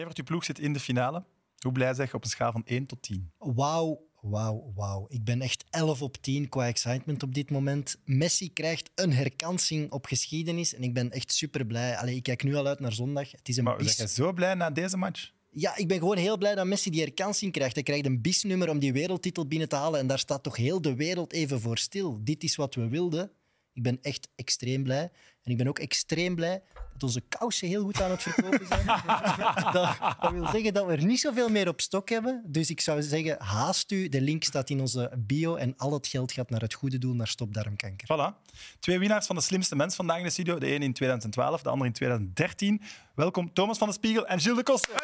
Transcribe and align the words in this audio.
Evert, 0.00 0.16
je 0.16 0.22
ploeg 0.22 0.44
zit 0.44 0.58
in 0.58 0.72
de 0.72 0.80
finale. 0.80 1.24
Hoe 1.58 1.72
blij 1.72 1.94
zeg 1.94 2.10
je 2.10 2.16
op 2.16 2.24
een 2.24 2.30
schaal 2.30 2.52
van 2.52 2.62
1 2.64 2.86
tot 2.86 3.02
10? 3.02 3.32
Wauw, 3.38 4.00
wauw, 4.20 4.72
wauw. 4.74 5.06
Ik 5.08 5.24
ben 5.24 5.40
echt 5.40 5.64
11 5.70 6.02
op 6.02 6.16
10 6.16 6.48
qua 6.48 6.66
excitement 6.66 7.22
op 7.22 7.34
dit 7.34 7.50
moment. 7.50 7.96
Messi 8.04 8.52
krijgt 8.52 8.90
een 8.94 9.12
herkansing 9.12 9.92
op 9.92 10.06
geschiedenis 10.06 10.74
en 10.74 10.82
ik 10.82 10.94
ben 10.94 11.10
echt 11.10 11.32
super 11.32 11.66
blij. 11.66 11.96
Allee, 11.96 12.14
ik 12.14 12.22
kijk 12.22 12.42
nu 12.42 12.54
al 12.54 12.66
uit 12.66 12.80
naar 12.80 12.92
zondag. 12.92 13.30
Het 13.30 13.48
is 13.48 13.56
een 13.56 13.64
Maar 13.64 13.76
ben 13.76 13.86
je 13.96 14.08
zo 14.08 14.32
blij 14.32 14.54
na 14.54 14.70
deze 14.70 14.96
match? 14.96 15.30
Ja, 15.50 15.76
ik 15.76 15.88
ben 15.88 15.98
gewoon 15.98 16.16
heel 16.16 16.38
blij 16.38 16.54
dat 16.54 16.66
Messi 16.66 16.90
die 16.90 17.00
herkansing 17.00 17.52
krijgt. 17.52 17.74
Hij 17.74 17.82
krijgt 17.82 18.06
een 18.06 18.20
bisnummer 18.20 18.68
om 18.68 18.78
die 18.78 18.92
wereldtitel 18.92 19.46
binnen 19.46 19.68
te 19.68 19.76
halen 19.76 20.00
en 20.00 20.06
daar 20.06 20.18
staat 20.18 20.42
toch 20.42 20.56
heel 20.56 20.80
de 20.80 20.94
wereld 20.94 21.32
even 21.32 21.60
voor 21.60 21.78
stil. 21.78 22.18
Dit 22.22 22.42
is 22.42 22.56
wat 22.56 22.74
we 22.74 22.88
wilden. 22.88 23.30
Ik 23.72 23.82
ben 23.82 23.98
echt 24.02 24.28
extreem 24.36 24.82
blij. 24.82 25.10
En 25.42 25.50
ik 25.50 25.56
ben 25.56 25.68
ook 25.68 25.78
extreem 25.78 26.34
blij 26.34 26.62
dat 26.92 27.02
onze 27.02 27.20
kousen 27.20 27.68
heel 27.68 27.82
goed 27.82 28.02
aan 28.02 28.10
het 28.10 28.22
verkopen 28.22 28.66
zijn. 28.66 28.86
dat, 29.72 29.98
dat 30.20 30.32
wil 30.32 30.46
zeggen 30.46 30.74
dat 30.74 30.86
we 30.86 30.92
er 30.92 31.04
niet 31.04 31.20
zoveel 31.20 31.48
meer 31.48 31.68
op 31.68 31.80
stok 31.80 32.08
hebben. 32.08 32.42
Dus 32.46 32.70
ik 32.70 32.80
zou 32.80 33.02
zeggen, 33.02 33.36
haast 33.42 33.90
u. 33.90 34.08
De 34.08 34.20
link 34.20 34.44
staat 34.44 34.70
in 34.70 34.80
onze 34.80 35.12
bio 35.16 35.54
en 35.54 35.74
al 35.76 35.92
het 35.92 36.06
geld 36.06 36.32
gaat 36.32 36.50
naar 36.50 36.60
het 36.60 36.74
goede 36.74 36.98
doel, 36.98 37.14
naar 37.14 37.28
stopdarmkanker. 37.28 38.08
Voilà. 38.08 38.48
Twee 38.80 38.98
winnaars 38.98 39.26
van 39.26 39.36
de 39.36 39.42
slimste 39.42 39.76
mens 39.76 39.94
vandaag 39.94 40.18
in 40.18 40.24
de 40.24 40.30
studio. 40.30 40.58
De 40.58 40.66
ene 40.66 40.84
in 40.84 40.92
2012, 40.92 41.62
de 41.62 41.68
andere 41.68 41.86
in 41.86 41.94
2013. 41.94 42.82
Welkom 43.14 43.52
Thomas 43.52 43.78
van 43.78 43.88
de 43.88 43.94
Spiegel 43.94 44.26
en 44.26 44.40
Gilles 44.40 44.56
de 44.56 44.62
Koster. 44.62 44.94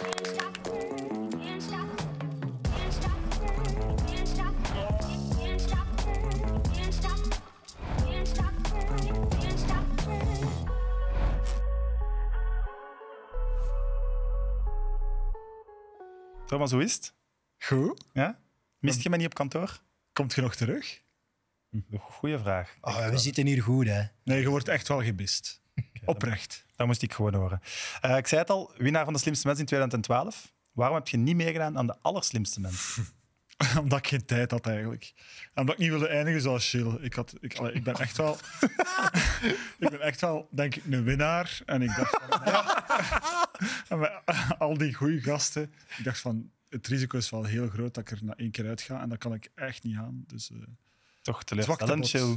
Can't 0.00 0.39
Thomas, 16.50 16.70
hoe 16.70 16.82
is 16.82 16.94
het? 16.94 17.14
Goed. 17.58 18.04
Ja? 18.12 18.38
Mist 18.78 19.02
je 19.02 19.10
me 19.10 19.16
niet 19.16 19.26
op 19.26 19.34
kantoor? 19.34 19.80
Komt 20.12 20.34
je 20.34 20.40
nog 20.40 20.54
terug? 20.54 21.02
Goeie 21.98 22.38
vraag. 22.38 22.76
Oh, 22.80 23.08
we 23.08 23.18
zitten 23.18 23.46
hier 23.46 23.62
goed, 23.62 23.86
hè. 23.86 24.02
Nee, 24.24 24.40
je 24.40 24.48
wordt 24.48 24.68
echt 24.68 24.88
wel 24.88 25.02
gemist. 25.02 25.62
Oprecht. 26.04 26.64
Dat 26.76 26.86
moest 26.86 27.02
ik 27.02 27.12
gewoon 27.12 27.34
horen. 27.34 27.60
Eh, 28.00 28.16
ik 28.16 28.26
zei 28.26 28.40
het 28.40 28.50
al, 28.50 28.72
winnaar 28.76 29.04
van 29.04 29.12
de 29.12 29.18
slimste 29.18 29.46
mens 29.46 29.58
in 29.58 29.66
2012. 29.66 30.52
Waarom 30.72 30.96
heb 30.96 31.08
je 31.08 31.16
niet 31.16 31.36
meegedaan 31.36 31.78
aan 31.78 31.86
de 31.86 31.96
allerslimste 32.02 32.60
mens? 32.60 32.98
Omdat 33.82 33.98
ik 33.98 34.06
geen 34.06 34.24
tijd 34.24 34.50
had 34.50 34.66
eigenlijk. 34.66 35.12
En 35.52 35.60
omdat 35.60 35.74
ik 35.74 35.80
niet 35.80 35.90
wilde 35.90 36.08
eindigen 36.08 36.40
zoals 36.40 36.70
Gilles. 36.70 36.94
Ik, 37.00 37.14
had, 37.14 37.34
ik, 37.40 37.56
allee, 37.56 37.72
ik 37.72 37.84
ben 37.84 37.94
echt 37.94 38.16
wel... 38.16 38.38
ik 39.78 39.90
ben 39.90 40.00
echt 40.00 40.20
wel, 40.20 40.48
denk 40.50 40.74
ik, 40.74 40.84
een 40.90 41.04
winnaar. 41.04 41.60
En 41.66 41.82
ik 41.82 41.96
dacht 41.96 42.18
van... 42.20 42.40
ja. 42.44 42.86
en 43.88 43.98
met 43.98 44.12
al 44.58 44.78
die 44.78 44.94
goede 44.94 45.20
gasten, 45.20 45.72
ik 45.98 46.04
dacht 46.04 46.18
van... 46.18 46.50
Het 46.68 46.86
risico 46.86 47.18
is 47.18 47.30
wel 47.30 47.44
heel 47.44 47.68
groot 47.68 47.94
dat 47.94 48.10
ik 48.10 48.18
er 48.18 48.24
na 48.24 48.34
één 48.36 48.50
keer 48.50 48.68
uit 48.68 48.80
ga. 48.80 49.00
En 49.00 49.08
dat 49.08 49.18
kan 49.18 49.34
ik 49.34 49.50
echt 49.54 49.82
niet 49.82 49.96
aan. 49.96 50.24
Dus, 50.26 50.50
eh, 50.50 50.56
Toch 51.22 51.44
teleurstellend. 51.44 52.08
Gilles. 52.08 52.36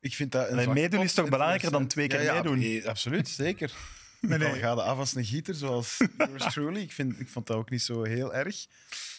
Ik 0.00 0.14
vind 0.14 0.32
dat 0.32 0.50
een 0.50 0.72
meedoen 0.72 1.02
is 1.02 1.14
toch 1.14 1.28
belangrijker 1.28 1.70
dan 1.70 1.86
2000. 1.86 1.90
twee 1.90 2.08
keer 2.08 2.20
ja, 2.20 2.24
ja, 2.24 2.42
meedoen? 2.42 2.58
nee, 2.58 2.88
absoluut, 2.88 3.28
zeker. 3.28 3.72
nee, 4.20 4.38
Dan 4.38 4.50
nee. 4.50 4.60
gaat 4.60 4.78
af 4.78 4.98
als 4.98 5.14
een 5.14 5.24
gieter, 5.24 5.54
zoals 5.54 5.96
yours 6.18 6.52
truly. 6.52 6.80
Ik, 6.80 6.92
vind, 6.92 7.20
ik 7.20 7.28
vond 7.28 7.46
dat 7.46 7.56
ook 7.56 7.70
niet 7.70 7.82
zo 7.82 8.02
heel 8.02 8.34
erg. 8.34 8.66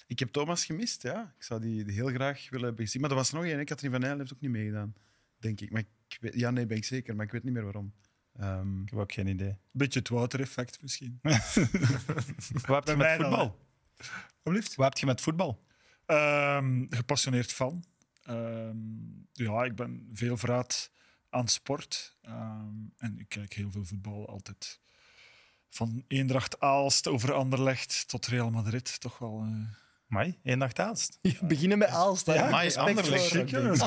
Ik 0.08 0.20
heb 0.20 0.30
Thomas 0.32 0.66
gemist, 0.66 1.02
ja. 1.04 1.34
Ik 1.38 1.44
zou 1.44 1.62
die 1.62 1.92
heel 1.92 2.08
graag 2.08 2.50
willen 2.50 2.66
hebben 2.68 2.86
gezien. 2.86 3.02
Maar 3.02 3.10
er 3.10 3.16
was 3.16 3.32
nog 3.32 3.44
één. 3.46 3.66
Katrien 3.66 3.92
van 3.92 4.00
Nijl 4.00 4.18
heeft 4.18 4.34
ook 4.34 4.42
niet 4.42 4.52
meegedaan, 4.52 4.96
denk 5.38 5.62
ik. 5.62 5.72
Maar 5.72 5.82
ik 6.08 6.18
weet, 6.22 6.34
ja, 6.34 6.50
nee, 6.50 6.66
ben 6.66 6.78
ik 6.78 6.86
zeker. 6.86 7.16
Maar 7.16 7.26
ik 7.26 7.32
weet 7.32 7.44
niet 7.44 7.54
meer 7.54 7.64
waarom. 7.64 7.94
Ehm, 8.34 8.82
Ik 8.82 8.90
heb 8.90 9.00
ook 9.00 9.12
geen 9.12 9.28
idee. 9.28 9.58
beetje 9.72 10.00
het 10.00 10.10
Wouter-effect 10.10 10.82
misschien. 10.82 11.20
Wat 12.66 12.88
heb 12.88 12.98
je 12.98 13.04
met 13.04 13.16
voetbal? 13.22 13.60
Alsjeblieft. 14.44 14.76
Wat 14.76 14.86
heb 14.90 14.98
je 14.98 15.06
met 15.06 15.22
voetbal? 15.22 15.66
Ehm, 16.06 16.86
gepassioneerd 16.90 17.54
van. 17.54 17.84
Ehm, 18.24 18.78
ja, 19.34 19.64
ik 19.64 19.76
ben 19.76 20.10
veel 20.14 20.38
verraad 20.38 20.92
aan 21.30 21.48
sport. 21.48 22.18
Ehm, 22.22 22.76
en 22.98 23.20
ik 23.20 23.30
kijk 23.30 23.54
heel 23.54 23.72
veel 23.72 23.86
voetbal 23.86 24.30
altijd. 24.30 24.80
Van 25.70 26.04
Eendracht 26.08 26.60
Aalst 26.60 27.08
over 27.08 27.34
Anderlecht 27.34 28.08
tot 28.08 28.26
Real 28.28 28.52
Madrid. 28.52 29.00
Toch 29.00 29.18
wel. 29.18 29.42
eh, 29.42 29.76
Mai, 30.08 30.40
één. 30.44 30.60
We 30.60 31.38
beginnen 31.46 31.78
met 31.78 31.88
Aalst. 31.88 32.28
Anderlecht, 32.30 33.30
hè? 33.32 33.46
Dat 33.46 33.72
is. 33.72 33.82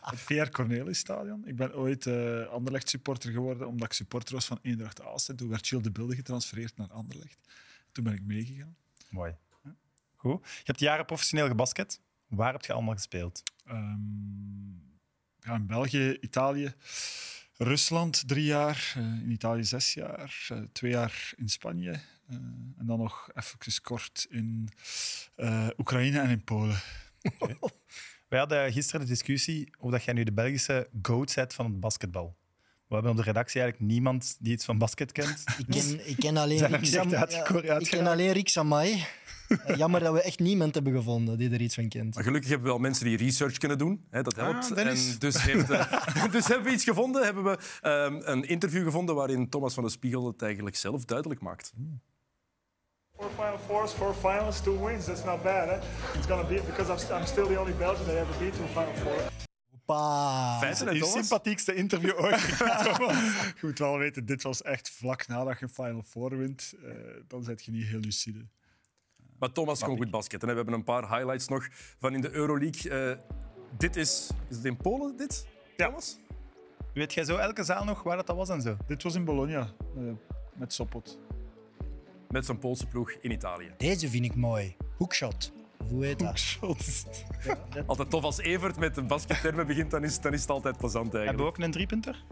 Het 0.00 0.24
PR 0.26 0.50
Cornelis 0.50 0.98
Stadion. 0.98 1.46
Ik 1.46 1.56
ben 1.56 1.74
ooit 1.74 2.06
eh 2.06 2.46
Anderlecht 2.46 2.88
supporter 2.88 3.32
geworden 3.32 3.66
omdat 3.66 3.86
ik 3.86 3.92
supporter 3.92 4.34
was 4.34 4.46
van 4.46 4.58
Eendracht 4.62 5.02
Aalst. 5.02 5.28
En 5.28 5.36
toen 5.36 5.48
werd 5.48 5.66
Gilles 5.66 5.84
de 5.84 5.90
Bilde 5.90 6.14
getransfereerd 6.14 6.76
naar 6.76 6.88
Anderlecht. 6.92 7.38
Toen 7.92 8.04
ben 8.04 8.12
ik 8.12 8.22
meegegaan. 8.22 8.76
Mooi. 9.08 9.36
Goed. 10.16 10.40
Je 10.44 10.62
hebt 10.64 10.80
jaren 10.80 11.06
professioneel 11.06 11.46
gebasket. 11.46 12.00
Waar 12.26 12.52
heb 12.52 12.64
je 12.64 12.72
allemaal 12.72 12.94
gespeeld? 12.94 13.42
Ehm, 13.64 14.70
ja, 15.40 15.54
in 15.54 15.66
België, 15.66 16.16
Italië, 16.20 16.74
Rusland 17.56 18.28
drie 18.28 18.44
jaar, 18.44 18.92
eh, 18.96 19.02
in 19.02 19.30
Italië 19.30 19.64
zes 19.64 19.94
jaar, 19.94 20.46
eh, 20.48 20.58
twee 20.72 20.90
jaar 20.90 21.32
in 21.36 21.48
Spanje 21.48 22.00
en 22.78 22.86
dan 22.86 22.98
nog 22.98 23.28
even 23.34 23.82
kort 23.82 24.26
in 24.30 24.68
eh, 25.34 25.68
Oekraïne 25.78 26.20
en 26.20 26.30
in 26.30 26.44
Polen. 26.44 26.80
Wij 28.28 28.38
hadden 28.38 28.72
gisteren 28.72 29.00
de 29.00 29.06
discussie 29.06 29.76
of 29.78 29.90
dat 29.90 30.04
jij 30.04 30.14
nu 30.14 30.24
de 30.24 30.32
Belgische 30.32 30.88
goat 31.02 31.34
bent 31.34 31.54
van 31.54 31.64
het 31.64 31.80
basketbal. 31.80 32.36
We 32.88 32.94
hebben 32.94 33.10
op 33.12 33.18
de 33.18 33.22
redactie 33.22 33.60
eigenlijk 33.60 33.92
niemand 33.92 34.36
die 34.40 34.52
iets 34.52 34.64
van 34.64 34.78
basket 34.78 35.12
kent. 35.12 35.44
Ik 35.58 35.66
ken, 35.68 36.08
ik 36.08 36.16
ken 36.16 36.36
alleen 36.36 36.58
ja, 36.58 37.78
ik 37.78 37.88
ken 37.88 38.06
alleen 38.06 38.32
Rick 38.32 38.48
Samai. 38.48 39.04
Eh, 39.48 39.76
Jammer 39.76 40.00
dat 40.00 40.12
we 40.12 40.22
echt 40.22 40.38
niemand 40.38 40.74
hebben 40.74 40.92
gevonden 40.92 41.38
die 41.38 41.50
er 41.50 41.60
iets 41.60 41.74
van 41.74 41.88
kent. 41.88 42.14
Maar 42.14 42.24
gelukkig 42.24 42.50
hebben 42.50 42.66
we 42.66 42.72
wel 42.72 42.82
mensen 42.82 43.04
die 43.04 43.16
research 43.16 43.58
kunnen 43.58 43.78
doen. 43.78 44.04
Hè, 44.10 44.22
dat 44.22 44.36
helpt. 44.36 44.70
Ah, 44.70 44.74
Dennis. 44.74 45.12
en 45.12 45.18
dus, 45.18 45.42
heeft, 45.42 45.70
eh, 45.70 46.32
dus 46.32 46.46
hebben 46.46 46.66
we 46.66 46.72
iets 46.72 46.84
gevonden. 46.84 47.24
Hebben 47.24 47.44
we 47.44 47.58
ehm, 47.80 48.20
een 48.24 48.48
interview 48.48 48.84
gevonden 48.84 49.14
waarin 49.14 49.48
Thomas 49.48 49.74
van 49.74 49.84
de 49.84 49.90
Spiegel 49.90 50.26
het 50.26 50.42
eigenlijk 50.42 50.76
zelf 50.76 51.04
duidelijk 51.04 51.40
maakt. 51.40 51.72
Four 53.20 53.30
Final 53.30 53.58
Fours, 53.58 53.92
four 53.92 54.14
finalists, 54.14 54.62
two 54.62 54.84
wins. 54.84 55.04
That's 55.06 55.24
not 55.24 55.42
bad. 55.42 55.68
Eh? 55.68 55.80
It's 56.14 56.26
gonna 56.26 56.44
be 56.48 56.60
because 56.60 56.88
I'm, 56.88 57.16
I'm 57.20 57.26
still 57.26 57.46
the 57.46 57.58
only 57.58 57.72
Belgian 57.72 58.06
they 58.06 58.18
ever 58.18 58.32
beat 58.38 58.54
to 58.54 58.62
a 58.62 58.66
Final 58.66 58.94
Four. 58.94 59.12
Hè, 60.60 60.68
Uw 60.92 60.98
Thomas? 61.00 61.12
sympathiekste 61.12 61.74
interview 61.74 62.12
ooit. 62.20 62.40
Je 63.60 63.60
moet 63.60 63.78
wel 63.78 63.98
weten, 63.98 64.26
dit 64.26 64.42
was 64.42 64.62
echt 64.62 64.90
vlak 64.90 65.26
nadat 65.26 65.58
je 65.58 65.68
Final 65.68 66.02
Four 66.02 66.36
wint. 66.36 66.74
Eh, 66.84 66.92
dan 67.26 67.44
zit 67.44 67.64
je 67.64 67.70
niet 67.70 67.86
heel 67.86 67.98
lucide. 68.00 68.46
Maar 69.38 69.52
Thomas 69.52 69.82
kon 69.84 69.96
goed 69.96 70.10
basketten. 70.10 70.48
hè. 70.48 70.54
We 70.54 70.60
hebben 70.60 70.78
een 70.78 70.84
paar 70.84 71.08
highlights 71.16 71.48
nog 71.48 71.68
van 71.98 72.14
in 72.14 72.20
de 72.20 72.30
Euroleague. 72.30 73.10
Eh, 73.10 73.18
dit 73.76 73.96
is... 73.96 74.30
Is 74.48 74.56
het 74.56 74.64
in 74.64 74.76
Polen, 74.76 75.16
dit? 75.16 75.46
Thomas? 75.76 76.18
Weet 76.94 77.12
jij 77.14 77.24
zo 77.24 77.36
elke 77.36 77.64
zaal 77.64 77.84
nog 77.84 78.02
waar 78.02 78.16
dat 78.24 78.36
was 78.36 78.48
en 78.48 78.60
zo? 78.62 78.76
Dit 78.86 79.02
was 79.02 79.14
in 79.14 79.24
Bologna, 79.24 79.68
met 80.54 80.72
Sopot. 80.72 81.18
Met 82.30 82.46
zijn 82.46 82.58
Poolse 82.58 82.86
ploeg 82.86 83.10
in 83.10 83.30
Italië. 83.30 83.72
Deze 83.76 84.08
vind 84.08 84.24
ik 84.24 84.34
mooi. 84.34 84.76
Hoekshot. 84.96 85.52
Hoe 85.88 86.04
heet 86.04 86.18
dat? 86.18 86.38
Shots. 86.38 87.04
Altijd 87.86 88.10
tof 88.10 88.22
als 88.22 88.38
Evert 88.38 88.76
met 88.76 88.94
de 88.94 89.02
baskettermen 89.02 89.66
begint, 89.66 89.90
dan 89.90 90.04
is, 90.04 90.20
dan 90.20 90.32
is 90.32 90.40
het 90.40 90.50
altijd 90.50 90.76
plezant 90.76 91.12
Hebben 91.12 91.20
we 91.20 91.26
eigenlijk. 91.28 91.58
ook 91.58 91.64
een 91.64 91.70
driepunter? 91.70 92.24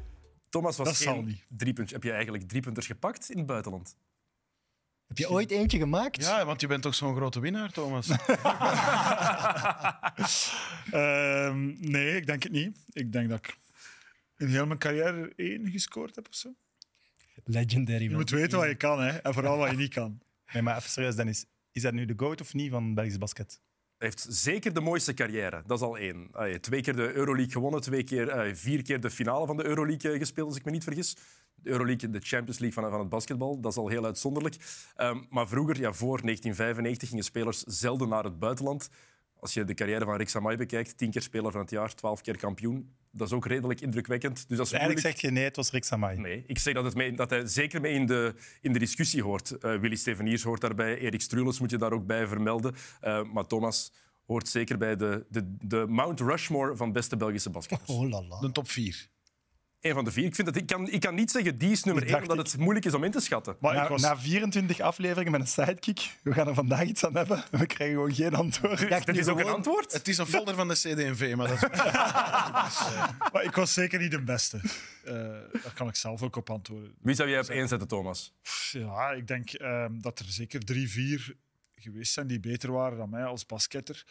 Thomas 0.48 0.76
was 0.76 0.86
Dat 0.86 0.96
zal 0.96 1.14
geen. 1.14 1.86
Heb 1.86 2.02
je 2.02 2.12
eigenlijk 2.12 2.48
driepunters 2.48 2.86
gepakt 2.86 3.30
in 3.30 3.36
het 3.38 3.46
buitenland? 3.46 3.96
Heb 5.06 5.18
je 5.18 5.30
ooit 5.30 5.50
eentje 5.50 5.78
gemaakt? 5.78 6.24
ja, 6.24 6.44
want 6.44 6.60
je 6.60 6.66
bent 6.66 6.82
toch 6.82 6.94
zo'n 6.94 7.16
grote 7.16 7.40
winnaar, 7.40 7.72
Thomas? 7.72 8.08
Ehm, 10.90 11.90
nee, 11.90 12.16
ik 12.16 12.26
denk 12.26 12.42
het 12.42 12.52
niet. 12.52 12.78
Ik 12.92 13.12
denk 13.12 13.28
dat 13.28 13.38
ik 13.38 13.58
in 14.36 14.46
heel 14.48 14.66
mijn 14.66 14.78
carrière 14.78 15.32
één 15.36 15.70
gescoord 15.70 16.14
heb 16.14 16.28
of 16.28 16.34
zo. 16.34 16.54
Legendary. 17.44 18.02
Je 18.02 18.10
moet 18.10 18.30
weten 18.30 18.58
wat 18.58 18.68
je 18.68 18.74
kan 18.74 19.00
hè, 19.00 19.10
en 19.10 19.34
vooral 19.34 19.58
wat 19.58 19.70
je 19.70 19.76
niet 19.76 19.94
kan. 19.94 20.18
Nee, 20.52 20.62
maar 20.62 20.76
even 20.76 20.90
serieus, 20.90 21.16
Dennis. 21.16 21.46
Is 21.72 21.82
dat 21.82 21.92
nu 21.92 22.04
de 22.04 22.14
goat 22.16 22.40
of 22.40 22.54
niet 22.54 22.70
van 22.70 22.94
Belgisch 22.94 23.18
basket? 23.18 23.60
Hij 23.98 24.06
heeft 24.08 24.26
zeker 24.28 24.74
de 24.74 24.80
mooiste 24.80 25.14
carrière. 25.14 25.62
Dat 25.66 25.78
is 25.78 25.84
al 25.84 25.98
één. 25.98 26.28
Allee, 26.32 26.60
twee 26.60 26.80
keer 26.80 26.96
de 26.96 27.12
Euroleague 27.12 27.52
gewonnen, 27.52 27.80
twee 27.80 28.04
keer, 28.04 28.28
eh, 28.28 28.54
vier 28.54 28.82
keer 28.82 29.00
de 29.00 29.10
finale 29.10 29.46
van 29.46 29.56
de 29.56 29.64
Euroleague 29.64 30.12
eh, 30.12 30.18
gespeeld, 30.18 30.48
als 30.48 30.56
ik 30.56 30.64
me 30.64 30.70
niet 30.70 30.84
vergis. 30.84 31.16
De 31.54 31.70
Euroleague, 31.70 32.10
de 32.10 32.20
Champions 32.20 32.58
League 32.58 32.82
van, 32.82 32.90
van 32.90 33.00
het 33.00 33.08
basketbal, 33.08 33.60
dat 33.60 33.72
is 33.72 33.78
al 33.78 33.88
heel 33.88 34.04
uitzonderlijk. 34.04 34.56
Ehm, 34.96 35.22
maar 35.28 35.48
vroeger, 35.48 35.80
ja, 35.80 35.92
voor 35.92 36.20
1995, 36.22 37.08
gingen 37.08 37.24
spelers 37.24 37.62
zelden 37.62 38.08
naar 38.08 38.24
het 38.24 38.38
buitenland. 38.38 38.88
Als 39.40 39.54
je 39.54 39.64
de 39.64 39.74
carrière 39.74 40.04
van 40.04 40.16
Rick 40.16 40.28
Samai 40.28 40.56
bekijkt, 40.56 40.96
tien 40.96 41.10
keer 41.10 41.22
speler 41.22 41.52
van 41.52 41.60
het 41.60 41.70
jaar, 41.70 41.94
twaalf 41.94 42.20
keer 42.20 42.36
kampioen 42.36 42.96
dat 43.18 43.26
is 43.26 43.32
ook 43.32 43.46
redelijk 43.46 43.80
indrukwekkend. 43.80 44.48
Dus, 44.48 44.58
dus 44.58 44.72
Eigenlijk 44.72 45.00
zeg 45.00 45.20
je 45.20 45.30
nee, 45.30 45.44
het 45.44 45.56
was 45.56 45.70
Rick 45.70 45.84
Samai. 45.84 46.18
Nee, 46.18 46.44
ik 46.46 46.58
zeg 46.58 46.74
dat, 46.74 46.94
het 46.94 47.16
dat 47.16 47.30
hij 47.30 47.46
zeker 47.46 47.80
mee 47.80 47.92
in 47.92 48.06
de, 48.06 48.34
in 48.60 48.72
de 48.72 48.78
discussie 48.78 49.22
hoort. 49.22 49.50
Eh, 49.50 49.76
Willy 49.76 49.96
Steveniers 49.96 50.42
hoort 50.42 50.60
daarbij, 50.60 50.98
Erik 50.98 51.20
Struules 51.20 51.60
moet 51.60 51.70
je 51.70 51.78
daar 51.78 51.92
ook 51.92 52.06
bij 52.06 52.26
vermelden. 52.26 52.74
Eh, 53.00 53.22
maar 53.22 53.46
Thomas 53.46 53.92
hoort 54.26 54.48
zeker 54.48 54.78
bij 54.78 54.96
de, 54.96 55.26
de, 55.28 55.56
de 55.60 55.86
Mount 55.88 56.20
Rushmore 56.20 56.76
van 56.76 56.92
beste 56.92 57.16
Belgische 57.16 57.50
basketballers. 57.50 58.16
Oh, 58.16 58.40
de 58.40 58.52
top 58.52 58.68
4. 58.68 59.08
Een 59.80 59.94
van 59.94 60.04
de 60.04 60.10
vier. 60.10 60.24
Ik, 60.24 60.34
vind 60.34 60.46
dat, 60.46 60.56
ik, 60.56 60.66
kan, 60.66 60.88
ik 60.88 61.00
kan 61.00 61.14
niet 61.14 61.30
zeggen 61.30 61.58
die 61.58 61.70
is 61.70 61.84
nummer 61.84 62.06
één, 62.06 62.20
omdat 62.20 62.36
het 62.36 62.56
moeilijk 62.56 62.86
is 62.86 62.94
om 62.94 63.04
in 63.04 63.10
te 63.10 63.20
schatten. 63.20 63.56
Maar 63.60 63.74
na, 63.74 63.88
was... 63.88 64.02
na, 64.02 64.18
24 64.18 64.80
afleveringen 64.80 65.32
met 65.32 65.40
een 65.40 65.46
sidekick, 65.46 66.16
we 66.22 66.32
gaan 66.32 66.48
er 66.48 66.54
vandaag 66.54 66.84
iets 66.84 67.04
aan 67.04 67.16
hebben. 67.16 67.44
We 67.50 67.66
krijgen 67.66 67.96
gewoon 67.96 68.14
geen 68.14 68.34
antwoord. 68.34 68.78
Ja, 68.78 69.00
dat 69.00 69.16
is 69.16 69.28
ook 69.28 69.38
een 69.38 69.48
antwoord? 69.48 69.92
Het 69.92 70.08
is 70.08 70.18
een 70.18 70.26
folder 70.26 70.54
van 70.54 70.68
de 70.68 70.74
CDMV, 70.74 71.34
maar 71.36 71.48
dat 71.48 71.62
ik 73.48 73.54
was 73.54 73.72
zeker 73.72 74.00
niet 74.00 74.10
de 74.10 74.22
beste. 74.22 74.60
Uh, 75.04 75.12
daar 75.62 75.72
kan 75.74 75.88
ik 75.88 75.96
zelf 75.96 76.22
ook 76.22 76.36
op 76.36 76.50
antwoorden. 76.50 76.94
Wie 77.00 77.14
zou 77.14 77.28
jij 77.28 77.40
op 77.40 77.48
één 77.48 77.88
Thomas? 77.88 78.34
Ja, 78.70 79.10
ik 79.10 79.26
denk 79.26 79.52
ehm, 79.52 80.00
dat 80.00 80.18
er 80.18 80.24
zeker 80.28 80.64
drie, 80.64 80.90
vier 80.90 81.36
geweest 81.74 82.12
zijn 82.12 82.26
die 82.26 82.40
beter 82.40 82.72
waren 82.72 82.98
dan 82.98 83.10
mij 83.10 83.24
als 83.24 83.46
basketter. 83.46 84.04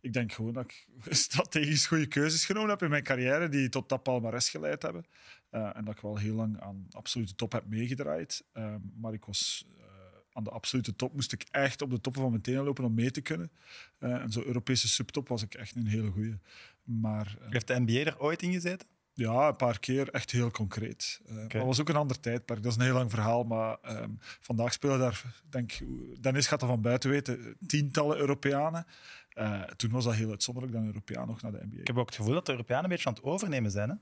Ik 0.00 0.12
denk 0.12 0.32
gewoon 0.32 0.52
dat 0.52 0.64
ik 0.64 0.86
strategisch 1.14 1.86
goede 1.86 2.06
keuzes 2.06 2.44
genomen 2.44 2.70
heb 2.70 2.82
in 2.82 2.90
mijn 2.90 3.02
carrière 3.02 3.48
die 3.48 3.68
tot 3.68 3.88
dat 3.88 4.02
palmares 4.02 4.50
geleid 4.50 4.82
hebben. 4.82 5.04
Eh, 5.50 5.76
en 5.76 5.84
dat 5.84 5.94
ik 5.94 6.00
wel 6.00 6.16
heel 6.16 6.34
lang 6.34 6.60
aan 6.60 6.86
de 6.88 6.96
absolute 6.96 7.34
top 7.34 7.52
heb 7.52 7.66
meegedraaid. 7.66 8.44
Ehm, 8.52 8.78
maar 8.96 9.12
ik 9.12 9.24
was 9.24 9.66
eh, 9.78 9.84
aan 10.32 10.44
de 10.44 10.50
absolute 10.50 10.96
top, 10.96 11.14
moest 11.14 11.32
ik 11.32 11.44
echt 11.50 11.82
op 11.82 11.90
de 11.90 12.00
toppen 12.00 12.22
van 12.22 12.30
mijn 12.30 12.42
tenen 12.42 12.64
lopen 12.64 12.84
om 12.84 12.94
mee 12.94 13.10
te 13.10 13.20
kunnen. 13.20 13.50
Eh, 13.98 14.14
en 14.14 14.32
zo 14.32 14.42
Europese 14.44 14.88
subtop 14.88 15.28
was 15.28 15.42
ik 15.42 15.54
echt 15.54 15.76
een 15.76 15.86
hele 15.86 16.10
goeie. 16.10 16.38
Maar 16.82 17.36
Heeft 17.40 17.66
de 17.66 17.80
NBA 17.80 18.10
er 18.10 18.20
ooit 18.20 18.42
in 18.42 18.52
gezeten? 18.52 18.86
ja, 19.20 19.48
een 19.48 19.56
paar 19.56 19.78
keer 19.78 20.08
echt 20.10 20.30
heel 20.30 20.50
concreet. 20.50 21.20
Dat 21.48 21.64
was 21.64 21.80
ook 21.80 21.88
een 21.88 21.96
ander 21.96 22.20
tijdperk. 22.20 22.62
Dat 22.62 22.72
is 22.72 22.78
een 22.78 22.84
heel 22.84 22.94
lang 22.94 23.10
verhaal. 23.10 23.44
Maar 23.44 23.78
ehm, 23.82 24.10
vandaag 24.40 24.72
spelen 24.72 24.98
daar, 24.98 25.24
denk 25.48 25.72
Dennis 26.20 26.46
gaat 26.46 26.60
dat 26.60 26.68
van 26.68 26.80
buiten 26.80 27.10
weten, 27.10 27.56
tientallen 27.66 28.18
Europeanen. 28.18 28.86
Eh, 29.30 29.62
toen 29.62 29.90
was 29.90 30.04
dat 30.04 30.14
heel 30.14 30.30
uitzonderlijk 30.30 30.74
dat 30.74 30.82
een 30.82 30.88
Europeaan 30.88 31.26
nog 31.26 31.42
naar 31.42 31.52
de 31.52 31.66
NBA. 31.66 31.80
Ik 31.80 31.86
heb 31.86 31.98
ook 31.98 32.06
het 32.06 32.16
gevoel 32.16 32.34
dat 32.34 32.46
de 32.46 32.52
Europeanen 32.52 32.84
een 32.84 32.90
beetje 32.90 33.08
aan 33.08 33.14
het 33.14 33.22
overnemen 33.22 33.70
zijn. 33.70 33.88
Hè? 33.88 33.94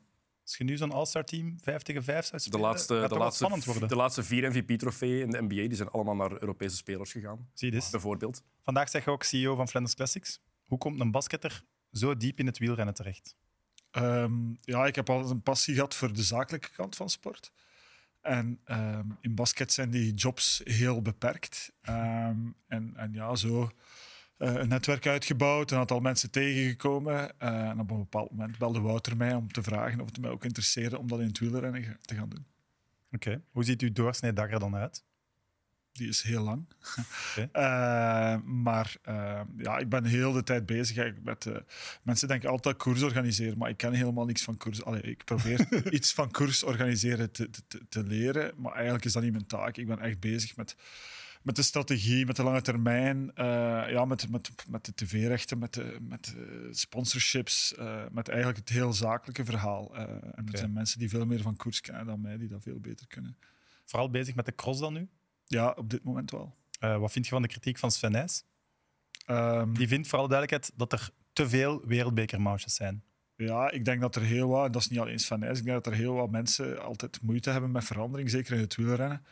Als 0.42 0.56
je 0.56 0.64
nu 0.64 0.76
zo'n 0.76 0.92
All-Star 0.92 1.24
team 1.24 1.58
5 1.60 1.82
tegen 1.82 2.04
5 2.04 2.24
zou 2.24 2.36
De 2.36 2.42
spelen, 2.42 2.60
laatste, 2.60 3.00
gaat 3.00 3.10
de, 3.10 3.16
laatste, 3.16 3.44
spannend 3.44 3.64
worden. 3.64 3.88
de 3.88 3.96
laatste 3.96 4.22
vier 4.22 4.50
MVP-trofeeën 4.50 5.20
in 5.20 5.30
de 5.30 5.42
NBA 5.42 5.68
die 5.68 5.74
zijn 5.74 5.88
allemaal 5.88 6.14
naar 6.14 6.32
Europese 6.40 6.76
spelers 6.76 7.12
gegaan. 7.12 7.48
Zie 7.54 7.70
je 7.70 7.78
dus. 7.78 7.90
Bijvoorbeeld. 7.90 8.42
Vandaag 8.62 8.88
zeg 8.88 9.04
je 9.04 9.10
ook 9.10 9.22
CEO 9.22 9.54
van 9.54 9.68
Flanders 9.68 9.94
Classics. 9.94 10.40
Hoe 10.64 10.78
komt 10.78 11.00
een 11.00 11.10
basketter 11.10 11.64
zo 11.92 12.16
diep 12.16 12.38
in 12.38 12.46
het 12.46 12.58
wielrennen 12.58 12.94
terecht? 12.94 13.36
Ehm, 13.90 14.32
ja, 14.60 14.86
ik 14.86 14.94
heb 14.94 15.10
altijd 15.10 15.30
een 15.30 15.42
passie 15.42 15.74
gehad 15.74 15.94
voor 15.94 16.12
de 16.12 16.22
zakelijke 16.22 16.70
kant 16.70 16.96
van 16.96 17.10
sport. 17.10 17.52
En 18.20 18.60
ehm, 18.64 19.06
in 19.20 19.34
basket 19.34 19.72
zijn 19.72 19.90
die 19.90 20.14
jobs 20.14 20.60
heel 20.64 21.02
beperkt. 21.02 21.72
Ehm, 21.80 22.38
en, 22.66 22.96
en 22.96 23.12
ja, 23.12 23.34
zo 23.36 23.70
een 24.38 24.68
netwerk 24.68 25.06
uitgebouwd, 25.06 25.70
een 25.70 25.78
aantal 25.78 26.00
mensen 26.00 26.30
tegengekomen. 26.30 27.38
Eh, 27.38 27.68
en 27.68 27.80
op 27.80 27.90
een 27.90 27.98
bepaald 27.98 28.30
moment 28.30 28.58
belde 28.58 28.80
Wouter 28.80 29.16
mij 29.16 29.34
om 29.34 29.52
te 29.52 29.62
vragen 29.62 30.00
of 30.00 30.06
het 30.06 30.20
mij 30.20 30.30
ook 30.30 30.44
interesseerde 30.44 30.98
om 30.98 31.08
dat 31.08 31.20
in 31.20 31.26
het 31.26 31.38
wielrennen 31.38 31.98
te 32.00 32.14
gaan 32.14 32.28
doen. 32.28 32.46
Oké. 33.12 33.42
Hoe 33.50 33.64
ziet 33.64 33.80
uw 33.80 33.92
doorsnee 33.92 34.32
dag 34.32 34.50
er 34.50 34.58
dan 34.58 34.76
uit? 34.76 35.04
Die 35.92 36.08
is 36.08 36.22
heel 36.22 36.42
lang. 36.42 36.66
Oké. 37.30 37.48
Eh, 37.58 38.36
maar 38.44 38.96
eh, 39.02 39.40
ja, 39.56 39.78
ik 39.78 39.88
ben 39.88 40.04
heel 40.04 40.32
de 40.32 40.42
tijd 40.42 40.66
bezig 40.66 41.12
met... 41.22 41.46
eh, 41.46 41.56
mensen 42.02 42.28
denken 42.28 42.50
altijd 42.50 42.76
koers 42.76 43.02
organiseren, 43.02 43.58
maar 43.58 43.70
ik 43.70 43.76
ken 43.76 43.92
helemaal 43.92 44.24
niks 44.24 44.42
van 44.42 44.56
koers. 44.56 44.84
Allee, 44.84 45.02
ik 45.02 45.24
probeer 45.24 45.68
iets 45.96 46.12
van 46.12 46.30
koers 46.30 46.62
organiseren 46.62 47.30
te, 47.30 47.50
te, 47.50 47.80
te 47.88 48.02
leren, 48.02 48.52
maar 48.56 48.72
eigenlijk 48.72 49.04
is 49.04 49.12
dat 49.12 49.22
niet 49.22 49.32
mijn 49.32 49.46
taak. 49.46 49.76
Ik 49.76 49.86
ben 49.86 49.98
echt 49.98 50.20
bezig 50.20 50.56
met, 50.56 50.76
met 51.42 51.56
de 51.56 51.62
strategie, 51.62 52.26
met 52.26 52.36
de 52.36 52.42
lange 52.42 52.62
termijn, 52.62 53.34
eh, 53.34 53.44
ja, 53.90 54.04
met, 54.04 54.30
met, 54.30 54.50
met 54.68 54.84
de 54.84 54.94
tv-rechten, 54.94 55.58
met, 55.58 55.74
de, 55.74 55.96
met 56.00 56.24
de 56.24 56.68
sponsorships, 56.70 57.74
eh, 57.74 58.04
met 58.10 58.28
eigenlijk 58.28 58.58
het 58.58 58.68
heel 58.68 58.92
zakelijke 58.92 59.44
verhaal. 59.44 59.96
Eh, 59.96 60.02
en 60.10 60.48
er 60.52 60.58
zijn 60.58 60.72
mensen 60.72 60.98
die 60.98 61.08
veel 61.08 61.26
meer 61.26 61.42
van 61.42 61.56
koers 61.56 61.80
kennen 61.80 62.06
dan 62.06 62.20
mij, 62.20 62.36
die 62.36 62.48
dat 62.48 62.62
veel 62.62 62.80
beter 62.80 63.06
kunnen. 63.06 63.38
Vooral 63.84 64.10
bezig 64.10 64.34
met 64.34 64.46
de 64.46 64.54
cross 64.54 64.80
dan 64.80 64.92
nu. 64.92 65.08
Ja, 65.46 65.70
op 65.70 65.90
dit 65.90 66.04
moment 66.04 66.30
wel. 66.30 66.56
Wat 66.78 67.12
vind 67.12 67.24
je 67.24 67.30
van 67.30 67.42
de 67.42 67.48
kritiek 67.48 67.78
van 67.78 67.90
Sven 67.90 68.12
Nys? 68.12 68.44
Ehm, 69.26 69.72
Die 69.72 69.88
vindt 69.88 70.08
voor 70.08 70.18
alle 70.18 70.28
duidelijkheid 70.28 70.78
dat 70.78 70.92
er 70.92 71.10
te 71.32 71.48
veel 71.48 71.86
wereldbekermatches 71.86 72.74
zijn. 72.74 73.02
Ja, 73.46 73.70
ik 73.70 73.84
denk 73.84 74.00
dat 74.00 74.16
er 74.16 74.22
heel 74.22 74.48
wat, 74.48 74.66
en 74.66 74.72
dat 74.72 74.80
is 74.80 74.88
niet 74.88 74.98
alleen 74.98 75.18
Sven 75.18 75.38
Nys, 75.40 75.58
ik 75.58 75.64
denk 75.64 75.84
dat 75.84 75.92
er 75.92 75.98
heel 75.98 76.14
wat 76.14 76.30
mensen 76.30 76.82
altijd 76.82 77.22
moeite 77.22 77.50
hebben 77.50 77.70
met 77.70 77.84
verandering, 77.84 78.30
zeker 78.30 78.54
in 78.54 78.60
het 78.60 78.74
wielrennen. 78.74 79.24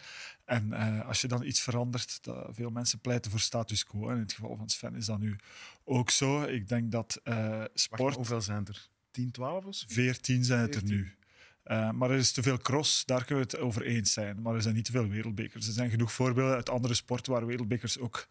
En 0.44 0.72
eh, 0.72 1.06
als 1.06 1.20
je 1.20 1.28
dan 1.28 1.42
iets 1.42 1.60
verandert, 1.60 2.18
dat 2.24 2.48
veel 2.50 2.70
mensen 2.70 2.98
pleiten 2.98 3.30
voor 3.30 3.40
status 3.40 3.84
quo. 3.84 4.08
En 4.08 4.14
in 4.14 4.22
het 4.22 4.32
geval 4.32 4.56
van 4.56 4.68
Sven 4.68 4.94
is 4.94 5.06
dat 5.06 5.18
nu 5.18 5.36
ook 5.84 6.10
zo. 6.10 6.42
Ik 6.42 6.68
denk 6.68 6.92
dat 6.92 7.20
eh, 7.22 7.48
Wacht, 7.48 7.70
sport, 7.74 8.14
hoeveel 8.14 8.40
zijn 8.40 8.66
er? 8.66 8.88
10, 9.10 9.30
12 9.30 9.64
of 9.64 9.74
zo? 9.74 9.86
14 9.88 10.44
zijn 10.44 10.60
het 10.60 10.74
er 10.74 10.80
14. 10.80 10.96
nu. 10.96 11.14
Eh, 11.62 11.90
maar 11.90 12.10
er 12.10 12.16
is 12.16 12.32
te 12.32 12.42
veel 12.42 12.58
cross, 12.58 13.04
daar 13.04 13.24
kunnen 13.24 13.46
we 13.46 13.56
het 13.56 13.66
over 13.66 13.82
eens 13.82 14.12
zijn. 14.12 14.42
Maar 14.42 14.54
er 14.54 14.62
zijn 14.62 14.74
niet 14.74 14.84
te 14.84 14.92
veel 14.92 15.08
wereldbekers. 15.08 15.66
Er 15.66 15.72
zijn 15.72 15.90
genoeg 15.90 16.12
voorbeelden 16.12 16.54
uit 16.54 16.68
andere 16.68 16.94
sporten 16.94 17.32
waar 17.32 17.46
wereldbekers 17.46 17.98
ook 17.98 18.26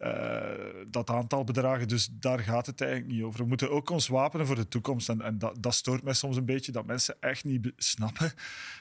eh, 0.00 0.50
dat 0.86 1.10
aantal 1.10 1.44
bedragen. 1.44 1.88
Dus 1.88 2.08
daar 2.12 2.38
gaat 2.38 2.66
het 2.66 2.80
eigenlijk 2.80 3.12
niet 3.12 3.22
over. 3.22 3.40
We 3.40 3.46
moeten 3.46 3.70
ook 3.70 3.90
ons 3.90 4.08
wapenen 4.08 4.46
voor 4.46 4.56
de 4.56 4.68
toekomst. 4.68 5.08
En, 5.08 5.20
en 5.20 5.38
dat, 5.38 5.62
dat 5.62 5.74
stoort 5.74 6.02
mij 6.02 6.12
soms 6.12 6.36
een 6.36 6.44
beetje, 6.44 6.72
dat 6.72 6.86
mensen 6.86 7.16
echt 7.20 7.44
niet 7.44 7.72
snappen 7.76 8.32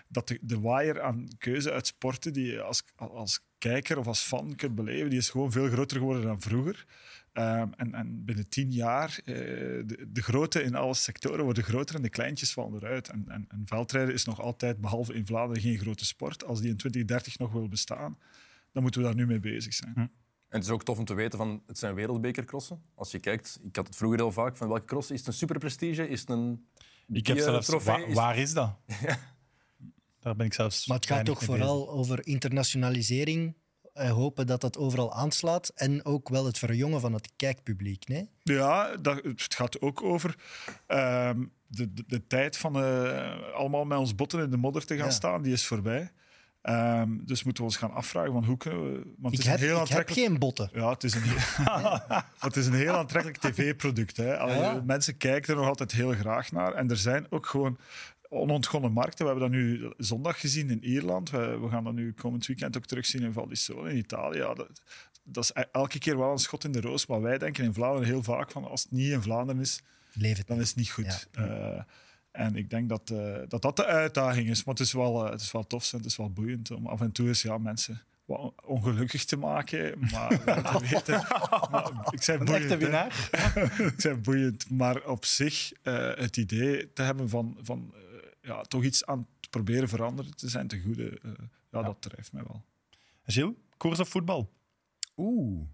dat 0.08 0.28
de, 0.28 0.40
de 0.42 0.60
waaier 0.60 1.02
aan 1.02 1.28
keuze 1.38 1.72
uit 1.72 1.88
sporten 1.88 2.34
die 2.34 2.52
je 2.52 2.62
als, 2.62 2.84
als 2.96 3.44
kijker 3.58 3.98
of 3.98 4.08
als 4.08 4.22
fan 4.22 4.56
kunt 4.56 4.76
beleven, 4.76 5.10
die 5.10 5.20
is 5.20 5.30
gewoon 5.30 5.52
veel 5.52 5.70
groter 5.70 5.98
geworden 5.98 6.24
dan 6.24 6.42
vroeger. 6.42 6.86
Ehm, 7.34 7.68
en, 7.78 7.94
en 7.94 8.26
binnen 8.26 8.50
tien 8.50 8.72
jaar, 8.72 9.20
eh, 9.26 9.36
de, 9.86 10.06
de 10.12 10.22
grote 10.22 10.64
in 10.64 10.76
alle 10.76 10.94
sectoren 10.94 11.44
worden 11.44 11.64
groter 11.64 11.96
en 11.96 12.02
de 12.02 12.10
kleintjes 12.10 12.54
vallen 12.54 12.84
eruit. 12.84 13.10
En, 13.10 13.26
en, 13.28 13.46
en 13.48 13.62
veldrijden 13.66 14.14
is 14.14 14.26
nog 14.26 14.42
altijd, 14.42 14.82
behalve 14.82 15.14
in 15.14 15.26
Vlaanderen, 15.26 15.62
geen 15.62 15.78
grote 15.78 16.06
sport. 16.06 16.46
Als 16.46 16.62
die 16.62 16.70
in 16.70 16.78
2030 16.78 17.38
nog 17.38 17.52
wil 17.52 17.68
bestaan, 17.68 18.18
dan 18.72 18.82
moeten 18.82 19.02
we 19.02 19.08
daar 19.08 19.16
nu 19.16 19.26
mee 19.26 19.40
bezig 19.40 19.74
zijn. 19.74 20.12
En 20.50 20.56
het 20.58 20.64
is 20.64 20.70
ook 20.70 20.84
tof 20.84 20.98
om 20.98 21.06
te 21.06 21.14
weten 21.14 21.38
van 21.38 21.64
het 21.68 21.78
zijn 21.78 21.96
wereldbekercrossen. 21.96 22.82
Als 22.96 23.12
je 23.12 23.20
kijkt, 23.20 23.60
ik 23.64 23.76
had 23.76 23.88
het 23.88 23.96
vroeger 23.96 24.20
heel 24.20 24.32
vaak 24.32 24.58
van 24.58 24.68
welke 24.68 24.86
cross 24.86 25.12
is 25.12 25.18
het 25.20 25.28
een 25.28 25.34
superprestige, 25.34 26.08
is 26.08 26.20
het 26.20 26.30
een 26.30 26.68
Ik 27.08 27.28
heb 27.28 27.36
die, 27.36 27.46
zelfs... 27.46 27.66
trofee? 27.68 28.06
wa- 28.08 28.14
waar 28.14 28.38
is 28.38 28.54
dat? 28.54 28.76
Daar 30.20 30.36
ben 30.36 30.46
ik 30.46 30.54
zelfs 30.54 30.88
Maar 30.88 30.98
het 30.98 31.06
gaat 31.06 31.26
toch 31.26 31.44
vooral 31.44 31.90
over 31.90 32.28
internationalisering. 32.28 33.56
eh, 33.94 34.12
hopen 34.12 34.48
dat 34.48 34.62
dat 34.62 34.78
overal 34.78 35.14
aanslaat. 35.14 35.70
En 35.76 36.06
ook 36.06 36.30
wel 36.30 36.46
het 36.46 36.58
verjongen 36.58 37.02
van 37.02 37.14
het 37.14 37.32
kijkpubliek. 37.36 38.08
Nee? 38.08 38.30
Ja, 38.44 38.98
dat, 38.98 39.24
het 39.24 39.54
gaat 39.56 39.82
ook 39.82 40.04
over 40.04 40.36
ehm, 40.88 41.44
de, 41.68 41.94
de, 41.94 42.04
de 42.08 42.28
tijd 42.28 42.58
van 42.58 42.76
eh, 42.84 43.54
allemaal 43.54 43.86
met 43.86 43.98
ons 43.98 44.16
botten 44.16 44.44
in 44.44 44.50
de 44.52 44.58
modder 44.58 44.86
te 44.86 44.96
gaan 44.98 45.06
Ja. 45.06 45.12
staan, 45.12 45.42
die 45.42 45.54
is 45.54 45.66
voorbij. 45.66 46.12
Ehm, 46.62 47.18
dus 47.22 47.44
moeten 47.44 47.64
we 47.64 47.70
ons 47.70 47.78
gaan 47.80 47.94
afvragen 47.94 48.32
van 48.32 48.44
hoe 48.44 48.58
kunnen 48.58 48.84
we... 48.84 49.14
Want 49.18 49.34
Ik 49.34 49.40
het 49.40 49.40
is 49.40 49.46
heb, 49.46 49.60
een 49.60 49.66
heel 49.66 49.82
ik 49.82 49.88
heb 49.88 50.10
geen 50.10 50.40
botten. 50.40 50.70
Ja, 50.74 50.90
het 50.90 51.04
is 51.04 51.14
een, 51.14 51.22
het 52.48 52.56
is 52.56 52.66
een 52.66 52.74
heel 52.74 52.94
aantrekkelijk 52.94 53.38
tv-product. 53.38 54.16
Ja. 54.16 54.82
Mensen 54.86 55.18
kijken 55.18 55.54
er 55.54 55.60
nog 55.60 55.68
altijd 55.68 55.92
heel 55.92 56.12
graag 56.12 56.52
naar. 56.52 56.74
En 56.74 56.90
er 56.90 56.98
zijn 56.98 57.28
ook 57.30 57.46
gewoon 57.46 57.78
onontgonnen 58.30 58.92
markten. 58.92 59.26
We 59.26 59.32
hebben 59.32 59.52
dat 59.52 59.60
nu 59.60 59.94
zondag 59.98 60.40
gezien 60.40 60.70
in 60.70 60.84
Ierland. 60.84 61.30
We, 61.30 61.60
we 61.60 61.70
gaan 61.70 61.84
dat 61.84 61.94
nu 61.94 62.14
komend 62.14 62.46
weekend 62.46 62.78
ook 62.78 62.86
terugzien 62.86 63.22
in 63.22 63.34
Val 63.34 63.48
di 63.48 63.56
Sole 63.56 63.90
in 63.90 63.98
Italië. 63.98 64.38
Ja, 64.38 64.54
dat, 64.54 64.82
dat 65.24 65.44
is 65.44 65.52
e- 65.54 65.70
elke 65.72 66.00
keer 66.00 66.18
wel 66.18 66.32
een 66.32 66.38
schot 66.38 66.64
in 66.64 66.72
de 66.72 66.82
roos. 66.82 67.06
Maar 67.06 67.22
wij 67.22 67.38
denken 67.38 67.64
in 67.64 67.74
Vlaanderen 67.74 68.08
heel 68.08 68.24
vaak 68.24 68.52
van 68.52 68.68
als 68.68 68.84
het 68.84 68.92
niet 68.92 69.12
in 69.12 69.22
Vlaanderen 69.22 69.62
is, 69.62 69.82
dan 70.48 70.60
is 70.60 70.68
het 70.68 70.78
niet 70.78 70.92
goed. 70.92 71.28
Eh, 71.32 71.82
en 72.32 72.56
ik 72.56 72.70
denk 72.70 72.90
dat, 72.90 73.10
eh, 73.10 73.38
dat 73.48 73.62
dat 73.62 73.76
de 73.76 73.86
uitdaging 73.86 74.50
is. 74.50 74.64
Maar 74.64 74.74
het 74.74 74.84
is 74.84 74.94
wel, 74.94 75.26
eh, 75.26 75.32
het 75.32 75.42
is 75.42 75.52
wel 75.52 75.68
tof 75.68 75.92
en 75.92 75.98
het 75.98 76.08
is 76.08 76.18
wel 76.18 76.32
boeiend 76.32 76.72
om 76.72 76.88
af 76.88 77.02
en 77.02 77.12
toe 77.12 77.28
eens 77.28 77.42
ja, 77.42 77.58
mensen 77.58 78.02
wat 78.26 78.54
ongelukkig 78.66 79.26
te 79.26 79.38
maken. 79.38 80.00
Maar 80.12 80.42
wel 80.46 80.62
te 80.62 80.80
weten. 80.90 81.26
Maar 81.72 82.08
ik 82.12 82.22
zei 82.22 82.40
Een 82.40 82.46
boeiend, 82.46 82.82
winnaar. 82.82 83.30
ik 83.94 84.02
zei 84.02 84.16
boeiend. 84.16 84.70
Maar 84.70 85.06
op 85.06 85.26
zich 85.26 85.72
eh, 85.82 86.16
het 86.16 86.38
idee 86.38 86.94
te 86.94 87.02
hebben 87.02 87.30
van, 87.30 87.58
van 87.62 87.94
ja, 88.42 88.62
toch 88.62 88.84
iets 88.84 89.06
aan 89.06 89.28
te 89.40 89.50
proberen 89.50 89.90
veranderen 89.90 90.36
te 90.36 90.50
zijn 90.50 90.68
te 90.68 90.82
goede, 90.82 91.20
eh, 91.20 91.32
ja, 91.72 91.82
dat 91.82 92.02
drijft 92.02 92.34
mij 92.34 92.44
wel. 92.44 92.66
Gilles, 93.24 93.56
koers 93.78 94.00
of 94.00 94.10
voetbal? 94.10 94.54
Oeh. 95.18 95.68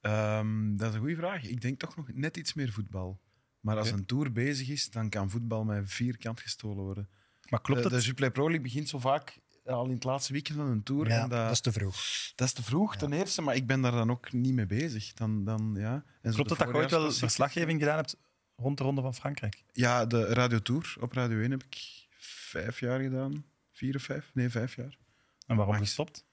Ehm, 0.00 0.76
dat 0.76 0.88
is 0.88 0.94
een 0.94 1.00
goede 1.00 1.16
vraag. 1.16 1.42
Ik 1.42 1.60
denk 1.60 1.78
toch 1.78 1.96
nog 1.96 2.12
net 2.12 2.36
iets 2.36 2.54
meer 2.54 2.72
voetbal. 2.72 3.20
Maar 3.66 3.78
als 3.78 3.90
een 3.90 4.06
tour 4.06 4.32
bezig 4.32 4.68
is, 4.68 4.90
dan 4.90 5.08
kan 5.08 5.30
voetbal 5.30 5.64
mij 5.64 5.86
vierkant 5.86 6.40
gestolen 6.40 6.84
worden. 6.84 7.08
Maar 7.48 7.60
klopt 7.60 7.82
de, 7.82 7.88
het? 7.88 7.98
de 7.98 8.06
Jupiler 8.06 8.30
Pro 8.30 8.44
League 8.44 8.62
begint 8.62 8.88
zo 8.88 8.98
vaak 8.98 9.38
al 9.64 9.84
in 9.84 9.94
het 9.94 10.04
laatste 10.04 10.32
weekend 10.32 10.58
van 10.58 10.66
een 10.66 10.82
tour. 10.82 11.08
Ja, 11.08 11.22
en 11.22 11.28
dat, 11.28 11.42
dat 11.42 11.50
is 11.50 11.60
te 11.60 11.72
vroeg. 11.72 11.96
dat 12.34 12.46
is 12.46 12.52
te 12.52 12.62
vroeg, 12.62 12.96
ten 12.96 13.12
eerste. 13.12 13.42
Maar 13.42 13.54
ik 13.54 13.66
ben 13.66 13.80
daar 13.80 13.92
dan 13.92 14.10
ook 14.10 14.32
niet 14.32 14.54
mee 14.54 14.66
bezig. 14.66 15.12
Dan, 15.12 15.44
dan, 15.44 15.74
ja. 15.78 16.04
En 16.22 16.32
Klopt 16.32 16.48
de 16.48 16.56
dat 16.56 16.68
je 16.68 16.74
ooit 16.74 16.90
wel 16.90 17.12
verslaggeving 17.12 17.80
gedaan 17.80 17.96
hebt 17.96 18.16
rond 18.56 18.78
de 18.78 18.84
Ronde 18.84 19.00
van 19.02 19.14
Frankrijk? 19.14 19.64
Ja, 19.72 20.06
de 20.06 20.24
Radio 20.24 20.58
Tour 20.58 20.96
op 21.00 21.12
Radio 21.12 21.40
1 21.40 21.50
heb 21.50 21.62
ik 21.62 22.06
vijf 22.18 22.80
jaar 22.80 23.00
gedaan. 23.00 23.44
Vier 23.72 23.96
of 23.96 24.02
vijf? 24.02 24.30
Nee, 24.34 24.48
vijf 24.48 24.76
jaar. 24.76 24.98
En 25.46 25.56
waarom 25.56 25.76
gestopt? 25.76 26.24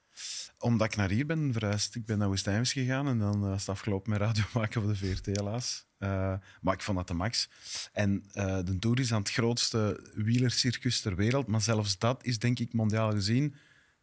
Omdat 0.57 0.87
ik 0.87 0.95
naar 0.95 1.09
hier 1.09 1.25
ben 1.25 1.53
verhuisd. 1.53 1.95
Ik 1.95 2.05
ben 2.05 2.17
naar 2.17 2.27
Woestijnvis 2.27 2.73
gegaan 2.73 3.07
en 3.07 3.19
dan 3.19 3.39
was 3.39 3.59
het 3.59 3.69
afgelopen 3.69 4.09
met 4.09 4.19
radio 4.19 4.43
maken 4.53 4.81
voor 4.81 4.91
de 4.91 4.97
VRT 4.97 5.25
helaas. 5.25 5.85
Eh, 6.03 6.33
maar 6.62 6.74
ik 6.74 6.81
vond 6.81 6.98
dat 6.98 7.07
de 7.07 7.13
max. 7.13 7.50
En 7.91 8.24
eh, 8.33 8.60
de 8.63 8.79
Tour 8.79 9.00
is 9.00 9.13
aan 9.13 9.19
het 9.19 9.31
grootste 9.31 10.10
wielercircus 10.13 11.01
ter 11.01 11.15
wereld. 11.15 11.48
Maar 11.48 11.62
zelfs 11.62 11.98
dat 11.98 12.25
is 12.25 12.39
denk 12.39 12.60
ik 12.60 12.74
mondiaal 12.74 13.12
gezien 13.12 13.55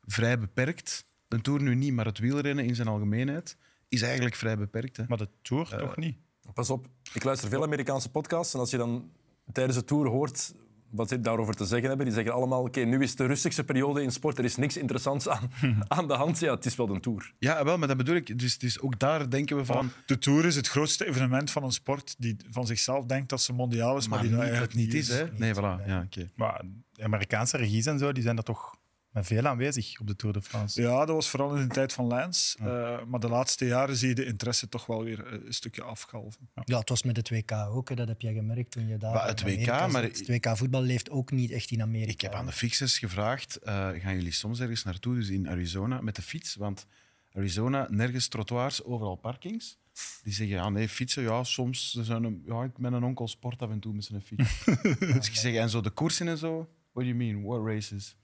vrij 0.05 0.39
beperkt. 0.39 1.05
De 1.29 1.41
Tour 1.41 1.63
nu 1.63 1.75
niet, 1.75 1.93
maar 1.93 2.05
het 2.05 2.19
wielrennen 2.19 2.65
in 2.65 2.75
zijn 2.75 2.89
algemeenheid 2.89 3.57
is 3.89 4.03
eigenlijk 4.03 4.35
vrij 4.35 4.57
beperkt. 4.59 4.97
Hè. 4.97 5.05
Maar 5.09 5.19
de 5.19 5.29
Tour 5.43 5.69
toch 5.79 5.97
niet? 5.97 6.17
Pas 6.55 6.71
op, 6.71 6.87
ik 7.13 7.25
luister 7.25 7.49
veel 7.49 7.63
Amerikaanse 7.63 8.11
podcasts 8.11 8.55
en 8.55 8.61
als 8.61 8.71
je 8.71 8.77
dan 8.77 9.11
tijdens 9.53 9.79
de 9.79 9.85
tour 9.85 10.09
hoort 10.09 10.55
wat 10.91 11.09
ze 11.09 11.21
daarover 11.21 11.55
te 11.55 11.65
zeggen 11.65 11.89
hebben, 11.89 12.07
die 12.07 12.15
zeggen 12.15 12.35
allemaal: 12.35 12.63
oké, 12.63 12.81
nu 12.81 13.03
is 13.03 13.15
de 13.15 13.27
rustigste 13.27 13.65
periode 13.65 14.03
in 14.03 14.13
sport, 14.13 14.39
er 14.39 14.45
is 14.45 14.57
niks 14.57 14.77
interessants 14.77 15.29
aan, 15.29 15.51
aan 15.89 16.09
de 16.09 16.15
hand. 16.15 16.39
Ja, 16.39 16.55
het 16.55 16.67
is 16.67 16.77
wel 16.77 16.89
een 16.89 17.01
tour. 17.01 17.33
Ja, 17.39 17.65
wel, 17.65 17.79
maar 17.79 17.89
dat 17.89 17.97
bedoel 17.97 18.15
ik. 18.15 18.39
Dus, 18.39 18.59
dus 18.59 18.81
ook 18.81 18.99
daar 18.99 19.31
denken 19.31 19.57
we 19.57 19.65
van. 19.65 19.91
De 20.07 20.19
Tour 20.19 20.45
is 20.45 20.57
het 20.57 20.69
grootste 20.69 21.07
evenement 21.07 21.51
van 21.51 21.63
een 21.63 21.73
sport 21.73 22.15
die 22.19 22.37
van 22.51 22.67
zichzelf 22.67 23.05
denkt 23.05 23.29
dat 23.29 23.41
ze 23.41 23.53
mondiaal 23.53 23.97
is, 23.97 24.09
maar, 24.09 24.19
Maar 24.19 24.29
die 24.29 24.37
niet, 24.37 24.41
dat 24.41 24.49
eigenlijk 24.49 24.75
niet 24.75 24.95
is, 24.95 25.09
hè? 25.09 25.25
Nee, 25.37 25.55
voilà. 25.55 25.87
Ja, 25.87 26.03
oké. 26.05 26.31
Maar 26.35 26.63
de 26.93 27.03
Amerikaanse 27.03 27.57
regies 27.57 27.87
en 27.87 27.99
zo, 27.99 28.13
die 28.13 28.23
zijn 28.23 28.37
er 28.37 28.43
toch 28.43 28.79
met 29.13 29.27
veel 29.27 29.47
aanwezig 29.47 30.01
op 30.01 30.07
de 30.07 30.17
Tour 30.17 30.35
de 30.35 30.43
France. 30.43 30.81
Ja, 30.83 30.99
dat 31.05 31.15
was 31.15 31.29
vooral 31.29 31.55
in 31.57 31.69
de 31.69 31.75
tijd 31.75 31.93
van 31.93 32.05
Lance. 32.07 32.59
Eh, 32.59 33.05
maar 33.05 33.21
de 33.21 33.29
laatste 33.29 33.65
jaren 33.67 33.97
zie 33.97 34.09
je 34.09 34.15
de 34.15 34.25
interesse 34.25 34.69
toch 34.69 34.87
wel 34.87 35.05
weer 35.05 35.27
eh, 35.27 35.33
een 35.47 35.53
stukje 35.53 35.83
afkalven. 35.83 36.49
Ja, 36.65 36.79
het 36.79 36.89
was 36.89 37.03
met 37.03 37.17
het 37.17 37.31
WK 37.31 37.53
ook, 37.53 37.89
hè, 37.89 37.95
dat 37.95 38.09
heb 38.09 38.21
jij 38.21 38.33
gemerkt 38.33 38.71
toen 38.71 38.87
je 38.89 38.97
daar. 38.97 39.13
Maar 39.13 39.27
het 39.27 39.43
WK, 39.43 39.67
maar- 39.67 40.03
Het 40.03 40.27
WK 40.29 40.57
voetbal 40.57 40.83
leeft 40.83 41.11
ook 41.11 41.31
niet 41.31 41.51
echt 41.51 41.71
in 41.71 41.83
Amerika. 41.83 42.11
Ik 42.13 42.21
heb 42.21 42.35
aan 42.35 42.47
de 42.47 42.53
fixers 42.53 42.99
gevraagd: 42.99 43.57
eh, 43.57 43.75
gaan 43.75 44.15
jullie 44.15 44.33
soms 44.33 44.61
ergens 44.61 44.85
naartoe, 44.85 45.15
dus 45.15 45.29
in 45.29 45.49
Arizona, 45.49 46.01
met 46.01 46.17
de 46.17 46.23
fiets? 46.23 46.55
Want 46.55 46.87
Arizona, 47.33 47.87
nergens 47.91 48.29
trottoirs, 48.29 48.85
overal 48.85 49.17
parkings. 49.17 49.79
Die 50.23 50.33
zeggen: 50.33 50.57
ja, 50.57 50.69
nee, 50.69 50.89
fietsen, 50.89 51.23
ja, 51.23 51.45
soms. 51.45 51.95
Er 51.99 52.05
zijn 52.05 52.25
een, 52.25 52.43
ja, 52.47 52.63
ik 52.63 52.77
ben 52.79 52.93
een 52.93 53.05
onkel 53.05 53.29
sport 53.29 53.63
af 53.63 53.71
en 53.71 53.81
toe 53.81 53.95
met 53.95 54.05
zijn 54.05 54.23
fiets. 54.23 54.65
dus 55.15 55.29
ik 55.29 55.35
zeg: 55.35 55.55
en 55.55 55.71
zo 55.71 55.81
de 55.81 55.91
koersen 55.91 56.29
en 56.29 56.39
zo? 56.39 56.57
What 56.93 57.05
do 57.05 57.11
you 57.11 57.15
mean? 57.15 57.43
What 57.43 57.67
races? 57.67 58.17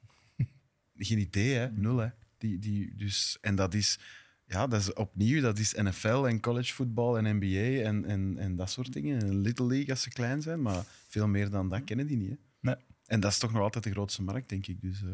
Geen 0.99 1.19
idee, 1.19 1.55
hè? 1.55 1.71
Nul, 1.71 1.97
hè? 1.97 2.09
Die, 2.39 2.59
die, 2.59 2.95
dus, 2.97 3.39
en 3.41 3.55
dat 3.55 3.75
is, 3.75 3.99
ja, 4.45 4.67
dat 4.67 4.81
is 4.81 4.93
opnieuw, 4.93 5.41
dat 5.41 5.59
is 5.59 5.73
NFL 5.73 6.25
en 6.27 6.41
collegevoetbal 6.41 7.19
en 7.19 7.37
NBA 7.37 7.83
en, 7.85 8.05
en, 8.05 8.39
en 8.39 8.57
dat 8.57 8.71
soort 8.71 8.93
dingen. 8.93 9.21
En 9.21 9.41
Little 9.41 9.67
League 9.67 9.91
als 9.91 10.03
ze 10.03 10.11
klein 10.11 10.43
zijn, 10.43 10.63
maar 10.63 10.85
veel 11.09 11.29
meer 11.29 11.51
dan 11.51 11.69
dat 11.69 11.85
kennen 11.85 12.07
die 12.07 12.17
niet. 12.17 12.31
Hè? 12.31 12.37
Nee. 12.61 12.77
En 13.07 13.21
dat 13.21 13.31
is 13.31 13.39
toch 13.39 13.53
nog 13.53 13.63
altijd 13.63 13.85
de 13.85 13.91
grootste 13.91 14.23
markt, 14.23 14.49
denk 14.49 14.67
ik. 14.67 14.81
Dus, 14.81 15.03
eh, 15.03 15.09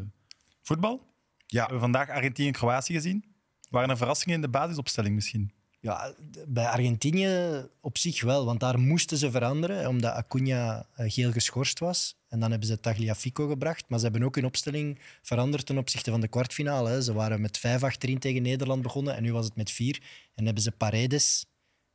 Voetbal? 0.61 1.13
ja, 1.47 1.59
Hebben 1.59 1.75
we 1.75 1.83
vandaag 1.83 2.09
Argentinië 2.09 2.47
en 2.47 2.53
Kroatië 2.53 2.93
gezien? 2.93 3.25
Waren 3.69 3.89
er 3.89 3.97
verrassingen 3.97 4.35
in 4.35 4.41
de 4.41 4.49
basisopstelling 4.49 5.15
misschien? 5.15 5.51
Ja, 5.83 6.13
bij 6.47 6.67
Argentinië 6.67 7.65
op 7.81 7.97
zich 7.97 8.21
wel, 8.21 8.45
want 8.45 8.59
daar 8.59 8.79
moesten 8.79 9.17
ze 9.17 9.31
veranderen, 9.31 9.87
omdat 9.87 10.13
Acuna 10.13 10.85
eh, 10.95 11.11
geel 11.11 11.31
geschorst 11.31 11.79
was. 11.79 12.15
En 12.27 12.39
dan 12.39 12.49
hebben 12.49 12.67
ze 12.67 12.79
Tagliafico 12.79 13.47
gebracht, 13.47 13.83
maar 13.87 13.99
ze 13.99 14.03
hebben 14.05 14.23
ook 14.23 14.35
hun 14.35 14.45
opstelling 14.45 14.99
veranderd 15.21 15.65
ten 15.65 15.77
opzichte 15.77 16.11
van 16.11 16.21
de 16.21 16.27
kwartfinale. 16.27 16.89
hè. 16.89 17.01
Ze 17.01 17.13
waren 17.13 17.41
met 17.41 17.57
vijf 17.57 17.83
achterin 17.83 18.19
tegen 18.19 18.41
Nederland 18.41 18.81
begonnen 18.81 19.15
en 19.15 19.23
nu 19.23 19.33
was 19.33 19.45
het 19.45 19.55
met 19.55 19.71
vier. 19.71 20.01
En 20.35 20.45
hebben 20.45 20.63
ze 20.63 20.71
Paredes, 20.71 21.45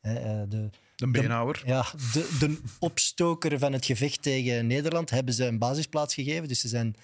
hè, 0.01 0.15
eh, 0.15 0.43
de, 0.49 0.71
de 0.97 1.09
beenhouwer. 1.11 1.63
ja, 1.67 1.87
de, 2.13 2.37
de 2.39 2.61
opstoker 2.79 3.59
van 3.59 3.73
het 3.73 3.85
gevecht 3.85 4.23
tegen 4.23 4.67
Nederland, 4.67 5.11
hebben 5.11 5.35
ze 5.35 5.45
een 5.45 5.59
basisplaats 5.59 6.15
gegeven. 6.15 6.49
Dus 6.49 6.61
ze 6.61 6.69
zijn, 6.69 6.97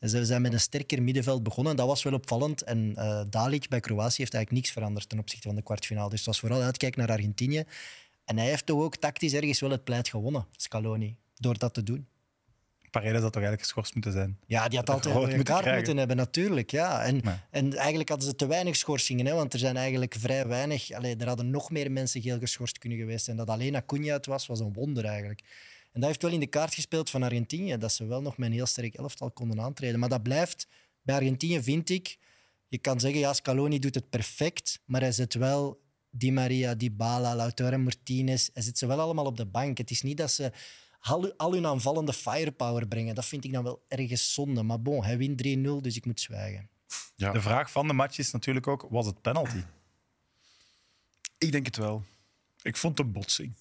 ze 0.00 0.24
zijn 0.24 0.42
met 0.42 0.52
een 0.52 0.60
sterker 0.60 1.02
middenveld 1.02 1.42
begonnen. 1.42 1.76
Dat 1.76 1.86
was 1.86 2.02
wel 2.02 2.12
opvallend. 2.12 2.62
En 2.62 2.92
eh 2.96 3.22
Dalic 3.28 3.68
bij 3.68 3.80
Kroatië 3.80 4.22
heeft 4.22 4.34
eigenlijk 4.34 4.50
niks 4.50 4.70
veranderd 4.70 5.08
ten 5.08 5.18
opzichte 5.18 5.46
van 5.46 5.56
de 5.56 5.62
kwartfinale. 5.62 6.10
Dus 6.10 6.18
het 6.18 6.28
was 6.28 6.40
vooral 6.40 6.62
uitkijken 6.62 7.00
naar 7.00 7.10
Argentinië. 7.10 7.64
En 8.24 8.38
hij 8.38 8.48
heeft 8.48 8.66
toch 8.66 8.82
ook 8.82 8.96
tactisch 8.96 9.34
ergens 9.34 9.60
wel 9.60 9.70
het 9.70 9.84
pleit 9.84 10.08
gewonnen, 10.08 10.46
Scaloni, 10.56 11.16
door 11.34 11.58
dat 11.58 11.74
te 11.74 11.82
doen. 11.82 12.06
Paredes 12.90 13.20
had 13.20 13.32
toch 13.32 13.42
eigenlijk 13.42 13.62
geschorst 13.62 13.94
moeten 13.94 14.12
zijn? 14.12 14.38
Ja, 14.46 14.68
die 14.68 14.78
had 14.78 14.86
Dat 14.86 14.94
altijd 14.94 15.14
een 15.14 15.20
moeten 15.20 15.44
kaart 15.44 15.60
krijgen. 15.60 15.76
moeten 15.76 15.96
hebben, 15.96 16.16
natuurlijk. 16.16 16.70
Ja. 16.70 17.02
En, 17.02 17.22
en 17.50 17.76
eigenlijk 17.76 18.08
hadden 18.08 18.28
ze 18.28 18.34
te 18.34 18.46
weinig 18.46 18.76
schorsingen, 18.76 19.26
hè, 19.26 19.34
want 19.34 19.52
er 19.52 19.58
zijn 19.58 19.76
eigenlijk 19.76 20.14
vrij 20.18 20.46
weinig... 20.46 20.90
Allee, 20.92 21.16
er 21.16 21.26
hadden 21.26 21.50
nog 21.50 21.70
meer 21.70 21.90
mensen 21.90 22.22
geel 22.22 22.38
geschorst 22.38 22.78
kunnen 22.78 22.98
geweest 22.98 23.24
zijn. 23.24 23.36
Dat 23.36 23.48
alleen 23.48 23.76
Acuna 23.76 24.12
het 24.12 24.26
was, 24.26 24.46
was 24.46 24.60
een 24.60 24.72
wonder 24.72 25.04
eigenlijk. 25.04 25.40
En 25.92 26.00
dat 26.00 26.08
heeft 26.08 26.22
wel 26.22 26.32
in 26.32 26.40
de 26.40 26.46
kaart 26.46 26.74
gespeeld 26.74 27.10
van 27.10 27.22
Argentinië, 27.22 27.76
dat 27.76 27.92
ze 27.92 28.06
wel 28.06 28.22
nog 28.22 28.36
met 28.36 28.48
een 28.48 28.54
heel 28.54 28.66
sterk 28.66 28.94
elftal 28.94 29.30
konden 29.30 29.60
aantreden. 29.60 29.98
Maar 29.98 30.08
dat 30.08 30.22
blijft, 30.22 30.68
bij 31.02 31.14
Argentinië 31.14 31.62
vind 31.62 31.90
ik... 31.90 32.18
Je 32.68 32.78
kan 32.78 33.00
zeggen, 33.00 33.20
ja, 33.20 33.32
Scaloni 33.32 33.78
doet 33.78 33.94
het 33.94 34.10
perfect, 34.10 34.80
maar 34.84 35.00
hij 35.00 35.12
zet 35.12 35.34
wel 35.34 35.82
Di 36.10 36.32
Maria, 36.32 36.74
Dybala, 36.74 37.34
Lautaro 37.34 37.78
Martinez, 37.78 38.48
hij 38.52 38.62
zet 38.62 38.78
ze 38.78 38.86
wel 38.86 39.00
allemaal 39.00 39.24
op 39.24 39.36
de 39.36 39.46
bank. 39.46 39.78
Het 39.78 39.90
is 39.90 40.02
niet 40.02 40.16
dat 40.16 40.30
ze 40.30 40.52
al, 41.36 41.52
hun 41.52 41.66
aanvallende 41.66 42.12
firepower 42.12 42.88
brengen. 42.88 43.14
Dat 43.14 43.26
vind 43.26 43.44
ik 43.44 43.52
dan 43.52 43.64
wel 43.64 43.84
ergens 43.88 44.34
zonde. 44.34 44.62
Maar 44.62 44.82
bon, 44.82 45.04
hij 45.04 45.18
wint 45.18 45.46
3-0, 45.46 45.82
dus 45.82 45.96
ik 45.96 46.06
moet 46.06 46.20
zwijgen. 46.20 46.68
Ja. 47.16 47.32
De 47.32 47.40
vraag 47.40 47.70
van 47.70 47.86
de 47.86 47.92
match 47.92 48.18
is 48.18 48.30
natuurlijk 48.30 48.66
ook, 48.66 48.86
was 48.90 49.06
het 49.06 49.20
penalty? 49.20 49.62
Ik 51.38 51.52
denk 51.52 51.66
het 51.66 51.76
wel. 51.76 52.04
Ik 52.62 52.76
vond 52.76 52.98
het 52.98 53.06
een 53.06 53.12
botsing. 53.12 53.52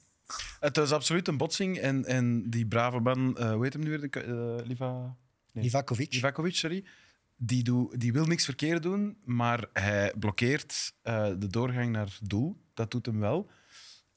Het 0.59 0.75
was 0.75 0.91
absoluut 0.91 1.27
een 1.27 1.37
botsing. 1.37 1.77
En, 1.77 2.05
en 2.05 2.49
die 2.49 2.65
brave 2.65 2.99
man, 2.99 3.37
eh 3.37 3.51
hoe 3.51 3.63
heet 3.63 3.73
hem 3.73 3.83
nu 3.83 3.89
weer? 3.89 4.09
De, 4.09 4.19
eh, 4.19 4.67
Liva... 4.67 5.15
Nee. 5.51 5.63
Livakovic. 5.63 6.13
Livakovic, 6.13 6.55
sorry. 6.55 6.85
Die, 7.35 7.63
doe, 7.63 7.97
die 7.97 8.13
wil 8.13 8.25
niks 8.25 8.45
verkeerd 8.45 8.83
doen, 8.83 9.17
maar 9.23 9.65
hij 9.73 10.13
blokkeert 10.19 10.93
eh, 11.01 11.25
de 11.37 11.47
doorgang 11.47 11.91
naar 11.91 12.17
doel. 12.21 12.57
Dat 12.73 12.91
doet 12.91 13.05
hem 13.05 13.19
wel. 13.19 13.49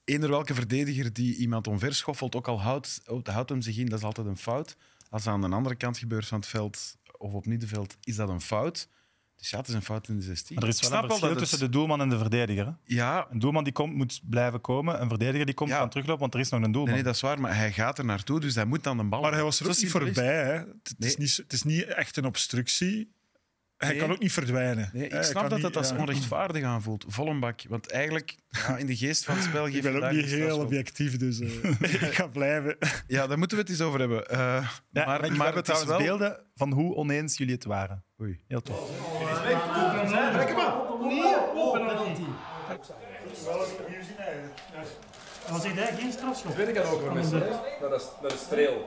Eender 0.04 0.30
welke 0.30 0.54
verdediger 0.54 1.12
die 1.12 1.36
iemand 1.36 1.66
omver 1.66 1.94
schoffelt, 1.94 2.34
ook 2.34 2.48
al 2.48 2.60
houdt, 2.60 3.00
houdt 3.22 3.48
hem 3.48 3.60
zich 3.60 3.76
in, 3.76 3.86
dat 3.86 3.98
is 3.98 4.04
altijd 4.04 4.26
een 4.26 4.36
fout. 4.36 4.76
Als 5.10 5.24
het 5.24 5.32
aan 5.32 5.40
de 5.40 5.48
andere 5.48 5.74
kant 5.74 5.98
gebeurt 5.98 6.26
van 6.26 6.38
het 6.38 6.48
veld 6.48 6.96
of 7.18 7.32
op 7.32 7.46
middenveld, 7.46 7.96
is 8.00 8.16
dat 8.16 8.28
een 8.28 8.40
fout. 8.40 8.88
Dus 9.42 9.50
ja, 9.50 9.58
het 9.58 9.68
is 9.68 9.74
een 9.74 9.82
fout 9.82 10.08
in 10.08 10.16
de 10.16 10.22
16. 10.22 10.54
Maar 10.54 10.64
er 10.64 10.70
is 10.70 10.88
wel 10.88 11.02
een 11.02 11.08
verschil 11.08 11.28
het- 11.28 11.38
tussen 11.38 11.58
de 11.58 11.68
doelman 11.68 12.00
en 12.00 12.08
de 12.08 12.18
verdediger. 12.18 12.66
hè? 12.66 12.72
Ja, 12.84 13.26
Een 13.30 13.38
doelman 13.38 13.64
die 13.64 13.72
komt, 13.72 13.94
moet 13.94 14.20
blijven 14.28 14.60
komen. 14.60 15.00
Een 15.00 15.08
verdediger 15.08 15.46
die 15.46 15.54
komt, 15.54 15.70
Ja. 15.70 15.78
kan 15.78 15.88
teruglopen, 15.88 16.20
want 16.20 16.34
er 16.34 16.40
is 16.40 16.48
nog 16.48 16.62
een 16.62 16.72
doelman. 16.72 16.84
nee, 16.94 16.94
nee, 16.94 17.04
dat 17.04 17.14
is 17.14 17.20
waar, 17.20 17.40
maar 17.40 17.56
hij 17.56 17.72
gaat 17.72 17.98
er 17.98 18.04
naartoe, 18.04 18.40
dus 18.40 18.54
hij 18.54 18.64
moet 18.64 18.84
dan 18.84 18.96
de 18.96 19.04
bal... 19.04 19.20
Maar 19.20 19.32
hij 19.32 19.42
was 19.42 19.60
er 19.60 19.68
ook 19.68 19.76
niet 19.76 19.90
voorbij. 19.90 20.44
Hè. 20.44 20.52
Het, 20.52 20.94
is 20.98 21.16
niet, 21.16 21.36
het 21.36 21.52
is 21.52 21.62
niet 21.62 21.84
echt 21.84 22.16
een 22.16 22.24
obstructie. 22.24 23.12
Hij 23.82 23.90
Nee. 23.90 24.00
kan 24.00 24.10
ook 24.10 24.18
niet 24.18 24.32
verdwijnen. 24.32 24.90
Nee, 24.92 25.08
ik 25.08 25.22
snap 25.22 25.50
dat 25.50 25.62
het 25.62 25.76
als 25.76 25.88
ja. 25.90 25.96
onrechtvaardig 25.96 26.64
aanvoelt. 26.64 27.04
Vol 27.08 27.26
een 27.28 27.40
bak. 27.40 27.60
Want 27.68 27.90
eigenlijk, 27.90 28.34
ja, 28.48 28.76
in 28.76 28.86
de 28.86 28.96
geest 28.96 29.24
van 29.24 29.34
het 29.34 29.44
spel 29.44 29.64
geef 29.64 29.74
Ik 29.76 29.82
ben 29.82 30.02
ook 30.04 30.10
niet 30.10 30.24
heel 30.24 30.58
objectief, 30.58 31.16
dus 31.16 31.40
eh, 31.40 31.64
ik 32.08 32.14
ga 32.14 32.26
blijven. 32.26 32.76
Ja, 33.06 33.26
daar 33.26 33.38
moeten 33.38 33.56
we 33.56 33.62
het 33.62 33.72
eens 33.72 33.80
over 33.80 34.00
hebben. 34.00 34.28
Eh, 34.28 34.38
Ja, 34.38 34.66
maar 34.90 35.06
maar, 35.06 35.20
maar 35.20 35.28
hebben 35.30 35.46
het 35.46 35.56
is 35.56 35.78
trouwens 35.78 35.90
wel... 35.90 35.98
beelden 35.98 36.40
van 36.54 36.72
hoe 36.72 36.94
oneens 36.94 37.36
jullie 37.36 37.54
het 37.54 37.64
waren. 37.64 38.04
Oei. 38.20 38.40
Heel 38.48 38.62
tof. 38.62 38.90
Was 45.48 45.64
hij 45.64 45.74
daar 45.74 45.92
geen 45.98 46.12
strafschop? 46.12 46.56
Weet 46.56 46.68
ik 46.68 46.74
dat 46.74 46.86
ook 46.86 47.02
wel 47.02 47.12
mensen. 47.12 47.40
Dat 47.80 48.00
is, 48.00 48.06
dat 48.22 48.32
is 48.32 48.40
streel. 48.40 48.86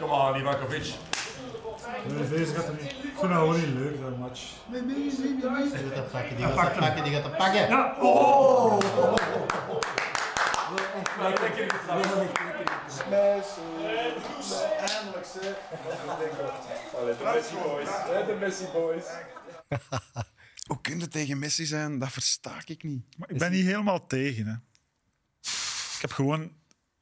Kom 0.00 0.12
aan, 0.12 0.36
Ivakovic. 0.36 0.94
Nee, 2.08 2.28
deze 2.28 2.54
gaat 2.54 2.68
er 2.68 2.74
niet. 2.80 2.90
Ik 2.90 2.96
vind 3.00 3.20
dat 3.20 3.30
gewoon 3.30 3.56
niet 3.56 3.74
leuk, 3.74 4.00
dat 4.00 4.18
match. 4.18 4.40
Dat 5.94 6.10
pakken, 6.10 6.36
die 6.36 6.46
gaat 6.46 6.54
dat 6.56 6.78
pakken, 6.78 7.04
die 7.04 7.12
gaat 7.12 7.22
dat 7.22 7.36
pakken. 7.36 7.68
Ja, 7.68 7.96
oh! 8.00 8.78
De 18.26 18.36
Messi 18.40 18.66
boys. 18.72 19.04
Hoe 20.66 20.80
kun 20.80 20.98
je 20.98 21.08
tegen 21.08 21.38
Messi 21.38 21.64
zijn? 21.64 21.98
Dat 21.98 22.12
versta 22.12 22.52
ik 22.64 22.82
niet. 22.82 23.18
Maar 23.18 23.30
ik 23.30 23.38
ben 23.38 23.50
niet 23.50 23.64
helemaal 23.64 24.06
tegen. 24.06 24.46
Hè. 24.46 24.54
Ik 25.94 26.00
heb 26.00 26.12
gewoon 26.12 26.52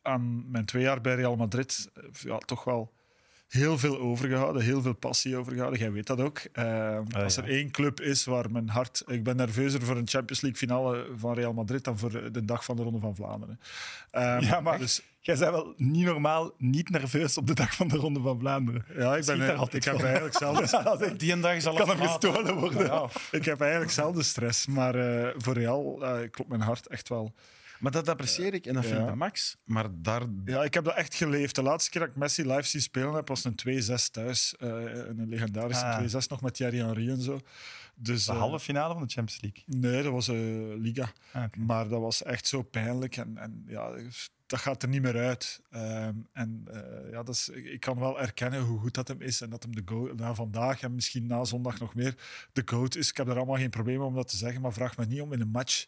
aan 0.02 0.50
mijn 0.50 0.64
twee 0.64 0.82
jaar 0.82 1.00
bij 1.00 1.14
Real 1.14 1.36
Madrid 1.36 1.90
eh, 1.94 2.02
ja, 2.12 2.38
toch 2.38 2.64
wel 2.64 2.92
heel 3.48 3.78
veel 3.78 3.98
overgehouden, 3.98 4.62
heel 4.62 4.82
veel 4.82 4.94
passie 4.94 5.36
overgehouden. 5.36 5.80
Jij 5.80 5.92
weet 5.92 6.06
dat 6.06 6.20
ook. 6.20 6.38
Eh, 6.52 6.98
als 7.12 7.36
er 7.36 7.48
één 7.48 7.70
club 7.70 8.00
is 8.00 8.24
waar 8.24 8.50
mijn 8.50 8.68
hart... 8.68 9.02
Ik 9.06 9.22
ben 9.24 9.36
nerveuzer 9.36 9.82
voor 9.82 9.96
een 9.96 10.08
Champions 10.08 10.40
League 10.40 10.58
finale 10.60 11.06
van 11.16 11.34
Real 11.34 11.52
Madrid 11.52 11.84
dan 11.84 11.98
voor 11.98 12.32
de 12.32 12.44
dag 12.44 12.64
van 12.64 12.76
de 12.76 12.82
Ronde 12.82 12.98
van 13.00 13.14
Vlaanderen. 13.14 13.60
Eh, 14.10 14.36
Ja, 14.40 14.60
maar 14.60 14.78
dus, 14.78 15.02
jij 15.20 15.36
bent 15.38 15.50
wel 15.50 15.74
niet 15.76 16.04
normaal 16.04 16.50
niet 16.58 16.90
nerveus 16.90 17.36
op 17.36 17.46
de 17.46 17.54
dag 17.54 17.74
van 17.74 17.88
de 17.88 17.96
Ronde 17.96 18.20
van 18.20 18.38
Vlaanderen. 18.38 18.84
ja, 18.96 19.16
ik, 19.16 19.24
ben, 19.26 19.38
daar 19.38 19.54
altijd 19.54 19.86
ik 19.86 19.92
heb 19.92 20.02
eigenlijk 20.02 20.38
Ja, 20.40 20.60
echt- 21.00 21.18
Die 21.18 21.32
een 21.32 21.40
dag 21.40 21.60
zal 21.62 21.74
kan 21.74 21.88
het 21.88 21.98
hem 21.98 22.08
gestolen 22.08 22.54
worden. 22.56 22.86
Ja. 22.86 23.08
Ik 23.30 23.44
heb 23.44 23.60
eigenlijk 23.60 23.90
zelden 23.90 24.24
stress, 24.24 24.66
maar 24.66 24.94
eh, 24.94 25.34
voor 25.36 25.54
Real 25.54 26.04
eh, 26.04 26.30
klopt 26.30 26.48
mijn 26.50 26.60
hart 26.60 26.86
echt 26.86 27.08
wel. 27.08 27.34
Maar 27.82 27.92
dat 27.92 28.08
apprecieer 28.08 28.54
ik 28.54 28.66
en 28.66 28.74
dat 28.74 28.84
vind 28.84 29.00
ik 29.00 29.06
de 29.06 29.14
max. 29.14 29.56
Maar 29.64 29.86
daar... 29.92 30.22
Ja, 30.44 30.62
ik 30.62 30.74
heb 30.74 30.84
dat 30.84 30.94
echt 30.94 31.14
geleefd. 31.14 31.54
De 31.54 31.62
laatste 31.62 31.90
keer 31.90 32.00
dat 32.00 32.10
ik 32.10 32.16
Messi 32.16 32.46
live 32.46 32.62
zie 32.62 32.80
spelen 32.80 33.14
heb, 33.14 33.28
was 33.28 33.44
een 33.44 33.54
2-6 33.54 34.10
thuis. 34.10 34.56
Eh, 34.56 34.68
een 34.68 35.28
legendarische 35.28 35.84
Ah. 35.84 35.98
2-6 35.98 36.28
nog 36.28 36.40
met 36.40 36.54
Thierry 36.54 36.78
Henry 36.78 37.10
en 37.10 37.20
zo. 37.22 37.40
Dus, 37.94 38.24
De 38.24 38.32
eh, 38.32 38.38
halve 38.38 38.60
finale 38.60 38.94
van 38.94 39.02
de 39.02 39.12
Champions 39.12 39.42
League. 39.42 39.62
Nee, 39.80 40.02
dat 40.02 40.12
was 40.12 40.28
eh 40.28 40.36
Liga. 40.76 41.12
Ah. 41.32 41.44
Maar 41.58 41.88
dat 41.88 42.00
was 42.00 42.22
echt 42.22 42.46
zo 42.46 42.62
pijnlijk. 42.62 43.16
En, 43.16 43.36
en 43.36 43.64
ja, 43.66 43.90
dat 44.46 44.60
gaat 44.60 44.82
er 44.82 44.88
niet 44.88 45.02
meer 45.02 45.18
uit. 45.18 45.60
Ehm, 45.70 46.14
en 46.32 46.64
ja, 47.10 47.22
dat 47.22 47.34
is, 47.34 47.48
ik 47.48 47.64
ik 47.64 47.80
kan 47.80 47.98
wel 47.98 48.20
erkennen 48.20 48.60
hoe 48.60 48.78
goed 48.78 48.94
dat 48.94 49.08
hem 49.08 49.20
is. 49.20 49.40
En 49.40 49.50
dat 49.50 49.62
hem 49.62 49.74
de 49.74 49.82
goal 49.84 50.14
na 50.16 50.34
vandaag 50.34 50.82
en 50.82 50.94
misschien 50.94 51.26
na 51.26 51.44
zondag 51.44 51.78
nog 51.78 51.94
meer 51.94 52.14
de 52.52 52.62
goat 52.64 52.96
is. 52.96 53.10
Ik 53.10 53.16
heb 53.16 53.28
er 53.28 53.36
allemaal 53.36 53.56
geen 53.56 53.70
probleem 53.70 54.00
om 54.00 54.14
dat 54.14 54.28
te 54.28 54.36
zeggen. 54.36 54.60
Maar 54.60 54.72
vraag 54.72 54.96
me 54.96 55.06
niet 55.06 55.20
om 55.20 55.32
in 55.32 55.40
een 55.40 55.48
match 55.50 55.86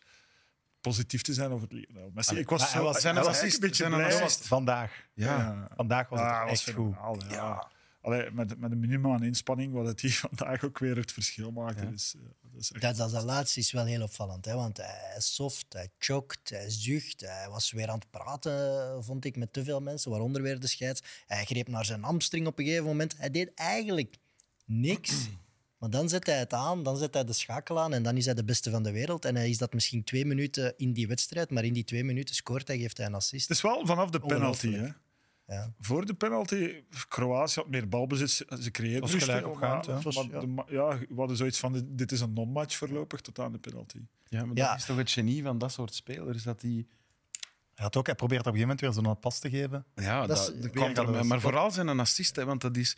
positief 0.85 1.23
te 1.23 1.33
zijn 1.35 1.51
over 1.51 1.67
Lionel 1.71 2.11
Messi. 2.15 2.37
Ik 2.39 2.49
was, 2.49 2.61
maar 2.61 2.69
hij 2.71 2.79
zo, 2.79 2.85
was- 2.85 2.95
ik 2.97 3.01
zijn 3.03 3.15
was 3.15 3.27
assist- 3.27 3.45
echt 3.45 3.55
een 3.55 3.61
beetje 3.61 3.89
zijn 3.89 3.91
blij. 4.17 4.29
Vandaag. 4.29 5.07
Ja. 5.15 5.69
Vandaag 5.77 6.09
was 6.09 6.21
het 6.21 6.29
was 6.29 6.51
echt 6.51 6.63
goed. 6.63 6.95
fenomenaal, 6.95 7.17
ja. 7.31 7.73
Allee, 8.01 8.31
met, 8.31 8.59
met 8.61 8.71
een 8.71 8.79
minimum 8.81 9.13
aan 9.13 9.23
inspanning, 9.23 9.73
wat 9.73 9.87
het 9.87 10.01
hier 10.01 10.21
vandaag 10.31 10.65
ook 10.65 10.79
weer 10.79 10.97
het 10.97 11.13
verschil 11.13 11.51
maakte. 11.51 11.91
Dus, 11.91 12.15
eh, 12.15 12.21
dat 12.53 12.61
is 12.61 12.73
echt 12.73 12.83
Dat, 12.83 12.97
dat, 12.97 13.11
dat 13.11 13.23
laatste 13.25 13.61
is 13.61 13.73
wel 13.73 13.85
heel 13.85 14.03
opvallend, 14.03 14.45
hè? 14.45 14.55
want 14.55 14.77
hij 14.77 15.15
is 15.17 15.35
soft, 15.35 15.67
hij 15.69 15.89
chokt, 15.99 16.51
hij 16.51 16.71
zucht. 16.71 17.21
Hij 17.21 17.49
was 17.49 17.71
weer 17.73 17.89
aan 17.89 17.99
het 17.99 18.11
praten, 18.11 19.05
vond 19.05 19.25
ik, 19.25 19.37
met 19.37 19.53
te 19.53 19.65
veel 19.65 19.81
mensen, 19.81 20.11
waaronder 20.11 20.43
weer 20.43 20.61
de 20.61 20.67
scheids. 20.67 21.03
Hij 21.27 21.45
greep 21.45 21.69
naar 21.69 21.85
zijn 21.85 22.03
hamstring 22.03 22.47
op 22.47 22.59
een 22.59 22.65
gegeven 22.65 22.87
moment. 22.87 23.15
Hij 23.19 23.31
deed 23.31 23.55
eigenlijk 23.55 24.17
niks. 24.65 25.29
Maar 25.85 25.93
dan 25.93 26.09
zet 26.09 26.27
hij 26.27 26.39
het 26.39 26.53
aan, 26.53 26.83
dan 26.83 26.97
zet 26.97 27.15
hij 27.15 27.25
de 27.25 27.33
schakel 27.33 27.81
aan 27.81 27.93
en 27.93 28.03
dan 28.03 28.17
is 28.17 28.25
hij 28.25 28.35
de 28.35 28.45
beste 28.45 28.71
van 28.71 28.83
de 28.83 28.93
wereld. 28.93 29.25
En 29.25 29.35
hij 29.37 29.49
is 29.51 29.59
dat 29.59 29.73
misschien 29.73 30.05
twee 30.05 30.25
minuten 30.27 30.75
in 30.77 30.93
die 30.93 31.07
wedstrijd, 31.09 31.51
maar 31.51 31.65
in 31.65 31.73
die 31.73 31.85
twee 31.85 32.05
minuten 32.05 32.35
scoort 32.35 32.69
hij, 32.69 32.79
geeft 32.79 32.97
hij 32.97 33.07
een 33.07 33.15
assist. 33.15 33.49
Het 33.49 33.57
is 33.57 33.63
wel 33.63 33.87
vanaf 33.87 34.11
de 34.11 34.21
penalty. 34.21 34.73
Hè. 34.73 34.89
Ja. 35.47 35.73
Voor 35.81 36.07
de 36.07 36.15
penalty, 36.15 36.83
Kroatië 37.09 37.55
had 37.61 37.69
meer 37.69 37.89
balbezit. 37.89 38.31
Ze- 38.31 38.71
creëerden 38.71 39.01
was 39.01 39.11
dus 39.11 39.23
gelijk 39.25 39.47
opgaand, 39.47 39.87
maar- 39.87 40.03
ja. 40.13 40.23
maar 40.31 40.41
de 40.41 40.47
ma- 40.47 40.65
ja, 40.69 40.99
we 40.99 41.15
hadden 41.17 41.37
zoiets 41.37 41.59
van, 41.59 41.87
dit 41.91 42.13
is 42.13 42.21
een 42.21 42.33
non-match 42.33 42.77
voorlopig 42.77 43.21
tot 43.21 43.39
aan 43.39 43.53
de 43.53 43.59
penalty. 43.59 43.99
Ja, 44.29 44.45
maar 44.45 44.57
Ja. 44.57 44.69
dat 44.71 44.79
is 44.79 44.85
toch 44.85 44.97
het 44.97 45.11
genie 45.11 45.43
van 45.43 45.59
dat 45.59 45.73
soort 45.73 45.95
spelers, 45.95 46.43
dat 46.43 46.61
die... 46.61 46.87
Hij, 47.75 47.85
had 47.85 47.97
ook, 47.97 48.07
hij 48.07 48.15
probeert 48.15 48.41
op 48.47 48.47
een 48.47 48.53
gegeven 48.61 48.77
moment 48.77 48.97
weer 48.97 49.05
zo'n 49.13 49.19
pas 49.19 49.39
te 49.39 49.51
geven. 49.51 49.85
Ja, 49.95 50.27
Dat 50.27 50.37
dat, 50.37 50.55
is- 50.55 50.61
dat 50.63 50.71
kwam 50.71 51.15
er- 51.15 51.27
maar 51.27 51.41
vooral 51.41 51.71
zijn 51.71 51.87
een 51.87 52.01
assist, 52.01 52.37
hè, 52.37 52.45
want 52.45 52.61
dat 52.61 52.77
is 52.77 52.97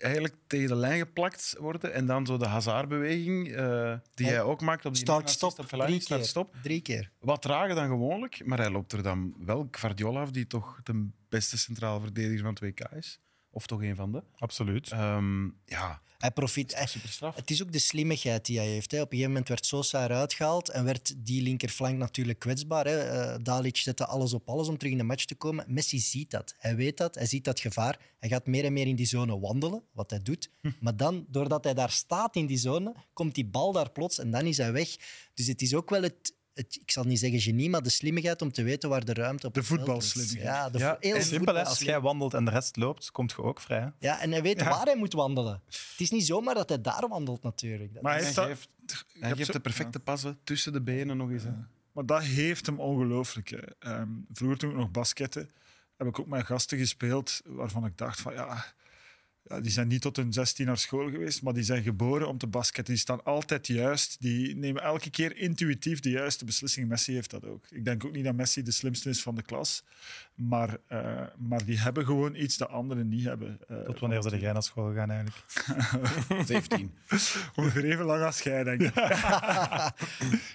eigenlijk 0.00 0.34
tegen 0.46 0.68
de 0.68 0.74
lijn 0.74 0.98
geplakt 0.98 1.56
worden 1.58 1.92
en 1.92 2.06
dan 2.06 2.26
zo 2.26 2.36
de 2.36 2.46
Hazard-beweging 2.46 3.52
eh, 3.52 3.94
die 4.14 4.26
Hij 4.26 4.42
ook 4.42 4.60
maakt 4.60 4.84
op 4.84 4.92
die 4.92 5.02
Start, 5.02 5.24
assist 5.24 5.36
stop, 5.36 5.58
op 5.58 5.68
verlenging, 5.68 6.02
drie 6.02 6.24
start. 6.24 6.48
Drie 6.62 6.80
keer. 6.80 7.10
Wat 7.20 7.42
trager 7.42 7.74
dan 7.74 7.88
gewoonlijk, 7.88 8.44
maar 8.44 8.58
hij 8.58 8.70
loopt 8.70 8.92
er 8.92 9.02
dan 9.02 9.34
wel 9.38 9.68
Guardiola 9.70 10.20
af, 10.20 10.30
die 10.30 10.46
toch 10.46 10.80
de 10.82 11.08
beste 11.28 11.58
centraal 11.58 12.00
verdediger 12.00 12.40
van 12.40 12.50
het 12.50 12.60
WK 12.60 12.80
is. 12.80 13.20
Of 13.58 13.66
toch 13.66 13.82
een 13.82 13.96
van 13.96 14.12
de. 14.12 14.22
Absoluut. 14.36 14.90
Ehm, 14.90 15.44
ja, 15.64 16.02
Hij 16.18 16.30
profit, 16.30 16.74
hij- 16.74 16.86
super 16.86 17.08
straf. 17.08 17.36
Het 17.36 17.50
is 17.50 17.62
ook 17.62 17.72
de 17.72 17.78
slimmigheid 17.78 18.46
die 18.46 18.58
hij 18.58 18.66
heeft. 18.66 18.90
Hè. 18.90 18.96
Op 18.96 19.02
een 19.04 19.10
gegeven 19.10 19.30
moment 19.30 19.48
werd 19.48 19.66
Sosa 19.66 20.04
eruit 20.04 20.32
gehaald 20.32 20.68
en 20.68 20.84
werd 20.84 21.14
die 21.16 21.42
linkerflank 21.42 21.98
natuurlijk 21.98 22.38
kwetsbaar. 22.38 22.86
Hè. 22.86 23.38
Dalic 23.42 23.76
zette 23.76 24.06
alles 24.06 24.32
op 24.32 24.48
alles 24.48 24.68
om 24.68 24.76
terug 24.78 24.92
in 24.92 24.98
de 24.98 25.04
match 25.04 25.24
te 25.24 25.34
komen. 25.34 25.64
Messi 25.68 25.98
ziet 25.98 26.30
dat. 26.30 26.54
Hij 26.58 26.76
weet 26.76 26.96
dat. 26.96 27.14
Hij 27.14 27.26
ziet 27.26 27.44
dat 27.44 27.60
gevaar. 27.60 27.98
Hij 28.18 28.28
gaat 28.28 28.46
meer 28.46 28.64
en 28.64 28.72
meer 28.72 28.86
in 28.86 28.96
die 28.96 29.06
zone 29.06 29.38
wandelen, 29.38 29.82
wat 29.92 30.10
hij 30.10 30.22
doet. 30.22 30.50
Maar 30.80 30.96
dan, 30.96 31.26
doordat 31.28 31.64
hij 31.64 31.74
daar 31.74 31.90
staat 31.90 32.36
in 32.36 32.46
die 32.46 32.58
zone, 32.58 32.94
komt 33.12 33.34
die 33.34 33.46
bal 33.46 33.72
daar 33.72 33.90
plots 33.90 34.18
en 34.18 34.30
dan 34.30 34.46
is 34.46 34.56
hij 34.56 34.72
weg. 34.72 34.96
Dus 35.34 35.46
het 35.46 35.62
is 35.62 35.74
ook 35.74 35.90
wel 35.90 36.02
het... 36.02 36.36
het 36.58 36.78
ik 36.82 36.90
zal 36.90 37.04
niet 37.04 37.18
zeggen 37.18 37.40
genie, 37.40 37.70
maar 37.70 37.82
de 37.82 37.88
slimmigheid 37.90 38.42
om 38.42 38.52
te 38.52 38.62
weten 38.62 38.88
waar 38.88 39.04
de 39.04 39.12
ruimte 39.12 39.46
op 39.46 39.54
De 39.54 39.58
het 39.60 39.68
veld 39.68 39.80
is. 39.80 39.86
voetbalslimmigheid. 39.86 40.44
Ja, 40.56 40.70
de 40.70 40.78
Ja, 40.78 40.96
heel 41.00 41.22
Simpel, 41.22 41.54
hè? 41.54 41.64
als 41.64 41.78
jij 41.78 42.00
wandelt 42.00 42.34
en 42.34 42.44
de 42.44 42.50
rest 42.50 42.76
loopt, 42.76 43.10
komt 43.10 43.30
je 43.30 43.42
ook 43.42 43.60
vrij. 43.60 43.80
hè? 43.80 43.88
Ja, 43.98 44.20
en 44.20 44.30
hij 44.30 44.42
weet 44.42 44.60
Ja. 44.60 44.68
waar 44.68 44.84
hij 44.84 44.96
moet 44.96 45.12
wandelen. 45.12 45.62
Het 45.66 46.00
is 46.00 46.10
niet 46.10 46.26
zomaar 46.26 46.54
dat 46.54 46.68
hij 46.68 46.80
daar 46.80 47.08
wandelt, 47.08 47.42
natuurlijk. 47.42 47.94
Dat 47.94 48.02
Maar 48.02 48.12
hij 48.12 48.20
is- 48.20 48.26
heeft 48.26 48.38
Hij 48.38 48.46
geeft, 48.46 48.68
hij 49.12 49.20
hebt 49.20 49.34
geeft 49.36 49.46
zo- 49.46 49.52
de 49.52 49.60
perfecte 49.60 50.00
passen 50.00 50.38
tussen 50.44 50.72
de 50.72 50.80
benen 50.82 51.16
nog 51.16 51.30
eens. 51.30 51.42
hè. 51.42 51.50
Maar 51.92 52.06
dat 52.06 52.22
heeft 52.22 52.66
hem 52.66 52.80
ongelooflijk. 52.80 53.50
Ehm, 53.78 54.08
vroeger 54.32 54.58
toen 54.58 54.70
ik 54.70 54.76
nog 54.76 54.90
basketten, 54.90 55.50
heb 55.96 56.06
ik 56.06 56.18
ook 56.18 56.26
met 56.26 56.46
gasten 56.46 56.78
gespeeld 56.78 57.40
waarvan 57.44 57.84
ik 57.86 57.98
dacht 57.98 58.20
van 58.20 58.32
ja, 58.32 58.64
ja, 59.48 59.60
die 59.60 59.70
zijn 59.70 59.88
niet 59.88 60.00
tot 60.02 60.16
hun 60.16 60.32
16 60.32 60.66
naar 60.66 60.78
school 60.78 61.10
geweest, 61.10 61.42
maar 61.42 61.52
die 61.54 61.62
zijn 61.62 61.82
geboren 61.82 62.28
om 62.28 62.38
te 62.38 62.46
basketten. 62.46 62.94
Die 62.94 63.02
staan 63.02 63.24
altijd 63.24 63.66
juist. 63.66 64.16
Die 64.20 64.56
nemen 64.56 64.82
elke 64.82 65.10
keer 65.10 65.36
intuïtief 65.36 66.00
de 66.00 66.10
juiste 66.10 66.44
beslissing. 66.44 66.88
Messi 66.88 67.12
heeft 67.14 67.30
dat 67.30 67.44
ook. 67.44 67.64
Ik 67.70 67.84
denk 67.84 68.04
ook 68.04 68.12
niet 68.12 68.24
dat 68.24 68.34
Messi 68.34 68.62
de 68.62 68.70
slimste 68.70 69.08
is 69.08 69.22
van 69.22 69.34
de 69.34 69.42
klas, 69.42 69.82
maar, 70.34 70.76
eh, 70.86 71.22
maar 71.36 71.64
die 71.64 71.78
hebben 71.78 72.04
gewoon 72.04 72.34
iets 72.34 72.56
dat 72.56 72.68
anderen 72.68 73.08
niet 73.08 73.24
hebben. 73.24 73.58
Eh, 73.68 73.80
Tot 73.80 73.98
wanneer 73.98 74.22
ze 74.22 74.38
jij 74.38 74.52
naar 74.52 74.62
school 74.62 74.94
gaan 74.94 75.10
eigenlijk? 75.10 75.54
17. 76.46 76.94
Ongeveer 77.54 77.84
even 77.84 78.04
lang 78.04 78.22
als 78.24 78.40
jij, 78.40 78.64
denk 78.64 78.80
ik. 78.80 78.94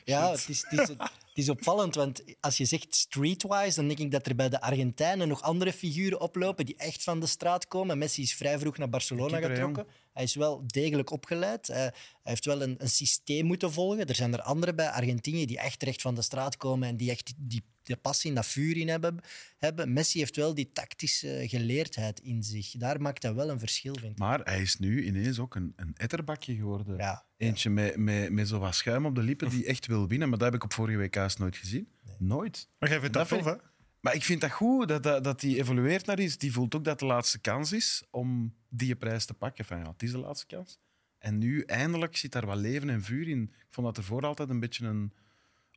Ja, 0.06 0.30
het 0.32 0.46
is, 0.50 0.66
het, 0.70 0.80
is, 0.80 0.88
het 0.88 0.98
is 1.38 1.50
opvallend, 1.50 1.96
want 1.96 2.24
als 2.40 2.58
je 2.58 2.66
zegt 2.66 2.96
streetwise, 2.96 3.76
dan 3.76 3.88
denk 3.88 4.00
ik 4.00 4.12
dat 4.12 4.28
er 4.28 4.36
bij 4.36 4.50
de 4.50 4.62
Argentijnen 4.62 5.28
nog 5.28 5.42
andere 5.42 5.74
figuren 5.74 6.22
oplopen 6.22 6.66
die 6.66 6.76
echt 6.78 7.04
van 7.04 7.20
de 7.20 7.26
straat 7.26 7.68
komen. 7.68 7.98
Messi 7.98 8.22
is 8.22 8.36
vrij 8.36 8.60
vroeg 8.60 8.78
naar 8.78 8.90
Barcelona 8.90 9.38
getrokken. 9.38 9.88
Hij 10.14 10.24
is 10.24 10.36
wel 10.36 10.64
degelijk 10.68 11.12
opgeleid. 11.12 11.68
Hij, 11.68 11.78
hij 11.78 11.94
heeft 12.24 12.46
wel 12.46 12.62
een, 12.62 12.76
een 12.78 12.90
systeem 12.90 13.46
moeten 13.46 13.72
volgen. 13.72 14.08
Er 14.08 14.16
zijn 14.16 14.34
er 14.34 14.42
anderen 14.42 14.76
bij 14.76 14.90
Argentinië 14.90 15.46
die 15.46 15.60
echt 15.60 15.84
recht 15.84 16.02
van 16.02 16.16
de 16.16 16.22
straat 16.22 16.58
komen 16.58 16.88
en 16.88 16.98
die 16.98 17.10
echt 17.12 17.34
die, 17.38 17.64
die 17.84 17.96
passie 17.96 18.30
en 18.30 18.36
dat 18.36 18.46
vuur 18.46 18.78
in 18.78 18.88
hebben, 18.88 19.20
hebben. 19.58 19.94
Messi 19.94 20.20
heeft 20.20 20.36
wel 20.36 20.54
die 20.54 20.72
tactische 20.72 21.44
geleerdheid 21.48 22.20
in 22.20 22.44
zich. 22.44 22.72
Daar 22.72 23.02
maakt 23.02 23.24
hij 23.24 23.34
wel 23.34 23.50
een 23.50 23.60
verschil, 23.60 23.96
vind 24.00 24.12
ik. 24.12 24.18
Maar 24.18 24.40
hij 24.44 24.62
is 24.62 24.80
nu 24.80 25.06
ineens 25.06 25.40
ook 25.40 25.56
een, 25.56 25.74
een 25.76 25.94
etterbakje 25.96 26.56
geworden. 26.56 26.98
Ja. 26.98 27.26
Eentje 27.38 27.70
met, 27.70 27.98
met, 27.98 28.32
met 28.32 28.48
zo 28.48 28.60
wat 28.60 28.76
schuim 28.76 29.06
op 29.06 29.16
de 29.16 29.24
lippen 29.24 29.50
die 29.50 29.66
echt 29.66 29.86
wil 29.86 30.08
winnen. 30.08 30.30
Maar 30.30 30.38
dat 30.38 30.48
heb 30.48 30.56
ik 30.56 30.64
op 30.64 30.74
vorige 30.74 30.98
WK's 30.98 31.38
nooit 31.38 31.58
gezien. 31.58 31.88
Nooit. 32.18 32.70
Maar 32.80 32.90
jij 32.90 33.00
vindt 33.00 33.14
dat, 33.14 33.30
Dat 33.30 33.40
tof, 33.40 33.48
vind 33.48 33.62
hè? 33.62 33.68
Maar 34.00 34.16
ik 34.16 34.24
vind 34.24 34.42
dat 34.42 34.52
goed 34.52 34.88
dat, 34.88 35.04
dat, 35.04 35.24
dat 35.24 35.40
die 35.40 35.58
evolueert 35.58 36.06
naar 36.06 36.20
iets. 36.20 36.38
Die 36.38 36.52
voelt 36.52 36.76
ook 36.76 36.84
dat 36.84 37.00
de 37.00 37.06
laatste 37.06 37.40
kans 37.40 37.72
is 37.72 38.04
om 38.12 38.56
die 38.70 38.96
prijs 38.96 39.26
te 39.26 39.34
pakken. 39.34 39.66
Van, 39.66 39.78
ja, 39.78 39.92
het 39.92 40.04
is 40.04 40.12
de 40.12 40.18
laatste 40.18 40.46
kans. 40.46 40.80
En 41.18 41.38
nu 41.38 41.62
eindelijk 41.62 42.18
zit 42.18 42.32
daar 42.32 42.46
wat 42.46 42.58
leven 42.58 42.90
en 42.90 43.04
vuur 43.04 43.28
in. 43.28 43.42
Ik 43.42 43.68
vond 43.70 43.88
dat 43.88 43.98
ervoor 43.98 44.22
altijd 44.22 44.50
een 44.50 44.60
beetje 44.60 44.86
een 44.86 45.14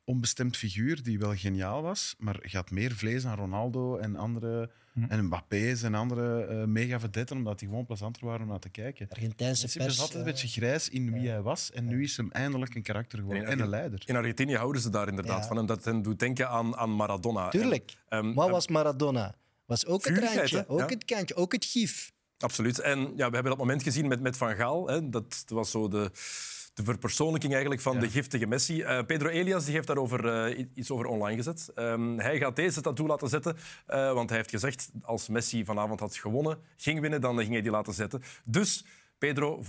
onbestemd 0.07 0.57
figuur 0.57 1.03
die 1.03 1.19
wel 1.19 1.35
geniaal 1.35 1.81
was, 1.81 2.15
maar 2.17 2.39
gaat 2.41 2.71
meer 2.71 2.91
vlees 2.95 3.25
aan 3.25 3.37
Ronaldo 3.37 3.97
en 3.97 4.15
andere 4.15 4.69
en 5.09 5.25
Mbappé's 5.25 5.83
en 5.83 5.93
andere 5.93 6.45
eh 6.45 6.63
mega 6.63 6.99
vedetten, 6.99 7.37
omdat 7.37 7.59
die 7.59 7.67
gewoon 7.67 7.85
plezanter 7.85 8.25
waren 8.25 8.41
om 8.41 8.47
naar 8.47 8.59
te 8.59 8.69
kijken. 8.69 9.07
Argentijnse 9.09 9.63
Messi 9.63 9.77
was 9.79 9.87
pers... 9.87 9.99
altijd 9.99 10.19
een 10.19 10.25
eh, 10.25 10.31
beetje 10.31 10.47
grijs 10.47 10.89
in 10.89 11.13
wie 11.13 11.29
hij 11.29 11.41
was 11.41 11.71
en 11.71 11.85
nu 11.87 12.03
is 12.03 12.17
hem 12.17 12.31
eindelijk 12.31 12.75
een 12.75 12.81
karakter 12.81 13.19
geworden 13.19 13.45
en 13.45 13.59
een 13.59 13.69
leider. 13.69 14.01
In 14.05 14.15
Argentinië 14.15 14.55
houden 14.55 14.81
ze 14.81 14.89
daar 14.89 15.07
inderdaad 15.07 15.41
Ja. 15.41 15.47
van. 15.47 15.57
En 15.57 15.65
dat 15.65 15.85
hen 15.85 16.01
doet 16.01 16.19
denken 16.19 16.49
aan, 16.49 16.75
aan 16.75 16.95
Maradona. 16.95 17.49
Tuurlijk. 17.49 17.93
En, 18.07 18.17
ehm, 18.19 18.33
Wat 18.33 18.43
ehm, 18.45 18.53
was 18.53 18.67
Maradona? 18.67 19.35
Was 19.65 19.85
ook 19.85 20.05
het 20.05 20.17
randje, 20.17 20.67
ook 20.67 20.79
Ja. 20.79 20.85
het 20.87 21.05
kantje, 21.05 21.35
ook 21.35 21.51
het 21.51 21.65
gif. 21.65 22.11
Absoluut. 22.37 22.79
En 22.79 22.99
ja, 22.99 23.27
we 23.27 23.33
hebben 23.33 23.43
dat 23.43 23.57
moment 23.57 23.83
gezien 23.83 24.07
met, 24.07 24.21
met 24.21 24.37
Van 24.37 24.55
Gaal. 24.55 24.87
Hè. 24.87 25.09
Dat 25.09 25.43
was 25.47 25.71
zo 25.71 25.87
de, 25.87 26.11
de 26.77 26.83
verpersoonlijking 26.83 27.51
eigenlijk 27.51 27.81
van 27.81 27.99
de 27.99 28.09
giftige 28.09 28.45
Messi. 28.47 28.81
Eh, 28.81 29.03
Pedro 29.05 29.27
Elias 29.27 29.65
die 29.65 29.73
heeft 29.73 29.87
daarover 29.87 30.27
eh, 30.45 30.65
iets 30.73 30.91
over 30.91 31.05
online 31.05 31.35
gezet. 31.37 31.71
Ehm, 31.75 32.17
hij 32.17 32.37
gaat 32.37 32.55
deze 32.55 32.81
tattoo 32.81 33.07
laten 33.07 33.29
zetten, 33.29 33.57
eh, 33.85 34.13
want 34.13 34.29
hij 34.29 34.37
heeft 34.37 34.49
gezegd 34.49 34.89
als 35.01 35.27
Messi 35.27 35.65
vanavond 35.65 35.99
had 35.99 36.15
gewonnen, 36.15 36.57
ging 36.77 36.99
winnen, 36.99 37.21
dan 37.21 37.37
ging 37.37 37.51
hij 37.51 37.61
die 37.61 37.71
laten 37.71 37.93
zetten. 37.93 38.21
Dus 38.45 38.85
Pedro, 39.17 39.63
voilà, 39.63 39.67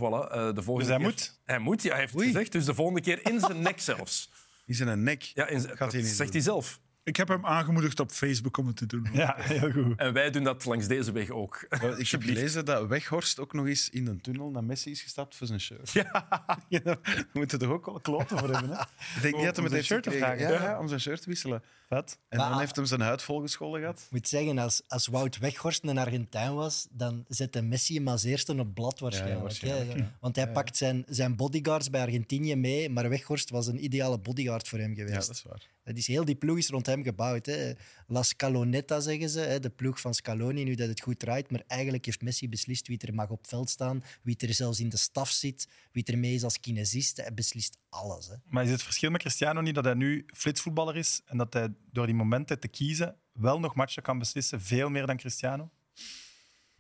de 0.55 0.63
volgende 0.63 0.79
Dus 0.79 0.87
hij 0.89 0.97
keer- 0.97 1.07
moet? 1.07 1.41
Hij 1.45 1.59
moet, 1.59 1.83
ja, 1.83 1.91
hij 1.91 2.01
heeft 2.01 2.13
gezegd. 2.23 2.53
Dus 2.53 2.65
de 2.65 2.75
volgende 2.75 3.01
keer 3.01 3.27
in 3.27 3.41
zijn 3.41 3.63
nek 3.69 3.81
zelfs. 3.81 4.31
In 4.67 4.89
een 4.89 5.03
nek. 5.03 5.23
Ja, 5.23 5.47
in 5.47 5.61
zijn- 5.61 5.77
Gaat 5.77 5.93
hij 5.93 6.01
dat 6.01 6.09
niet 6.09 6.17
zegt 6.17 6.33
doen. 6.33 6.43
hij 6.43 6.51
zelf. 6.51 6.81
Ik 7.09 7.17
heb 7.17 7.29
hem 7.29 7.47
aangemoedigd 7.47 8.01
op 8.01 8.11
Facebook 8.11 8.57
om 8.57 8.67
het 8.67 8.77
te 8.77 8.87
doen. 8.87 9.07
Ja, 9.13 9.35
heel 9.39 9.71
goed. 9.73 9.99
En 9.99 10.13
wij 10.13 10.31
doen 10.31 10.45
dat 10.45 10.65
langs 10.65 10.87
deze 10.87 11.13
weg 11.13 11.31
ook. 11.31 11.67
Ik 11.99 12.09
heb 12.11 12.23
gelezen 12.23 12.65
dat 12.65 12.87
Weghorst 12.87 13.39
ook 13.39 13.53
nog 13.53 13.67
eens 13.67 13.91
in 13.91 14.07
een 14.07 14.21
tunnel 14.21 14.51
naar 14.51 14.65
Messi 14.65 14.91
is 14.91 15.03
gestapt 15.03 15.37
voor 15.37 15.47
zijn 15.47 15.61
shirt. 15.61 15.91
Ja. 15.93 16.27
Ja, 16.69 16.81
we 16.83 17.25
moeten 17.33 17.61
er 17.61 17.73
ook 17.73 17.87
wel 17.87 18.01
kloten 18.01 18.39
voor 18.39 18.51
hebben. 18.51 18.71
Hè? 18.71 18.81
Ik 19.17 19.23
denk 19.23 19.35
niet 19.37 19.45
dat 19.45 19.55
hij 19.55 19.63
met 19.63 19.73
zijn 19.73 19.85
shirt 19.85 20.03
te 20.03 20.11
vragen. 20.11 20.39
Ja, 20.39 20.51
ja, 20.63 20.79
om 20.79 20.89
zijn 20.89 21.01
shirt 21.01 21.23
te 21.23 21.29
wisselen. 21.29 21.63
Vet. 21.89 22.19
En 22.29 22.39
Maar- 22.39 22.49
dan 22.51 22.59
heeft 22.59 22.77
hem 22.77 22.85
zijn 22.85 23.01
huid 23.01 23.23
volgescholden 23.23 23.81
gehad. 23.81 23.99
Ik 24.01 24.11
moet 24.11 24.29
zeggen, 24.29 24.59
als, 24.59 24.83
als 24.89 25.07
Wout 25.07 25.39
Weghorst 25.39 25.85
een 25.85 25.99
Argentijn 25.99 26.55
was, 26.55 26.87
dan 26.91 27.25
zette 27.29 27.63
Messi 27.63 27.95
hem 27.95 28.09
als 28.09 28.25
eerste 28.25 28.59
op 28.59 28.75
blad 28.75 28.99
waarschijnlijk. 28.99 29.41
waarschijnlijk, 29.41 29.99
hè. 29.99 30.05
Want 30.21 30.37
hij 30.37 30.49
pakt 30.51 30.77
zijn, 30.77 31.05
zijn 31.09 31.37
bodyguards 31.37 31.91
bij 31.91 32.01
Argentinië 32.03 32.57
mee, 32.57 32.91
maar 32.91 33.09
Weghorst 33.09 33.51
was 33.51 33.67
een 33.67 33.85
ideale 33.85 34.19
bodyguard 34.19 34.69
voor 34.69 34.79
hem 34.79 34.91
Ja, 34.97 35.05
geweest. 35.05 35.27
dat 35.27 35.37
is 35.37 35.43
waar. 35.43 35.63
Het 35.89 35.99
is 35.99 36.07
heel 36.07 36.25
die 36.25 36.35
ploeg 36.35 36.59
is 36.59 36.69
rond 36.69 36.87
hem 36.87 37.03
gebouwd. 37.03 37.47
Hè. 37.47 37.73
La 38.07 38.23
Scalonetta 38.23 39.01
zeggen 39.01 39.29
ze, 39.29 39.41
hè, 39.41 39.61
de 39.61 39.71
ploeg 39.71 40.01
van 40.01 40.15
Scaloni, 40.15 40.65
nu 40.65 40.75
dat 40.75 40.89
het 40.89 41.01
goed 41.01 41.19
draait. 41.19 41.51
Maar 41.51 41.63
eigenlijk 41.67 42.05
heeft 42.05 42.23
Messi 42.23 42.49
beslist 42.49 42.89
wie 42.89 42.99
er 42.99 43.15
mag 43.15 43.29
op 43.29 43.39
het 43.39 43.49
veld 43.49 43.71
staan, 43.71 44.05
wie 44.23 44.37
er 44.37 44.55
zelfs 44.55 44.81
in 44.81 44.89
de 44.89 44.97
staf 44.97 45.31
zit, 45.31 45.69
wie 45.93 46.05
er 46.05 46.19
mee 46.19 46.35
is 46.35 46.45
als 46.45 46.61
kinesist. 46.61 47.17
Hij 47.17 47.35
beslist 47.35 47.77
alles. 47.89 48.27
Hè. 48.27 48.35
Maar 48.45 48.65
is 48.65 48.71
het 48.71 48.83
verschil 48.83 49.11
met 49.11 49.21
Cristiano 49.21 49.61
niet 49.61 49.75
dat 49.75 49.85
hij 49.85 49.95
nu 49.95 50.27
flitsvoetballer 50.35 50.97
is 50.97 51.21
en 51.25 51.37
dat 51.37 51.53
hij 51.53 51.69
door 51.93 52.07
die 52.07 52.15
momenten 52.15 52.61
te 52.61 52.69
kiezen 52.69 53.17
wel 53.33 53.61
nog 53.61 53.75
matchen 53.75 54.03
kan 54.03 54.19
beslissen, 54.19 54.61
veel 54.61 54.91
meer 54.91 55.07
dan 55.07 55.17
Cristiano? 55.17 55.71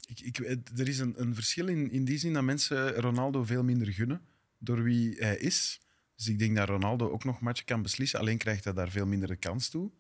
Ik, 0.07 0.21
ik, 0.21 0.39
er 0.79 0.89
is 0.89 0.99
een, 0.99 1.15
een 1.17 1.35
verschil 1.35 1.67
in, 1.67 1.91
in 1.91 2.05
die 2.05 2.19
zin 2.19 2.33
dat 2.33 2.43
mensen 2.43 2.95
Ronaldo 2.95 3.45
veel 3.45 3.65
minder 3.65 3.93
gunnen 3.93 4.21
door 4.59 4.83
wie 4.83 5.17
hij 5.19 5.37
is. 5.37 5.81
Dus 6.19 6.29
ik 6.29 6.39
denk 6.39 6.57
dat 6.57 6.69
Ronaldo 6.69 7.11
ook 7.11 7.25
nog 7.25 7.41
matchen 7.41 7.67
kan 7.67 7.83
beslissen. 7.83 8.19
Alleen 8.21 8.39
krijgt 8.39 8.65
hij 8.65 8.73
daar 8.73 8.91
veel 8.91 9.07
minder 9.07 9.29
de 9.29 9.37
kans 9.37 9.69
toe. 9.69 9.91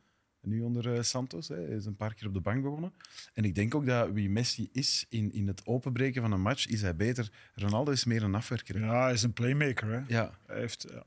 Nu 0.42 0.60
onder 0.60 0.94
eh, 0.94 1.02
Santos, 1.02 1.48
hij 1.48 1.62
is 1.64 1.84
een 1.86 1.96
paar 1.96 2.14
keer 2.14 2.26
op 2.28 2.34
de 2.34 2.40
bank 2.40 2.62
begonnen. 2.62 2.92
En 3.34 3.44
ik 3.44 3.54
denk 3.54 3.74
ook 3.74 3.86
dat 3.86 4.10
wie 4.10 4.30
Messi 4.30 4.68
is 4.72 5.06
in, 5.08 5.32
in 5.32 5.46
het 5.46 5.66
openbreken 5.66 6.22
van 6.22 6.32
een 6.32 6.40
match, 6.40 6.66
is 6.66 6.82
hij 6.82 6.96
beter. 6.96 7.30
Ronaldo 7.54 7.90
is 7.90 8.04
meer 8.04 8.22
een 8.22 8.34
afwerker. 8.34 8.74
hè. 8.80 8.86
Ja, 8.86 9.02
hij 9.02 9.12
is 9.12 9.22
een 9.22 9.32
playmaker. 9.32 9.88
Hè. 9.92 10.00
Ja, 10.06 10.38
Hij 10.46 10.58
heeft, 10.58 10.84
eh, 10.84 11.00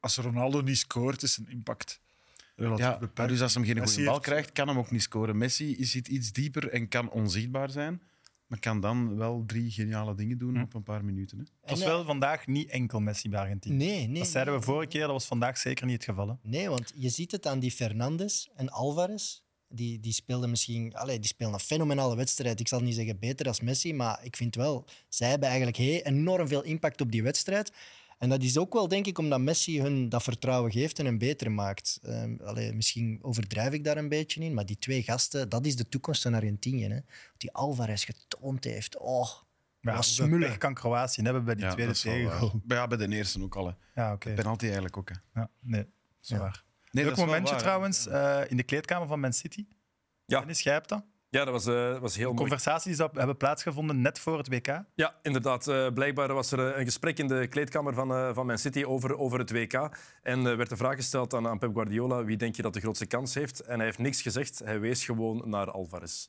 als 0.00 0.16
Ronaldo 0.16 0.60
niet 0.60 0.78
scoort, 0.78 1.22
is 1.22 1.32
zijn 1.34 1.48
impact 1.48 2.00
relatief 2.56 2.84
ja 2.84 2.98
beperkt. 2.98 3.30
dus 3.30 3.40
als 3.40 3.54
hij 3.54 3.64
geen 3.64 3.74
Messi 3.74 3.88
goede 3.94 4.04
bal 4.04 4.14
heeft- 4.14 4.26
krijgt, 4.26 4.52
kan 4.52 4.68
hem 4.68 4.78
ook 4.78 4.90
niet 4.90 5.02
scoren. 5.02 5.36
Messi 5.38 5.84
zit 5.84 6.08
iets 6.08 6.32
dieper 6.32 6.68
en 6.68 6.88
kan 6.88 7.10
onzichtbaar 7.10 7.70
zijn. 7.70 8.02
Maar 8.46 8.58
kan 8.58 8.80
dan 8.80 9.16
wel 9.16 9.42
drie 9.46 9.70
geniale 9.70 10.14
dingen 10.14 10.38
doen 10.38 10.54
Hm. 10.54 10.62
op 10.62 10.74
een 10.74 10.82
paar 10.82 11.04
minuten. 11.04 11.38
Hè. 11.38 11.44
Het 11.60 11.70
was 11.70 11.84
wel 11.84 12.04
vandaag 12.04 12.46
niet 12.46 12.70
enkel 12.70 13.00
Messi 13.00 13.28
bij 13.28 13.40
Argentinië. 13.40 13.76
Nee, 13.76 14.06
nee. 14.06 14.18
dat 14.18 14.28
zeiden 14.28 14.54
we 14.54 14.62
vorige 14.62 14.88
keer, 14.88 15.00
dat 15.00 15.10
was 15.10 15.26
vandaag 15.26 15.58
zeker 15.58 15.86
niet 15.86 15.94
het 15.94 16.04
geval. 16.04 16.28
Hè? 16.28 16.34
Nee, 16.42 16.68
want 16.68 16.92
je 16.94 17.08
ziet 17.08 17.32
het 17.32 17.46
aan 17.46 17.58
die 17.58 17.70
Fernandes 17.70 18.50
en 18.56 18.70
Alvarez. 18.70 19.40
Die, 19.68 20.00
die 20.00 20.12
speelden 20.12 20.50
misschien 20.50 20.94
allee, 20.94 21.18
die 21.18 21.28
spelen 21.28 21.52
een 21.52 21.58
fenomenale 21.60 22.16
wedstrijd. 22.16 22.60
Ik 22.60 22.68
zal 22.68 22.80
niet 22.80 22.94
zeggen 22.94 23.18
beter 23.18 23.46
als 23.46 23.60
Messi, 23.60 23.94
maar 23.94 24.24
ik 24.24 24.36
vind 24.36 24.54
wel, 24.54 24.86
zij 25.08 25.28
hebben 25.28 25.48
eigenlijk 25.48 25.76
heel, 25.78 26.00
enorm 26.00 26.48
veel 26.48 26.62
impact 26.62 27.00
op 27.00 27.10
die 27.12 27.22
wedstrijd. 27.22 27.72
En 28.18 28.28
dat 28.28 28.42
is 28.42 28.58
ook 28.58 28.72
wel, 28.72 28.88
denk 28.88 29.06
ik, 29.06 29.18
omdat 29.18 29.40
Messi 29.40 29.80
hun 29.80 30.08
dat 30.08 30.22
vertrouwen 30.22 30.72
geeft 30.72 30.98
en 30.98 31.04
hen 31.04 31.18
beter 31.18 31.52
maakt. 31.52 31.98
Ehm, 32.02 32.36
allee, 32.44 32.72
misschien 32.72 33.18
overdrijf 33.22 33.72
ik 33.72 33.84
daar 33.84 33.96
een 33.96 34.08
beetje 34.08 34.40
in, 34.40 34.54
maar 34.54 34.66
die 34.66 34.78
twee 34.78 35.02
gasten, 35.02 35.48
dat 35.48 35.66
is 35.66 35.76
de 35.76 35.88
toekomst 35.88 36.22
van 36.22 36.34
Argentinië. 36.34 36.88
Hè. 36.88 36.98
Die 37.36 37.52
Alvarez 37.52 38.04
getoond 38.04 38.64
heeft. 38.64 38.98
Oh, 38.98 39.28
Ja, 39.80 40.00
pech 40.38 40.58
kan 40.58 40.74
Kroatië 40.74 41.22
hebben 41.22 41.44
bij 41.44 41.54
die 41.54 41.64
Ja, 41.64 41.72
tweede 41.72 41.92
tegengoal? 41.92 42.60
Ja, 42.68 42.86
bij 42.86 42.98
de 42.98 43.08
eerste 43.16 43.42
ook 43.42 43.56
al. 43.56 43.66
hè. 43.66 43.72
Ja, 44.02 44.12
oké. 44.12 44.32
Penalty 44.34 44.64
eigenlijk 44.64 44.96
ook. 44.96 45.08
Hè. 45.08 45.40
Ja, 45.40 45.50
nee, 45.60 45.82
dat 45.82 45.90
is 46.22 46.28
Ja. 46.28 46.38
waar. 46.38 46.64
Nee, 46.90 47.04
Leuk 47.04 47.04
dat 47.04 47.12
is 47.12 47.18
wel 47.18 47.26
momentje 47.26 47.52
waar, 47.54 47.62
trouwens, 47.62 48.06
eh, 48.06 48.40
in 48.48 48.56
de 48.56 48.62
kleedkamer 48.62 49.08
van 49.08 49.20
Man 49.20 49.32
City. 49.32 49.66
Ja. 50.26 50.38
Dennis, 50.38 50.60
jij 50.60 50.72
hebt 50.72 50.88
dat? 50.88 51.04
Ja, 51.30 51.44
dat 51.44 51.52
was, 51.52 51.66
eh, 51.66 51.98
was 51.98 52.16
heel 52.16 52.26
mooi. 52.26 52.38
conversatie 52.38 52.86
die 52.88 52.96
zou 52.96 53.10
hebben 53.12 53.36
plaatsgevonden 53.36 54.00
net 54.00 54.18
voor 54.18 54.38
het 54.38 54.48
WK. 54.48 54.82
Ja, 54.94 55.14
inderdaad. 55.22 55.68
Eh, 55.68 55.92
blijkbaar 55.92 56.34
was 56.34 56.52
er 56.52 56.70
eh, 56.72 56.78
een 56.78 56.84
gesprek 56.84 57.18
in 57.18 57.26
de 57.28 57.46
kleedkamer 57.46 57.94
van, 57.94 58.10
eh, 58.12 58.34
van 58.34 58.46
Man 58.46 58.58
City 58.58 58.84
over, 58.84 59.16
over 59.18 59.38
het 59.38 59.50
WK. 59.50 59.98
En 60.22 60.46
er 60.46 60.56
werd 60.56 60.68
de 60.68 60.76
vraag 60.76 60.96
gesteld 60.96 61.34
aan, 61.34 61.46
aan 61.46 61.58
Pep 61.58 61.74
Guardiola 61.74 62.24
wie 62.24 62.36
denk 62.36 62.56
je 62.56 62.62
dat 62.62 62.74
de 62.74 62.80
grootste 62.80 63.06
kans 63.06 63.34
heeft. 63.34 63.60
En 63.60 63.76
hij 63.76 63.84
heeft 63.84 63.98
niks 63.98 64.22
gezegd. 64.22 64.58
Hij 64.58 64.80
wees 64.80 65.04
gewoon 65.04 65.42
naar 65.48 65.70
Alvarez. 65.70 66.26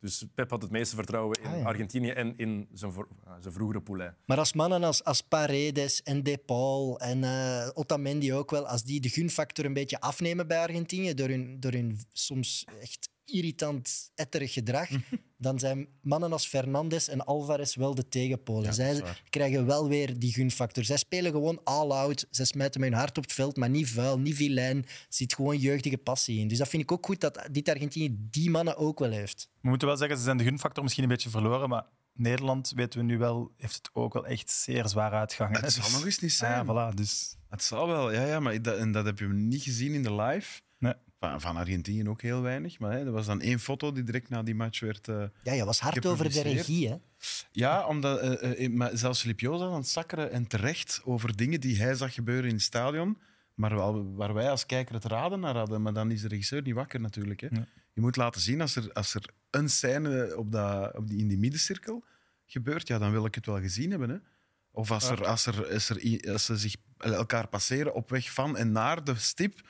Dus 0.00 0.24
Pep 0.34 0.50
had 0.50 0.62
het 0.62 0.70
meeste 0.70 0.94
vertrouwen 0.94 1.38
in 1.42 1.50
Ah, 1.50 1.58
ja. 1.58 1.64
Argentinië 1.64 2.10
en 2.10 2.36
in 2.36 2.68
zijn, 2.72 2.92
voor- 2.92 3.08
ah, 3.24 3.32
zijn 3.40 3.54
vroegere 3.54 3.80
poulain. 3.80 4.14
Maar 4.26 4.38
als 4.38 4.52
mannen 4.52 4.82
als, 4.84 5.04
als 5.04 5.20
Paredes 5.20 6.02
en 6.02 6.22
De 6.22 6.38
Paul 6.46 7.00
en 7.00 7.24
eh, 7.24 7.68
Otamendi 7.74 8.34
ook 8.34 8.50
wel, 8.50 8.66
als 8.68 8.82
die 8.82 9.00
de 9.00 9.08
gunfactor 9.08 9.64
een 9.64 9.72
beetje 9.72 10.00
afnemen 10.00 10.46
bij 10.46 10.58
Argentinië 10.60 11.14
door 11.14 11.28
hun, 11.28 11.56
door 11.60 11.72
hun 11.72 11.98
soms 12.12 12.64
echt 12.80 13.08
irritant, 13.32 14.10
etterig 14.14 14.52
gedrag, 14.52 14.88
dan 15.36 15.58
zijn 15.58 15.88
mannen 16.02 16.32
als 16.32 16.46
Fernandes 16.46 17.08
en 17.08 17.24
Alvarez 17.24 17.74
wel 17.74 17.94
de 17.94 18.08
tegenpolen. 18.08 18.64
dat 18.64 18.74
Zij 18.74 19.02
krijgen 19.30 19.66
wel 19.66 19.88
weer 19.88 20.18
die 20.18 20.32
gunfactor. 20.32 20.84
Zij 20.84 20.96
spelen 20.96 21.32
gewoon 21.32 21.60
all-out. 21.64 22.26
Zij 22.30 22.44
smijten 22.44 22.80
met 22.80 22.88
hun 22.90 22.98
hart 22.98 23.16
op 23.18 23.22
het 23.24 23.32
veld, 23.32 23.56
maar 23.56 23.70
niet 23.70 23.88
vuil, 23.90 24.18
niet 24.18 24.34
vilijn. 24.34 24.76
Er 24.76 25.06
zit 25.08 25.34
gewoon 25.34 25.58
jeugdige 25.58 25.98
passie 25.98 26.38
in. 26.38 26.48
Dus 26.48 26.58
dat 26.58 26.68
vind 26.68 26.82
ik 26.82 26.92
ook 26.92 27.06
goed 27.06 27.20
dat 27.20 27.48
dit 27.50 27.68
Argentinië 27.68 28.16
die 28.30 28.50
mannen 28.50 28.76
ook 28.76 28.98
wel 28.98 29.10
heeft. 29.10 29.48
We 29.60 29.68
moeten 29.68 29.88
wel 29.88 29.96
zeggen, 29.96 30.16
ze 30.18 30.22
zijn 30.24 30.36
de 30.36 30.44
gunfactor 30.44 30.82
misschien 30.82 31.04
een 31.04 31.10
beetje 31.10 31.30
verloren, 31.30 31.68
maar 31.68 31.86
Nederland, 32.14 32.72
weten 32.74 32.98
we 32.98 33.04
nu 33.04 33.18
wel, 33.18 33.52
heeft 33.56 33.74
het 33.76 33.90
ook 33.92 34.12
wel 34.12 34.26
echt 34.26 34.50
zeer 34.50 34.88
zwaar 34.88 35.12
uitgehangen. 35.12 35.60
Het 35.60 35.72
zal 35.72 35.82
Dus- 35.84 35.92
nog 35.92 36.04
eens 36.04 36.18
niet 36.18 36.30
Ah, 36.30 36.36
zijn. 36.36 36.66
ja, 36.66 36.90
voilà, 36.92 36.94
dus 36.94 37.34
Het 37.48 37.62
zal 37.62 37.86
wel, 37.86 38.12
ja, 38.12 38.24
ja 38.26 38.40
maar 38.40 38.62
dat, 38.62 38.76
en 38.78 38.92
dat 38.92 39.04
heb 39.04 39.18
je 39.18 39.26
niet 39.28 39.62
gezien 39.62 39.92
in 39.94 40.02
de 40.02 40.14
live. 40.14 40.60
Van, 41.20 41.40
van 41.40 41.56
Argentinië 41.56 42.08
ook 42.08 42.22
heel 42.22 42.42
weinig. 42.42 42.78
Maar 42.78 42.92
hè, 42.92 42.98
er 42.98 43.10
was 43.12 43.26
dan 43.26 43.40
één 43.40 43.58
foto 43.58 43.92
die 43.92 44.02
direct 44.02 44.28
na 44.28 44.42
die 44.42 44.54
match 44.54 44.80
werd. 44.80 45.08
eh, 45.08 45.22
Ja, 45.42 45.52
je 45.52 45.64
was 45.64 45.80
hard 45.80 46.06
over 46.06 46.32
de 46.32 46.42
regie, 46.42 46.88
hè? 46.88 46.96
ja, 47.52 47.86
omdat 47.86 48.20
eh, 48.20 48.64
eh, 48.64 48.72
maar 48.72 48.90
zelfs 48.96 49.22
Lipioza 49.24 49.64
aan 49.64 49.72
het 49.74 49.88
sakkeren 49.88 50.30
en 50.32 50.46
terecht 50.46 51.00
over 51.04 51.36
dingen 51.36 51.60
die 51.60 51.76
hij 51.82 51.94
zag 51.94 52.14
gebeuren 52.14 52.48
in 52.48 52.54
het 52.54 52.64
stadion. 52.64 53.18
Maar 53.54 53.74
wel, 53.74 54.14
waar 54.14 54.34
wij 54.34 54.50
als 54.50 54.66
kijker 54.66 54.94
het 54.94 55.04
raden 55.04 55.40
naar 55.40 55.56
hadden. 55.56 55.82
Maar 55.82 55.92
dan 55.92 56.10
is 56.10 56.20
de 56.20 56.28
regisseur 56.28 56.62
niet 56.62 56.74
wakker 56.74 57.00
natuurlijk. 57.00 57.40
Hè. 57.40 57.48
Ja. 57.50 57.66
Je 57.92 58.00
moet 58.00 58.16
laten 58.16 58.40
zien 58.40 58.60
als 58.60 58.76
er, 58.76 58.92
als 58.92 59.14
er 59.14 59.22
een 59.50 59.68
scène 59.68 60.36
op 60.36 60.52
dat, 60.52 60.96
op 60.96 61.08
die, 61.08 61.18
in 61.18 61.28
die 61.28 61.38
middencirkel 61.38 62.04
gebeurt, 62.46 62.88
ja, 62.88 62.98
dan 62.98 63.10
wil 63.10 63.24
ik 63.24 63.34
het 63.34 63.46
wel 63.46 63.60
gezien 63.60 63.90
hebben. 63.90 64.08
Hè. 64.10 64.16
Of 64.70 64.90
als, 64.90 65.08
er, 65.10 65.26
als, 65.26 65.46
er, 65.46 65.72
als, 65.72 65.88
er, 65.88 66.32
als 66.32 66.44
ze 66.44 66.56
zich 66.56 66.74
elkaar 66.98 67.48
passeren 67.48 67.94
op 67.94 68.10
weg 68.10 68.32
van 68.32 68.56
en 68.56 68.72
naar 68.72 69.04
de 69.04 69.14
stip 69.14 69.60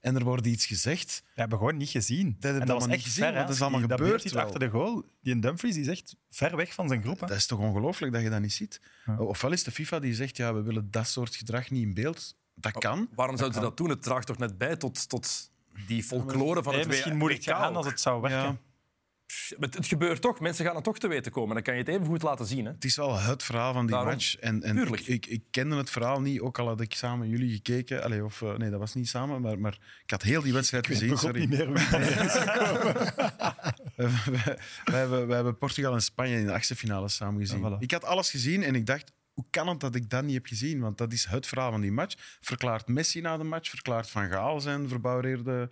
en 0.00 0.16
er 0.16 0.24
wordt 0.24 0.46
iets 0.46 0.66
gezegd. 0.66 1.22
we 1.34 1.40
hebben 1.40 1.58
gewoon 1.58 1.76
niet 1.76 1.88
gezien. 1.90 2.26
en 2.26 2.36
dat 2.40 2.52
allemaal 2.54 2.74
was 2.76 2.86
niet 2.86 2.94
echt 2.94 3.04
gezien, 3.04 3.24
ver. 3.24 3.34
hè. 3.34 3.40
dat 3.40 3.54
is 3.54 3.60
allemaal 3.62 3.80
dat 3.80 3.98
gebeurd 4.00 4.30
wel. 4.32 4.44
achter 4.44 4.60
de 4.60 4.68
goal. 4.68 5.04
Die 5.22 5.38
Dumfries 5.38 5.74
die 5.74 5.82
is 5.82 5.88
echt 5.88 6.16
ver 6.30 6.56
weg 6.56 6.74
van 6.74 6.88
zijn 6.88 7.02
groep. 7.02 7.20
hè. 7.20 7.26
Dat 7.26 7.36
is 7.36 7.46
toch 7.46 7.58
ongelooflijk 7.58 8.12
dat 8.12 8.22
je 8.22 8.30
dat 8.30 8.40
niet 8.40 8.52
ziet? 8.52 8.80
Ja. 9.06 9.16
Ofwel 9.18 9.52
is 9.52 9.62
de 9.64 9.70
FIFA 9.70 9.98
die 9.98 10.14
zegt, 10.14 10.36
ja, 10.36 10.54
we 10.54 10.62
willen 10.62 10.90
dat 10.90 11.06
soort 11.08 11.36
gedrag 11.36 11.70
niet 11.70 11.82
in 11.82 11.94
beeld. 11.94 12.36
Dat 12.54 12.72
kan. 12.72 13.08
Waarom 13.14 13.36
zouden 13.36 13.58
ze 13.60 13.64
dat 13.64 13.76
doen? 13.76 13.88
Het 13.88 14.02
draagt 14.02 14.26
toch 14.26 14.38
net 14.38 14.58
bij 14.58 14.76
tot, 14.76 15.08
tot 15.08 15.50
die 15.86 16.02
folklore 16.02 16.62
van 16.62 16.72
Nee, 16.72 16.80
het 16.80 16.90
misschien 16.90 17.12
WK 17.12 17.18
moedigt 17.18 17.44
je 17.44 17.54
aan 17.54 17.70
ook. 17.70 17.76
als 17.76 17.86
het 17.86 18.00
zou 18.00 18.20
werken. 18.20 18.38
Ja, 18.40 18.58
Het, 19.58 19.74
het 19.74 19.86
gebeurt 19.86 20.20
toch. 20.20 20.40
Mensen 20.40 20.64
gaan 20.64 20.74
het 20.74 20.84
toch 20.84 20.98
te 20.98 21.08
weten 21.08 21.32
komen. 21.32 21.54
Dan 21.54 21.62
kan 21.62 21.74
je 21.74 21.80
het 21.80 21.88
even 21.88 22.06
goed 22.06 22.22
laten 22.22 22.46
zien. 22.46 22.64
Hè? 22.64 22.70
het 22.70 22.84
is 22.84 22.96
wel 22.96 23.18
het 23.18 23.42
verhaal 23.42 23.72
van 23.72 23.86
die 23.86 23.94
Daarom. 23.94 24.12
match. 24.12 24.36
En, 24.36 24.62
en 24.62 24.74
Tuurlijk. 24.74 25.00
ik, 25.00 25.06
ik, 25.06 25.26
ik 25.26 25.42
kende 25.50 25.76
het 25.76 25.90
verhaal 25.90 26.20
niet, 26.20 26.40
ook 26.40 26.58
al 26.58 26.66
had 26.66 26.80
ik 26.80 26.94
samen 26.94 27.18
met 27.18 27.38
jullie 27.38 27.54
gekeken. 27.54 28.02
Allee, 28.02 28.24
of, 28.24 28.42
eh, 28.42 28.54
nee, 28.54 28.70
dat 28.70 28.78
was 28.78 28.94
niet 28.94 29.08
samen, 29.08 29.40
maar, 29.40 29.58
maar 29.58 29.78
ik 30.04 30.10
had 30.10 30.22
heel 30.22 30.42
die 30.42 30.52
wedstrijd 30.52 30.86
Ik 30.88 30.92
gezien. 30.92 31.18
Sorry. 31.18 31.40
niet 31.40 31.48
meer 31.48 31.72
we, 33.96 34.10
we 34.84 34.92
hebben, 34.92 35.26
we 35.26 35.34
hebben 35.34 35.58
Portugal 35.58 35.94
en 35.94 36.02
Spanje 36.02 36.38
in 36.38 36.46
de 36.46 36.52
achtste 36.52 36.76
finale 36.76 37.08
samen 37.08 37.40
gezien. 37.40 37.60
Ja, 37.60 37.76
voilà. 37.76 37.78
Ik 37.78 37.90
had 37.90 38.04
alles 38.04 38.30
gezien 38.30 38.62
en 38.62 38.74
ik 38.74 38.86
dacht, 38.86 39.12
hoe 39.32 39.44
kan 39.50 39.68
het 39.68 39.80
dat 39.80 39.94
ik 39.94 40.10
dat 40.10 40.24
niet 40.24 40.34
heb 40.34 40.46
gezien? 40.46 40.80
Want 40.80 40.98
dat 40.98 41.12
is 41.12 41.24
het 41.24 41.46
verhaal 41.46 41.70
van 41.70 41.80
die 41.80 41.92
match. 41.92 42.14
Verklaart 42.40 42.88
Messi 42.88 43.20
na 43.20 43.36
de 43.36 43.44
match, 43.44 43.68
verklaart 43.70 44.10
Van 44.10 44.28
Gaal 44.28 44.60
zijn 44.60 44.88
verbouwereerde 44.88 45.70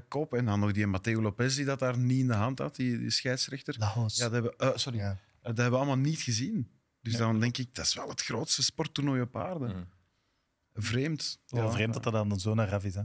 kop. 0.00 0.34
En 0.34 0.44
dan 0.44 0.60
nog 0.60 0.72
die 0.72 0.86
Matteo 0.86 1.20
Lopez 1.22 1.56
die 1.56 1.64
dat 1.64 1.78
daar 1.78 1.98
niet 1.98 2.18
in 2.20 2.26
de 2.26 2.34
hand 2.34 2.58
had, 2.58 2.76
die, 2.76 2.98
die 2.98 3.10
scheidsrechter. 3.10 3.74
Laos. 3.78 4.16
Ja, 4.16 4.22
dat 4.22 4.32
hebben, 4.32 4.56
eh, 4.56 4.70
sorry, 4.76 4.98
Ja. 4.98 5.10
Eh, 5.10 5.16
dat 5.48 5.56
hebben 5.56 5.70
we 5.70 5.76
allemaal 5.76 5.96
niet 6.04 6.20
gezien. 6.20 6.70
Dus 7.00 7.16
dan 7.16 7.40
denk 7.40 7.58
ik, 7.58 7.74
dat 7.74 7.84
is 7.84 7.94
wel 7.94 8.08
het 8.08 8.22
grootste 8.22 8.62
sporttoernooi 8.62 9.20
op 9.20 9.36
aarde. 9.36 9.66
Mhm. 9.66 9.82
Vreemd. 10.74 11.40
Wel 11.46 11.70
vreemd 11.70 11.94
dat 11.94 12.06
er 12.06 12.12
dan 12.12 12.40
zo'n 12.40 12.64
ref 12.64 12.84
is. 12.84 12.94
Hè. 12.94 13.02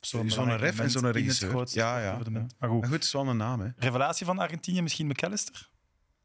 Zo'n 0.00 0.26
belangrijk 0.26 0.60
ref 0.60 0.78
en 0.78 0.90
zo'n 0.90 1.10
regisseur. 1.10 1.48
grootste 1.50 1.78
Ja, 1.78 1.98
ja. 2.00 2.12
Maar 2.12 2.24
goed, 2.24 2.58
Maar 2.58 2.68
goed, 2.68 2.90
het 2.92 3.04
is 3.04 3.12
wel 3.12 3.28
een 3.28 3.36
naam, 3.36 3.60
hè. 3.60 3.68
revelatie 3.76 4.26
van 4.26 4.38
Argentinië, 4.38 4.82
misschien 4.82 5.06
McAllister? 5.06 5.70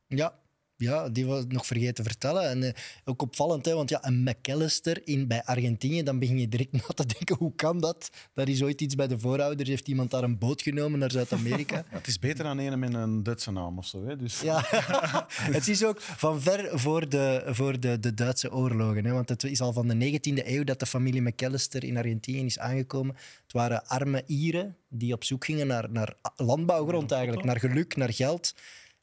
Ja, 0.07 0.39
ja, 0.81 1.09
die 1.09 1.25
was 1.25 1.43
nog 1.47 1.65
vergeten 1.65 1.93
te 1.93 2.03
vertellen. 2.03 2.49
En 2.49 2.63
eh, 2.63 2.73
ook 3.05 3.21
opvallend, 3.21 3.65
hè, 3.65 3.73
want 3.73 3.89
ja, 3.89 4.05
een 4.05 4.23
McAllister 4.23 5.07
in, 5.07 5.27
bij 5.27 5.43
Argentinië, 5.43 6.03
dan 6.03 6.19
begin 6.19 6.39
je 6.39 6.49
direct 6.49 6.71
na 6.87 6.93
te 6.95 7.05
denken, 7.05 7.35
hoe 7.35 7.55
kan 7.55 7.79
dat? 7.79 8.09
Daar 8.33 8.49
is 8.49 8.63
ooit 8.63 8.81
iets 8.81 8.95
bij 8.95 9.07
de 9.07 9.19
voorouders, 9.19 9.69
heeft 9.69 9.87
iemand 9.87 10.11
daar 10.11 10.23
een 10.23 10.37
boot 10.37 10.61
genomen 10.61 10.99
naar 10.99 11.11
Zuid-Amerika? 11.11 11.75
Ja, 11.75 11.83
het 11.97 12.07
is 12.07 12.19
beter 12.19 12.43
dan 12.43 12.57
een 12.57 12.79
met 12.79 12.93
een 12.93 13.23
Duitse 13.23 13.51
naam 13.51 13.77
of 13.77 13.85
zo. 13.85 14.05
Hè. 14.05 14.15
Dus, 14.15 14.41
Ja, 14.41 14.63
het 15.57 15.67
is 15.67 15.83
ook 15.83 16.01
van 16.01 16.41
ver 16.41 16.79
voor 16.79 17.09
de, 17.09 17.43
voor 17.45 17.79
de, 17.79 17.99
de 17.99 18.13
Duitse 18.13 18.51
oorlogen. 18.51 19.05
Hè? 19.05 19.11
Want 19.11 19.29
het 19.29 19.43
is 19.43 19.61
al 19.61 19.73
van 19.73 19.87
de 19.87 20.19
19e 20.19 20.47
eeuw 20.47 20.63
dat 20.63 20.79
de 20.79 20.85
familie 20.85 21.21
McAllister 21.21 21.83
in 21.83 21.97
Argentinië 21.97 22.45
is 22.45 22.59
aangekomen. 22.59 23.15
Het 23.15 23.53
waren 23.53 23.87
arme 23.87 24.23
Ieren 24.25 24.75
die 24.89 25.13
op 25.13 25.23
zoek 25.23 25.45
gingen 25.45 25.67
naar, 25.67 25.91
naar 25.91 26.13
landbouwgrond, 26.35 27.11
eigenlijk, 27.11 27.43
naar 27.43 27.59
geluk, 27.59 27.95
naar 27.95 28.13
geld. 28.13 28.53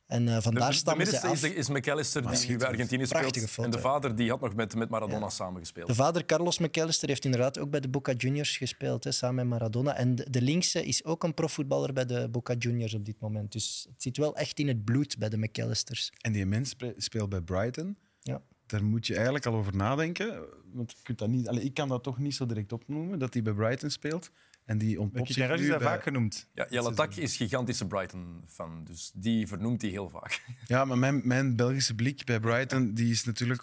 En 0.08 0.28
eh, 0.28 0.40
vandaar 0.40 0.66
De, 0.66 0.72
de 0.72 0.78
stammen 0.78 1.06
ze 1.06 1.12
middenste 1.12 1.46
af. 1.46 1.52
is, 1.52 1.56
is 1.56 1.68
McAllister, 1.68 2.22
die 2.46 2.56
bij 2.56 2.68
Argentinië 2.68 3.06
speelt. 3.06 3.38
foto. 3.38 3.62
En 3.62 3.70
de 3.70 3.78
vader 3.78 4.16
die 4.16 4.30
had 4.30 4.40
nog 4.40 4.54
met, 4.54 4.74
met 4.74 4.88
Maradona 4.88 5.28
samengespeeld. 5.28 5.88
De 5.88 5.94
vader 5.94 6.24
Carlos 6.26 6.58
McAllister 6.58 7.08
heeft 7.08 7.24
inderdaad 7.24 7.58
ook 7.58 7.70
bij 7.70 7.80
de 7.80 7.88
Boca 7.88 8.12
Juniors 8.12 8.56
gespeeld, 8.56 9.04
hè, 9.04 9.12
samen 9.12 9.34
met 9.34 9.46
Maradona. 9.46 9.94
En 9.96 10.14
de, 10.14 10.30
de 10.30 10.42
linkse 10.42 10.84
is 10.84 11.04
ook 11.04 11.24
een 11.24 11.34
profvoetballer 11.34 11.92
bij 11.92 12.04
de 12.06 12.28
Boca 12.30 12.54
Juniors 12.58 12.94
op 12.94 13.04
dit 13.04 13.20
moment. 13.20 13.52
Dus 13.52 13.86
het 13.92 14.02
zit 14.02 14.16
wel 14.16 14.36
echt 14.36 14.58
in 14.58 14.68
het 14.68 14.84
bloed 14.84 15.18
bij 15.18 15.28
de 15.28 15.36
McAllisters. 15.38 16.10
En 16.20 16.32
die 16.32 16.46
mens 16.46 16.68
spe- 16.70 16.94
speelt 16.96 17.28
bij 17.28 17.40
Brighton. 17.40 17.96
Ja. 18.20 18.42
Daar 18.66 18.84
moet 18.84 19.06
je 19.06 19.14
eigenlijk 19.14 19.46
al 19.46 19.54
over 19.54 19.76
nadenken. 19.76 20.44
Want 20.72 20.90
je 20.90 20.96
kunt 21.02 21.18
dat 21.18 21.28
niet, 21.28 21.48
allee, 21.48 21.64
ik 21.64 21.74
kan 21.74 21.88
dat 21.88 22.02
toch 22.02 22.18
niet 22.18 22.34
zo 22.34 22.46
direct 22.46 22.72
opnoemen, 22.72 23.18
dat 23.18 23.32
hij 23.34 23.42
bij 23.42 23.52
Brighton 23.52 23.90
speelt. 23.90 24.30
En 24.68 24.78
die 24.78 25.00
ontpopt 25.00 25.33
zich 25.33 25.50
is 25.50 25.68
bij- 25.68 25.81
vaak 25.81 26.02
genoemd. 26.02 26.48
Ja, 26.52 26.66
Jelle 26.70 26.94
Tak 26.94 27.14
is 27.14 27.37
gigantische 27.37 27.87
Brighton-fan, 27.87 28.85
dus 28.85 29.11
die 29.14 29.46
vernoemt 29.46 29.83
hij 29.83 29.90
heel 29.90 30.09
vaak. 30.09 30.44
Ja, 30.66 30.85
maar 30.85 30.98
mijn, 30.98 31.20
mijn 31.24 31.57
Belgische 31.57 31.94
blik 31.94 32.24
bij 32.24 32.40
Brighton 32.40 32.94
die 32.94 33.11
is 33.11 33.24
natuurlijk 33.24 33.62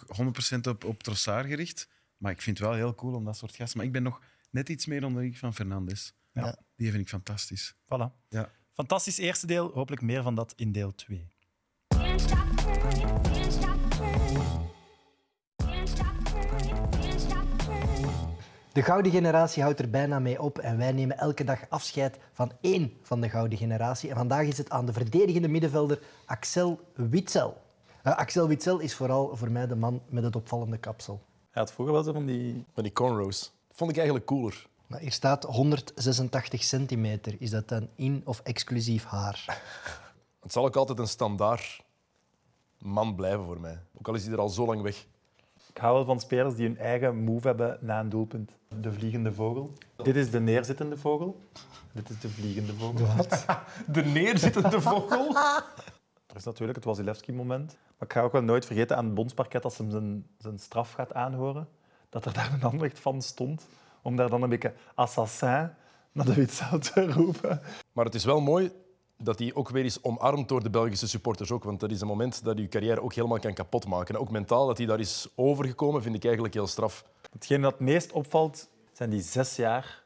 100% 0.54 0.58
op, 0.68 0.84
op 0.84 1.02
Trossard 1.02 1.46
gericht. 1.46 1.88
Maar 2.16 2.32
ik 2.32 2.42
vind 2.42 2.58
het 2.58 2.66
wel 2.68 2.76
heel 2.76 2.94
cool 2.94 3.14
om 3.14 3.24
dat 3.24 3.36
soort 3.36 3.56
gasten. 3.56 3.76
Maar 3.76 3.86
ik 3.86 3.92
ben 3.92 4.02
nog 4.02 4.20
net 4.50 4.68
iets 4.68 4.86
meer 4.86 5.04
onder 5.04 5.18
de 5.20 5.24
indruk 5.24 5.40
van 5.40 5.54
Fernandes. 5.54 6.12
Ja. 6.32 6.58
Die 6.76 6.90
vind 6.90 7.02
ik 7.02 7.08
fantastisch. 7.08 7.74
Voilà. 7.84 8.28
Ja. 8.28 8.50
Fantastisch 8.72 9.18
eerste 9.18 9.46
deel. 9.46 9.70
Hopelijk 9.72 10.02
meer 10.02 10.22
van 10.22 10.34
dat 10.34 10.52
in 10.56 10.72
deel 10.72 10.94
2. 10.94 11.28
Can't 11.88 12.20
stop, 12.20 12.36
De 18.76 18.82
gouden 18.82 19.12
generatie 19.12 19.62
houdt 19.62 19.80
er 19.80 19.90
bijna 19.90 20.18
mee 20.18 20.42
op 20.42 20.58
en 20.58 20.78
wij 20.78 20.92
nemen 20.92 21.18
elke 21.18 21.44
dag 21.44 21.60
afscheid 21.68 22.18
van 22.32 22.52
één 22.60 22.92
van 23.02 23.20
de 23.20 23.28
gouden 23.28 23.58
generatie. 23.58 24.10
En 24.10 24.16
vandaag 24.16 24.46
is 24.46 24.58
het 24.58 24.70
aan 24.70 24.86
de 24.86 24.92
verdedigende 24.92 25.48
middenvelder 25.48 26.02
Axel 26.26 26.80
Witsel. 26.94 27.62
Eh, 28.02 28.16
Axel 28.16 28.48
Witsel 28.48 28.78
is 28.78 28.94
vooral 28.94 29.36
voor 29.36 29.50
mij 29.50 29.66
de 29.66 29.74
man 29.74 30.02
met 30.08 30.24
het 30.24 30.36
opvallende 30.36 30.78
kapsel. 30.78 31.20
Hij 31.50 31.62
had 31.62 31.72
vroeger 31.72 31.94
wel 31.94 32.02
zo 32.04 32.12
van 32.12 32.26
die, 32.26 32.64
van 32.74 32.82
die 32.82 32.92
cornrows. 32.92 33.40
Dat 33.68 33.76
vond 33.76 33.90
ik 33.90 33.96
eigenlijk 33.96 34.26
cooler. 34.26 34.66
Maar 34.86 35.00
hier 35.00 35.12
staat 35.12 35.42
186 35.44 36.62
centimeter. 36.62 37.36
Is 37.38 37.50
dat 37.50 37.68
dan 37.68 37.88
in- 37.94 38.22
of 38.24 38.40
exclusief 38.40 39.04
haar? 39.04 39.44
Het 40.42 40.52
zal 40.52 40.64
ook 40.64 40.76
altijd 40.76 40.98
een 40.98 41.08
standaard 41.08 41.84
man 42.78 43.14
blijven 43.14 43.44
voor 43.44 43.60
mij. 43.60 43.78
Ook 43.98 44.08
al 44.08 44.14
is 44.14 44.24
hij 44.24 44.32
er 44.32 44.40
al 44.40 44.48
zo 44.48 44.66
lang 44.66 44.82
weg. 44.82 45.06
Ik 45.76 45.82
hou 45.82 45.94
wel 45.94 46.04
van 46.04 46.20
spelers 46.20 46.54
die 46.54 46.66
hun 46.66 46.78
eigen 46.78 47.16
move 47.16 47.46
hebben 47.46 47.78
na 47.80 48.00
een 48.00 48.08
doelpunt. 48.08 48.52
De 48.80 48.92
vliegende 48.92 49.32
vogel. 49.32 49.72
Dit 49.96 50.16
is 50.16 50.30
de 50.30 50.40
neerzittende 50.40 50.96
vogel. 50.96 51.40
Dit 51.92 52.10
is 52.10 52.20
de 52.20 52.28
vliegende 52.28 52.74
vogel. 52.74 53.06
De 53.86 54.04
neerzittende 54.18 54.80
vogel. 54.80 55.36
Er 56.26 56.36
is 56.36 56.44
natuurlijk 56.44 56.76
het 56.76 56.84
Wasilewski-moment. 56.86 57.66
Maar 57.66 58.08
ik 58.08 58.12
ga 58.12 58.20
ook 58.20 58.32
wel 58.32 58.42
nooit 58.42 58.66
vergeten 58.66 58.96
aan 58.96 59.04
het 59.04 59.14
bondsparket 59.14 59.64
als 59.64 59.78
hij 59.78 59.90
zijn, 59.90 60.26
zijn 60.38 60.58
straf 60.58 60.92
gaat 60.92 61.14
aanhoren, 61.14 61.68
dat 62.08 62.24
er 62.24 62.32
daar 62.32 62.52
een 62.52 62.62
Anderlecht 62.62 63.00
van 63.00 63.22
stond 63.22 63.66
om 64.02 64.16
daar 64.16 64.30
dan 64.30 64.42
een 64.42 64.48
beetje 64.48 64.74
assassin 64.94 65.70
naar 66.12 66.24
de 66.24 66.34
Witzel 66.34 66.78
te 66.78 67.12
roepen. 67.12 67.60
Maar 67.92 68.04
het 68.04 68.14
is 68.14 68.24
wel 68.24 68.40
mooi 68.40 68.72
dat 69.18 69.38
hij 69.38 69.54
ook 69.54 69.68
weer 69.68 69.84
is 69.84 70.02
omarmd 70.02 70.48
door 70.48 70.62
de 70.62 70.70
Belgische 70.70 71.08
supporters. 71.08 71.50
Ook, 71.50 71.64
want 71.64 71.80
dat 71.80 71.90
is 71.90 72.00
een 72.00 72.06
moment 72.06 72.44
dat 72.44 72.58
je 72.58 72.68
carrière 72.68 73.02
ook 73.02 73.14
helemaal 73.14 73.38
kan 73.38 73.54
kapotmaken. 73.54 74.14
En 74.14 74.20
ook 74.20 74.30
mentaal, 74.30 74.66
dat 74.66 74.78
hij 74.78 74.86
daar 74.86 75.00
is 75.00 75.28
overgekomen, 75.34 76.02
vind 76.02 76.14
ik 76.14 76.24
eigenlijk 76.24 76.54
heel 76.54 76.66
straf. 76.66 77.04
Hetgeen 77.32 77.60
dat 77.60 77.72
het 77.72 77.80
meest 77.80 78.12
opvalt, 78.12 78.68
zijn 78.92 79.10
die 79.10 79.22
zes 79.22 79.56
jaar 79.56 80.04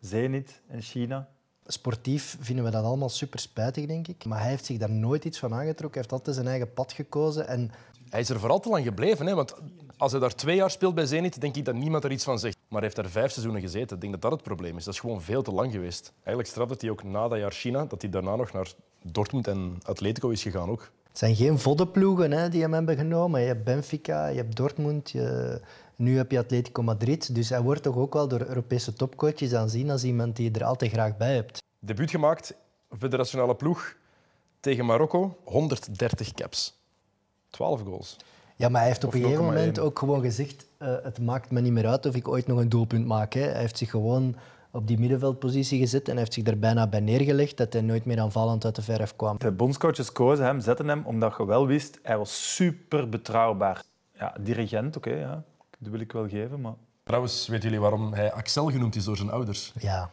Zenit 0.00 0.60
in 0.68 0.82
China. 0.82 1.28
Sportief 1.66 2.36
vinden 2.40 2.64
we 2.64 2.70
dat 2.70 2.84
allemaal 2.84 3.08
super 3.08 3.38
spijtig, 3.38 3.86
denk 3.86 4.08
ik. 4.08 4.24
Maar 4.24 4.40
hij 4.40 4.48
heeft 4.48 4.64
zich 4.64 4.78
daar 4.78 4.90
nooit 4.90 5.24
iets 5.24 5.38
van 5.38 5.54
aangetrokken. 5.54 5.90
Hij 5.90 6.00
heeft 6.00 6.12
altijd 6.12 6.36
zijn 6.36 6.48
eigen 6.48 6.72
pad 6.72 6.92
gekozen. 6.92 7.48
En 7.48 7.70
Hij 8.08 8.20
is 8.20 8.28
er 8.28 8.40
vooral 8.40 8.60
te 8.60 8.68
lang 8.68 8.84
gebleven. 8.84 9.26
Hè? 9.26 9.34
Want 9.34 9.54
als 9.98 10.12
hij 10.12 10.20
daar 10.20 10.34
twee 10.34 10.56
jaar 10.56 10.70
speelt 10.70 10.94
bij 10.94 11.06
Zenit, 11.06 11.40
denk 11.40 11.56
ik 11.56 11.64
dat 11.64 11.74
niemand 11.74 12.04
er 12.04 12.12
iets 12.12 12.24
van 12.24 12.38
zegt. 12.38 12.56
Maar 12.68 12.80
hij 12.80 12.90
heeft 12.90 12.96
daar 12.96 13.10
vijf 13.10 13.30
seizoenen 13.30 13.62
gezeten. 13.62 13.94
Ik 13.96 14.00
denk 14.00 14.12
dat 14.12 14.22
dat 14.22 14.32
het 14.32 14.42
probleem 14.42 14.76
is. 14.76 14.84
Dat 14.84 14.94
is 14.94 15.00
gewoon 15.00 15.22
veel 15.22 15.42
te 15.42 15.52
lang 15.52 15.72
geweest. 15.72 16.12
Eigenlijk 16.16 16.48
straf 16.48 16.68
dat 16.68 16.80
hij 16.80 16.90
ook 16.90 17.02
na 17.02 17.28
dat 17.28 17.38
jaar 17.38 17.52
China, 17.52 17.84
dat 17.84 18.02
hij 18.02 18.10
daarna 18.10 18.36
nog 18.36 18.52
naar 18.52 18.72
Dortmund 19.02 19.46
en 19.46 19.78
Atletico 19.82 20.28
is 20.28 20.42
gegaan 20.42 20.68
ook. 20.68 20.90
Het 21.08 21.18
zijn 21.18 21.36
geen 21.36 21.58
voddenploegen 21.58 22.32
hè, 22.32 22.48
die 22.48 22.62
hem 22.62 22.72
hebben 22.72 22.96
genomen. 22.96 23.40
Je 23.40 23.46
hebt 23.46 23.64
Benfica, 23.64 24.26
je 24.26 24.36
hebt 24.36 24.56
Dortmund, 24.56 25.10
je... 25.10 25.60
nu 25.96 26.16
heb 26.16 26.30
je 26.30 26.38
Atletico 26.38 26.82
Madrid. 26.82 27.34
Dus 27.34 27.48
hij 27.48 27.62
wordt 27.62 27.82
toch 27.82 27.96
ook 27.96 28.12
wel 28.12 28.28
door 28.28 28.40
Europese 28.40 28.92
topcoaches 28.92 29.54
aanzien 29.54 29.90
als 29.90 30.04
iemand 30.04 30.36
die 30.36 30.50
je 30.52 30.58
er 30.58 30.64
altijd 30.64 30.90
graag 30.92 31.16
bij 31.16 31.34
hebt. 31.34 31.62
Debuut 31.78 32.10
gemaakt, 32.10 32.54
federationele 32.98 33.54
ploeg 33.54 33.96
tegen 34.60 34.84
Marokko, 34.84 35.36
130 35.44 36.32
caps. 36.32 36.78
12 37.50 37.82
goals. 37.82 38.16
Ja, 38.58 38.68
maar 38.68 38.80
hij 38.80 38.90
heeft 38.90 39.04
op 39.04 39.14
een 39.14 39.20
gegeven 39.20 39.44
moment 39.44 39.78
ook 39.78 39.98
gewoon 39.98 40.20
gezegd: 40.20 40.66
uh, 40.78 40.88
het 41.02 41.20
maakt 41.20 41.50
me 41.50 41.60
niet 41.60 41.72
meer 41.72 41.86
uit 41.86 42.06
of 42.06 42.14
ik 42.14 42.28
ooit 42.28 42.46
nog 42.46 42.58
een 42.58 42.68
doelpunt 42.68 43.06
maak. 43.06 43.32
Hè. 43.32 43.40
Hij 43.40 43.60
heeft 43.60 43.78
zich 43.78 43.90
gewoon 43.90 44.36
op 44.70 44.86
die 44.86 44.98
middenveldpositie 44.98 45.78
gezet 45.78 46.08
en 46.08 46.16
heeft 46.16 46.32
zich 46.32 46.46
er 46.46 46.58
bijna 46.58 46.86
bij 46.86 47.00
neergelegd 47.00 47.56
dat 47.56 47.72
hij 47.72 47.82
nooit 47.82 48.04
meer 48.04 48.20
aanvallend 48.20 48.64
uit 48.64 48.74
de 48.74 48.82
verf 48.82 49.16
kwam. 49.16 49.38
De 49.38 49.50
bondscoaches 49.50 50.12
kozen 50.12 50.44
hem, 50.44 50.60
zetten 50.60 50.88
hem, 50.88 51.02
omdat 51.06 51.34
je 51.38 51.46
wel 51.46 51.66
wist, 51.66 51.98
hij 52.02 52.18
was 52.18 52.54
super 52.54 53.08
betrouwbaar. 53.08 53.82
Ja, 54.12 54.34
dirigent, 54.40 54.96
oké, 54.96 55.10
ja. 55.10 55.44
dat 55.78 55.90
wil 55.90 56.00
ik 56.00 56.12
wel 56.12 56.28
geven, 56.28 56.60
maar... 56.60 56.74
Trouwens, 57.02 57.46
weten 57.48 57.64
jullie 57.64 57.80
waarom 57.80 58.12
hij 58.12 58.32
Axel 58.32 58.70
genoemd 58.70 58.96
is 58.96 59.04
door 59.04 59.16
zijn 59.16 59.30
ouders? 59.30 59.72
Ja. 59.78 60.10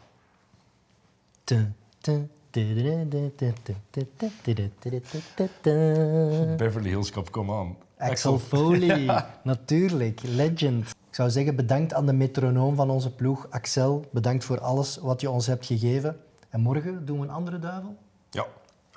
Beverly 6.57 6.89
Hills 6.89 7.11
Cop, 7.11 7.31
kom. 7.31 7.77
Axel 7.97 8.39
Foley, 8.39 9.25
natuurlijk, 9.43 10.21
legend. 10.23 10.89
Ik 10.89 11.15
zou 11.15 11.29
zeggen, 11.29 11.55
bedankt 11.55 11.93
aan 11.93 12.05
de 12.05 12.13
metronoom 12.13 12.75
van 12.75 12.89
onze 12.89 13.11
ploeg. 13.15 13.47
Axel, 13.49 14.05
bedankt 14.11 14.43
voor 14.43 14.59
alles 14.59 14.97
wat 14.97 15.21
je 15.21 15.29
ons 15.29 15.47
hebt 15.47 15.65
gegeven. 15.65 16.17
En 16.49 16.61
morgen 16.61 17.05
doen 17.05 17.19
we 17.19 17.25
een 17.25 17.31
andere 17.33 17.59
duivel? 17.59 17.95
Ja, 18.29 18.45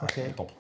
Oké. 0.02 0.32
top. 0.34 0.50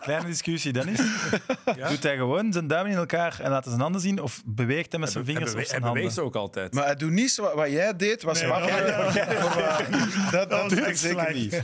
Kleine 0.00 0.26
discussie, 0.26 0.72
Dennis. 0.72 0.98
Doet 1.88 2.02
hij 2.02 2.16
gewoon 2.16 2.52
zijn 2.52 2.66
duimen 2.66 2.92
in 2.92 2.98
elkaar 2.98 3.40
en 3.40 3.50
laat 3.50 3.62
hij 3.62 3.70
zijn 3.70 3.82
handen 3.82 4.00
zien? 4.00 4.20
Of 4.20 4.42
beweegt 4.44 4.90
hij 4.90 5.00
met 5.00 5.10
zijn 5.10 5.24
Hij 5.24 5.34
vingers 5.34 5.54
of 5.54 5.60
zijn 5.60 5.68
hij 5.68 5.78
handen? 5.80 5.94
beweegt 5.94 6.14
ze 6.14 6.20
ook 6.20 6.34
altijd. 6.34 6.74
Maar 6.74 6.84
hij 6.84 6.96
doet 6.96 7.10
niet 7.10 7.30
zo, 7.30 7.54
wat 7.54 7.70
jij 7.70 7.96
deed, 7.96 8.22
was 8.22 8.44
wat 8.44 8.58
Dat, 10.30 10.50
dat 10.50 10.68
doe 10.68 10.80
ik 10.80 10.96
zeker 10.96 11.34
niet. 11.34 11.62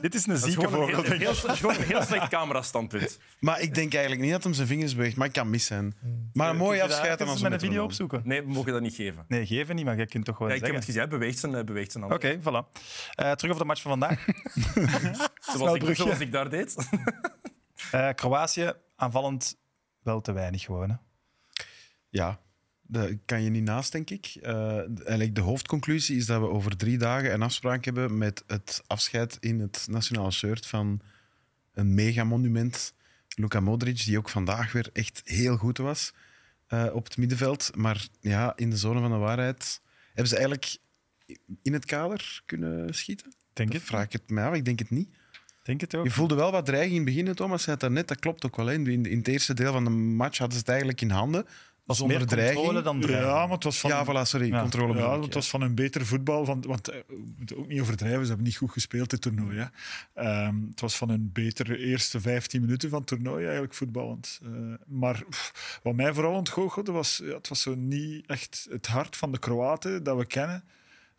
Dit 0.00 0.14
is 0.14 0.26
een 0.26 0.36
zieke 0.36 0.64
een 0.64 0.70
vogel. 0.70 0.86
heel, 0.86 1.02
heel, 1.02 1.18
heel, 1.18 1.34
gewoon 1.34 1.74
een 1.76 1.82
heel 1.82 2.02
slecht 2.02 2.28
camerastandpunt. 2.28 3.18
Maar 3.40 3.60
ik 3.60 3.74
denk 3.74 3.92
eigenlijk 3.92 4.22
niet 4.22 4.32
dat 4.32 4.44
hem 4.44 4.54
zijn 4.54 4.66
vingers 4.66 4.94
beweegt, 4.94 5.16
maar 5.16 5.26
ik 5.26 5.32
kan 5.32 5.50
mis 5.50 5.66
zijn. 5.66 5.94
Maar 6.32 6.50
een 6.50 6.56
mooi 6.56 6.78
Kun 6.78 6.82
je 6.82 6.88
daar 6.88 6.98
afscheid 6.98 7.20
aan 7.20 7.28
onze 7.28 7.42
met 7.42 7.52
een 7.52 7.60
video 7.60 7.84
opzoeken? 7.84 8.20
Nee, 8.24 8.42
we 8.42 8.52
mogen 8.52 8.72
dat 8.72 8.80
niet 8.80 8.94
geven. 8.94 9.24
Nee, 9.28 9.46
geven 9.46 9.74
niet, 9.74 9.84
maar 9.84 9.96
je 9.96 10.06
kunt 10.06 10.24
toch 10.24 10.36
gewoon 10.36 10.52
Ja, 10.52 10.58
ik 10.58 10.66
heb 10.66 10.74
het 10.74 10.94
hij 10.94 11.08
beweegt 11.08 11.38
zijn, 11.38 11.52
hij 11.52 11.64
beweegt 11.64 11.92
zijn 11.92 12.04
handen. 12.04 12.30
Oké, 12.30 12.40
voilà. 12.40 12.80
Eh, 13.14 13.30
terug 13.30 13.50
over 13.50 13.62
de 13.62 13.64
match 13.64 13.82
van 13.82 13.90
vandaag. 13.90 14.24
Zoals, 15.40 15.74
ik, 15.76 15.96
zoals 15.96 16.18
ik 16.18 16.32
daar 16.32 16.50
deed. 16.50 16.74
Eh, 17.90 18.08
Kroatië, 18.14 18.72
aanvallend 18.96 19.56
wel 20.02 20.20
te 20.20 20.32
weinig 20.32 20.62
gewoon. 20.62 20.90
Hè? 20.90 20.96
Ja, 22.08 22.40
daar 22.82 23.16
kan 23.24 23.42
je 23.42 23.50
niet 23.50 23.62
naast, 23.62 23.92
denk 23.92 24.10
ik. 24.10 24.26
Eh, 24.42 24.76
eigenlijk 24.76 25.34
de 25.34 25.40
hoofdconclusie 25.40 26.16
is 26.16 26.26
dat 26.26 26.40
we 26.40 26.48
over 26.48 26.76
drie 26.76 26.98
dagen 26.98 27.32
een 27.32 27.42
afspraak 27.42 27.84
hebben 27.84 28.18
met 28.18 28.44
het 28.46 28.82
afscheid 28.86 29.36
in 29.40 29.60
het 29.60 29.86
nationale 29.90 30.30
shirt 30.30 30.66
van 30.66 31.00
een 31.72 31.94
megamonument, 31.94 32.94
Luka 33.36 33.60
Modric, 33.60 34.04
die 34.04 34.18
ook 34.18 34.28
vandaag 34.28 34.72
weer 34.72 34.90
echt 34.92 35.20
heel 35.24 35.56
goed 35.56 35.78
was 35.78 36.14
eh, 36.66 36.86
op 36.92 37.04
het 37.04 37.16
middenveld. 37.16 37.76
Maar 37.76 38.06
ja, 38.20 38.52
in 38.56 38.70
de 38.70 38.76
zone 38.76 39.00
van 39.00 39.10
de 39.10 39.16
waarheid 39.16 39.80
hebben 40.06 40.26
ze 40.26 40.34
eigenlijk 40.34 40.76
in 41.62 41.72
het 41.72 41.84
kader 41.84 42.42
kunnen 42.46 42.94
schieten. 42.94 43.32
Denk 43.52 43.72
Dat 43.72 43.80
het. 43.80 43.90
vraag 43.90 44.04
ik 44.04 44.12
het 44.12 44.30
mij 44.30 44.44
af, 44.46 44.54
ik 44.54 44.64
denk 44.64 44.78
het 44.78 44.90
niet. 44.90 45.14
Denk 45.62 45.80
het 45.80 45.94
ook. 45.94 46.04
Je 46.04 46.10
voelde 46.10 46.34
wel 46.34 46.50
wat 46.52 46.66
dreiging 46.66 46.92
in 46.92 47.06
het 47.06 47.14
begin, 47.14 47.34
Thomas 47.34 47.60
zei 47.62 47.70
het 47.72 47.80
daarnet, 47.80 48.08
dat 48.08 48.18
klopt 48.18 48.46
ook 48.46 48.56
wel. 48.56 48.66
hè. 48.66 48.72
In, 48.74 48.86
in 49.06 49.18
het 49.18 49.28
eerste 49.28 49.54
deel 49.54 49.72
van 49.72 49.84
de 49.84 49.90
match 49.90 50.38
hadden 50.38 50.52
ze 50.56 50.60
het 50.60 50.68
eigenlijk 50.68 51.00
in 51.00 51.10
handen, 51.10 51.46
was 51.84 51.96
zonder 51.96 52.16
meer 52.16 52.26
dreiging. 52.26 52.56
controle 52.56 52.82
dan 52.82 53.00
dreiging. 53.00 53.30
Ja, 53.32 53.42
maar 53.46 53.54
het 53.54 53.64
was 53.64 53.80
van... 53.80 53.90
Ja, 53.90 54.04
voilà, 54.04 54.22
sorry, 54.28 54.48
Ja. 54.48 54.60
controle. 54.60 54.86
Ja, 54.86 54.92
bedoel 54.92 55.04
ik, 55.06 55.10
want 55.12 55.24
het 55.24 55.34
was 55.34 55.50
van 55.50 55.60
een 55.60 55.74
beter 55.74 56.06
voetbal. 56.06 56.44
Van, 56.44 56.62
want 56.66 56.88
eh, 56.88 56.98
we 57.08 57.22
moeten 57.36 57.56
ook 57.58 57.68
niet 57.68 57.80
overdrijven, 57.80 58.20
ze 58.22 58.26
hebben 58.26 58.46
niet 58.46 58.56
goed 58.56 58.70
gespeeld 58.70 59.10
dit 59.10 59.20
toernooi. 59.20 59.58
Hè. 59.58 59.64
Ehm, 60.22 60.54
het 60.70 60.80
was 60.80 60.96
van 60.96 61.08
een 61.08 61.30
betere 61.32 61.78
eerste 61.78 62.20
15 62.20 62.60
minuten 62.60 62.88
van 62.90 62.98
het 62.98 63.06
toernooi 63.08 63.42
eigenlijk 63.44 63.74
voetballend. 63.74 64.40
Eh, 64.42 64.50
maar 64.86 65.24
pff, 65.28 65.78
wat 65.82 65.94
mij 65.94 66.14
vooral 66.14 66.32
ontgoochelde 66.34 66.92
was, 66.92 67.20
ja, 67.24 67.34
het 67.34 67.48
was 67.48 67.60
zo 67.62 67.74
niet 67.74 68.26
echt 68.26 68.66
het 68.70 68.86
hart 68.86 69.16
van 69.16 69.32
de 69.32 69.38
Kroaten 69.38 70.02
dat 70.02 70.16
we 70.16 70.24
kennen. 70.26 70.64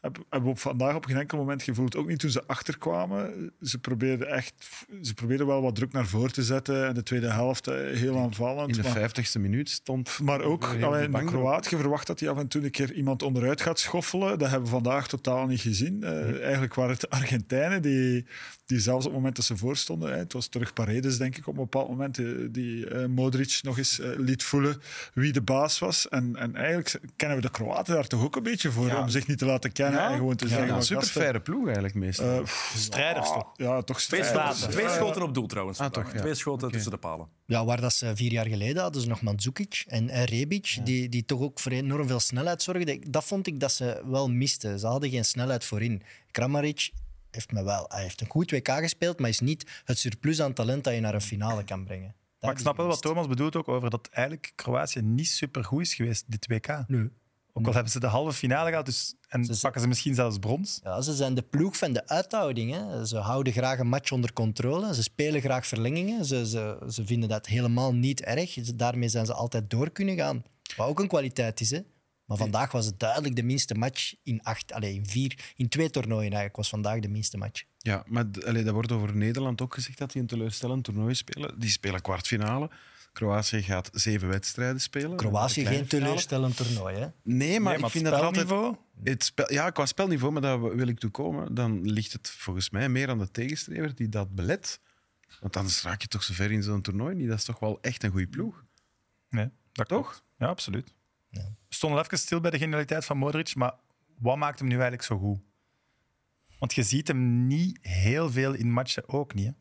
Heb- 0.04 0.18
Hebben 0.30 0.44
we 0.50 0.56
op 0.56 0.60
vandaag 0.60 0.96
op 0.96 1.06
geen 1.06 1.18
enkel 1.18 1.38
moment 1.38 1.64
gevoeld. 1.64 1.96
Ook 1.96 2.08
niet 2.08 2.20
toen 2.20 2.30
ze 2.30 2.44
achterkwamen. 2.48 3.52
Ze 3.62 3.78
probeerden 3.80 4.28
echt, 4.28 4.54
ze 5.02 5.14
probeerden 5.14 5.48
wel 5.48 5.62
wat 5.62 5.76
druk 5.76 5.92
naar 5.92 6.06
voren 6.06 6.32
te 6.34 6.44
zetten. 6.44 6.88
En 6.88 6.94
de 6.94 7.04
tweede 7.04 7.32
helft 7.32 7.68
eh, 7.68 7.76
heel 7.76 8.20
aanvallend. 8.20 8.78
In 8.78 8.84
de 8.84 8.90
vijftigste 8.90 9.40
minuut 9.40 9.70
stond. 9.70 10.20
maar 10.24 10.42
ook 10.42 10.64
alleen 10.82 11.12
de 11.12 11.24
Kroaat, 11.24 11.70
je 11.70 11.78
verwacht 11.78 12.08
dat 12.08 12.20
hij 12.20 12.30
af 12.30 12.38
en 12.38 12.48
toe 12.48 12.64
een 12.64 12.72
keer 12.72 12.94
iemand 12.94 13.22
onderuit 13.24 13.62
gaat 13.62 13.80
schoffelen. 13.80 14.40
Dat 14.40 14.50
hebben 14.50 14.66
we 14.70 14.74
vandaag 14.76 15.08
totaal 15.08 15.46
niet 15.48 15.62
gezien. 15.62 16.04
Eh, 16.04 16.42
Eigenlijk 16.42 16.74
waren 16.74 16.92
het 16.92 17.02
de 17.02 17.10
Argentijnen 17.20 17.82
die, 17.82 18.26
die 18.66 18.80
zelfs 18.80 19.06
op 19.06 19.12
het 19.12 19.20
moment 19.20 19.36
dat 19.36 19.46
ze 19.46 19.58
voorstonden, 19.58 20.12
hè, 20.12 20.18
het 20.18 20.34
was 20.34 20.48
terug 20.48 20.74
Paredes 20.74 21.18
denk 21.18 21.38
ik 21.38 21.48
op 21.48 21.54
een 21.54 21.62
bepaald 21.64 21.90
moment, 21.90 22.18
eh, 22.20 22.26
die 22.50 23.08
Modric 23.08 23.60
nog 23.62 23.78
eens 23.78 24.00
liet 24.18 24.44
voelen 24.44 24.82
wie 25.14 25.32
de 25.32 25.42
baas 25.42 25.80
was. 25.80 26.10
En, 26.10 26.36
en 26.36 26.56
eigenlijk 26.56 27.00
kennen 27.16 27.38
we 27.38 27.44
de 27.44 27.52
Kroaten 27.52 27.94
daar 27.94 28.08
toch 28.08 28.24
ook 28.24 28.36
een 28.36 28.44
beetje 28.44 28.72
voor, 28.72 28.88
Ja. 28.88 29.02
om 29.02 29.10
zich 29.10 29.28
niet 29.28 29.38
te 29.38 29.46
laten 29.46 29.72
kennen. 29.72 29.92
En 29.98 30.18
gewoon 30.18 30.36
te 30.36 30.48
Ja, 30.48 30.56
zeggen... 30.56 30.84
super 30.84 31.08
faire 31.08 31.40
ploeg 31.42 31.66
eigenlijk 31.66 31.96
meestal. 31.96 32.38
eh, 32.38 32.44
pff, 32.44 32.74
Strijders 32.78 33.28
toch? 33.28 33.52
Ja, 33.56 33.82
toch 33.82 34.02
Twee, 34.02 34.24
strijders. 34.24 34.58
schoten, 34.58 34.74
twee 34.78 34.90
schoten 34.90 35.22
op 35.22 35.34
doel 35.34 35.48
trouwens. 35.48 35.80
Ah, 35.80 35.92
toch, 35.92 36.14
ja. 36.14 36.20
Twee 36.20 36.36
schoten 36.36 36.72
tussen 36.72 36.92
de 36.92 36.98
palen. 36.98 37.28
Ja, 37.46 37.66
waar 37.66 37.82
dat 37.82 37.94
ze 37.94 38.12
vier 38.16 38.32
jaar 38.32 38.48
geleden 38.48 38.82
hadden 38.82 39.02
ze 39.02 39.08
nog 39.08 39.22
Mandzukic 39.22 39.84
en, 39.88 40.10
en 40.10 40.24
Rebic, 40.26 40.78
die, 40.84 41.10
die 41.10 41.26
toch 41.26 41.42
ook 41.42 41.60
voor 41.60 41.72
enorm 41.72 42.08
veel 42.08 42.20
snelheid 42.20 42.62
zorgden. 42.62 43.02
Dat 43.12 43.24
vond 43.24 43.48
ik 43.48 43.60
dat 43.60 43.72
ze 43.72 44.02
wel 44.06 44.30
misten. 44.30 44.80
Ze 44.80 44.88
hadden 44.88 45.10
geen 45.10 45.26
snelheid 45.26 45.66
voorin. 45.66 46.02
Kramaric 46.32 46.92
heeft, 47.32 47.52
me 47.52 47.64
wel, 47.64 47.86
hij 47.88 48.02
heeft 48.02 48.22
een 48.22 48.30
goed 48.30 48.52
WK 48.52 48.68
gespeeld, 48.70 49.20
maar 49.20 49.30
is 49.30 49.40
niet 49.40 49.82
het 49.86 50.00
surplus 50.00 50.42
aan 50.42 50.54
talent 50.54 50.84
dat 50.84 50.94
je 50.94 51.00
naar 51.00 51.14
een 51.14 51.22
finale 51.22 51.64
kan 51.64 51.84
brengen. 51.84 52.08
Dat 52.08 52.42
Maar 52.42 52.52
ik 52.52 52.58
snap 52.60 52.78
wel 52.78 52.88
wat. 52.88 53.02
Thomas 53.02 53.28
bedoelt 53.28 53.56
ook 53.56 53.68
over 53.68 53.90
dat 53.90 54.08
eigenlijk 54.12 54.52
Kroatië 54.56 55.02
niet 55.02 55.28
super 55.28 55.64
goed 55.64 55.82
is 55.82 55.94
geweest, 55.94 56.24
dit 56.28 56.48
WK. 56.48 56.84
Nee. 56.88 57.10
Ook 57.54 57.68
al 57.68 57.74
hebben 57.74 57.92
ze 57.92 58.00
de 58.00 58.08
halve 58.08 58.34
finale 58.34 58.70
gehad 58.70 58.86
dus, 58.86 59.16
en 59.34 59.46
Ze- 59.46 59.60
pakken 59.62 59.82
ze 59.82 59.88
misschien 59.88 60.16
zelfs 60.16 60.38
brons. 60.38 60.80
Ja, 60.84 61.02
ze 61.02 61.14
zijn 61.16 61.34
de 61.34 61.42
ploeg 61.42 61.78
van 61.78 61.94
de 61.94 62.08
uithouding. 62.08 62.72
Hè. 62.72 63.06
Ze 63.06 63.18
houden 63.18 63.54
graag 63.54 63.80
een 63.80 63.88
match 63.88 64.12
onder 64.12 64.34
controle. 64.34 64.94
Ze 64.94 65.04
spelen 65.04 65.42
graag 65.42 65.68
verlengingen. 65.68 66.26
Ze, 66.26 66.48
ze, 66.48 66.86
ze 66.90 67.06
vinden 67.06 67.30
dat 67.30 67.46
helemaal 67.46 67.94
niet 67.94 68.22
erg. 68.22 68.54
Daarmee 68.76 69.10
zijn 69.10 69.26
ze 69.26 69.34
altijd 69.34 69.70
door 69.70 69.90
kunnen 69.90 70.16
gaan. 70.16 70.44
Wat 70.76 70.88
ook 70.88 71.00
een 71.00 71.08
kwaliteit 71.08 71.60
is. 71.62 71.72
Hè. 71.72 71.80
Maar 72.26 72.38
vandaag 72.38 72.72
was 72.72 72.86
het 72.86 73.00
duidelijk 73.00 73.36
de 73.36 73.44
minste 73.44 73.74
match 73.76 74.14
in 74.24 74.44
acht, 74.44 74.72
allez, 74.74 74.96
in 74.96 75.06
vier, 75.06 75.54
in 75.56 75.70
twee 75.70 75.90
toernooien 75.90 76.22
eigenlijk 76.24 76.56
was 76.56 76.70
vandaag 76.70 77.00
de 77.00 77.08
minste 77.08 77.38
match. 77.38 77.64
Ja, 77.78 78.04
maar 78.08 78.26
allee, 78.46 78.64
dat 78.64 78.74
wordt 78.74 78.92
over 78.92 79.16
Nederland 79.16 79.62
ook 79.62 79.74
gezegd 79.74 79.98
dat 79.98 80.12
die 80.12 80.22
een 80.22 80.28
teleurstellend 80.28 80.84
toernooi 80.84 81.16
spelen. 81.16 81.60
Die 81.60 81.70
spelen 81.70 82.02
kwartfinale. 82.02 82.70
Kroatië 83.14 83.62
gaat 83.62 83.90
zeven 83.94 84.28
wedstrijden 84.28 84.82
spelen. 84.82 85.18
Kroatië 85.18 85.66
geen 85.66 85.88
teleurstellend 85.88 86.58
toernooi. 86.58 86.96
Hè. 86.96 87.08
Nee, 87.24 87.60
maar 87.60 87.76
Nee, 87.76 87.84
ik 87.86 87.92
vind 87.92 88.04
dat 88.04 88.14
altijd... 88.14 88.36
spelniveau? 88.36 88.76
Het 89.04 89.24
spel, 89.24 89.54
ja, 89.54 89.70
qua 89.70 89.86
spelniveau, 89.86 90.34
maar 90.34 90.42
daar 90.42 90.76
wil 90.76 90.88
ik 90.88 91.00
toe 91.00 91.10
komen. 91.10 91.56
Dan 91.56 91.92
ligt 91.92 92.14
het 92.14 92.30
volgens 92.30 92.70
mij 92.70 92.90
meer 92.90 93.10
aan 93.10 93.18
de 93.18 93.32
tegenstrever 93.32 93.96
die 93.96 94.10
dat 94.10 94.36
belet. 94.36 94.80
Want 95.40 95.58
anders 95.58 95.82
raak 95.82 96.02
je 96.02 96.08
toch 96.08 96.24
zo 96.24 96.34
ver 96.34 96.52
in 96.52 96.64
zo'n 96.64 96.82
toernooi 96.82 97.16
niet. 97.16 97.28
Dat 97.28 97.38
is 97.38 97.44
toch 97.44 97.60
wel 97.60 97.82
echt 97.82 98.04
een 98.04 98.12
goede 98.12 98.28
ploeg. 98.28 98.66
Nee, 99.30 99.50
dat 99.72 99.88
Toch? 99.88 100.10
klopt. 100.10 100.24
Ja, 100.38 100.48
absoluut. 100.48 100.94
Ja. 101.30 101.42
We 101.42 101.76
stonden 101.76 102.04
even 102.04 102.20
stil 102.20 102.40
bij 102.40 102.52
de 102.52 102.58
genialiteit 102.58 103.06
van 103.06 103.18
Modric, 103.18 103.56
maar 103.56 103.74
wat 104.20 104.38
maakt 104.38 104.60
hem 104.60 104.68
nu 104.68 104.74
eigenlijk 104.74 105.04
zo 105.04 105.18
goed? 105.18 105.40
Want 106.60 106.74
je 106.74 106.84
ziet 106.84 107.08
hem 107.08 107.48
niet 107.48 107.78
heel 107.82 108.32
veel 108.32 108.54
in 108.54 108.72
matchen 108.72 109.10
ook 109.10 109.34
niet. 109.34 109.46
Hè? 109.46 109.52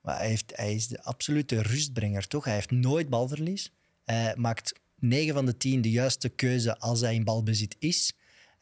Maar 0.00 0.16
hij, 0.16 0.28
heeft, 0.28 0.52
hij 0.56 0.74
is 0.74 0.88
de 0.88 1.02
absolute 1.02 1.62
rustbrenger, 1.62 2.26
toch? 2.26 2.44
Hij 2.44 2.54
heeft 2.54 2.70
nooit 2.70 3.08
balverlies. 3.08 3.72
Hij 4.04 4.36
maakt 4.36 4.80
9 4.98 5.34
van 5.34 5.46
de 5.46 5.56
10 5.56 5.80
de 5.80 5.90
juiste 5.90 6.28
keuze 6.28 6.78
als 6.78 7.00
hij 7.00 7.14
in 7.14 7.24
balbezit 7.24 7.76
is. 7.78 8.12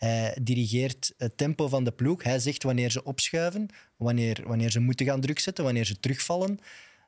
Hij 0.05 0.37
dirigeert 0.43 1.15
het 1.17 1.37
tempo 1.37 1.69
van 1.69 1.85
de 1.85 1.93
ploeg. 1.93 2.23
Hij 2.23 2.39
zegt 2.39 2.63
wanneer 2.63 2.91
ze 2.91 3.05
opschuiven, 3.05 3.69
wanneer, 3.97 4.43
wanneer 4.47 4.71
ze 4.71 4.81
moeten 4.81 5.07
gaan 5.07 5.21
druk 5.21 5.39
zetten, 5.39 5.65
wanneer 5.65 5.85
ze 5.85 6.01
terugvallen. 6.01 6.59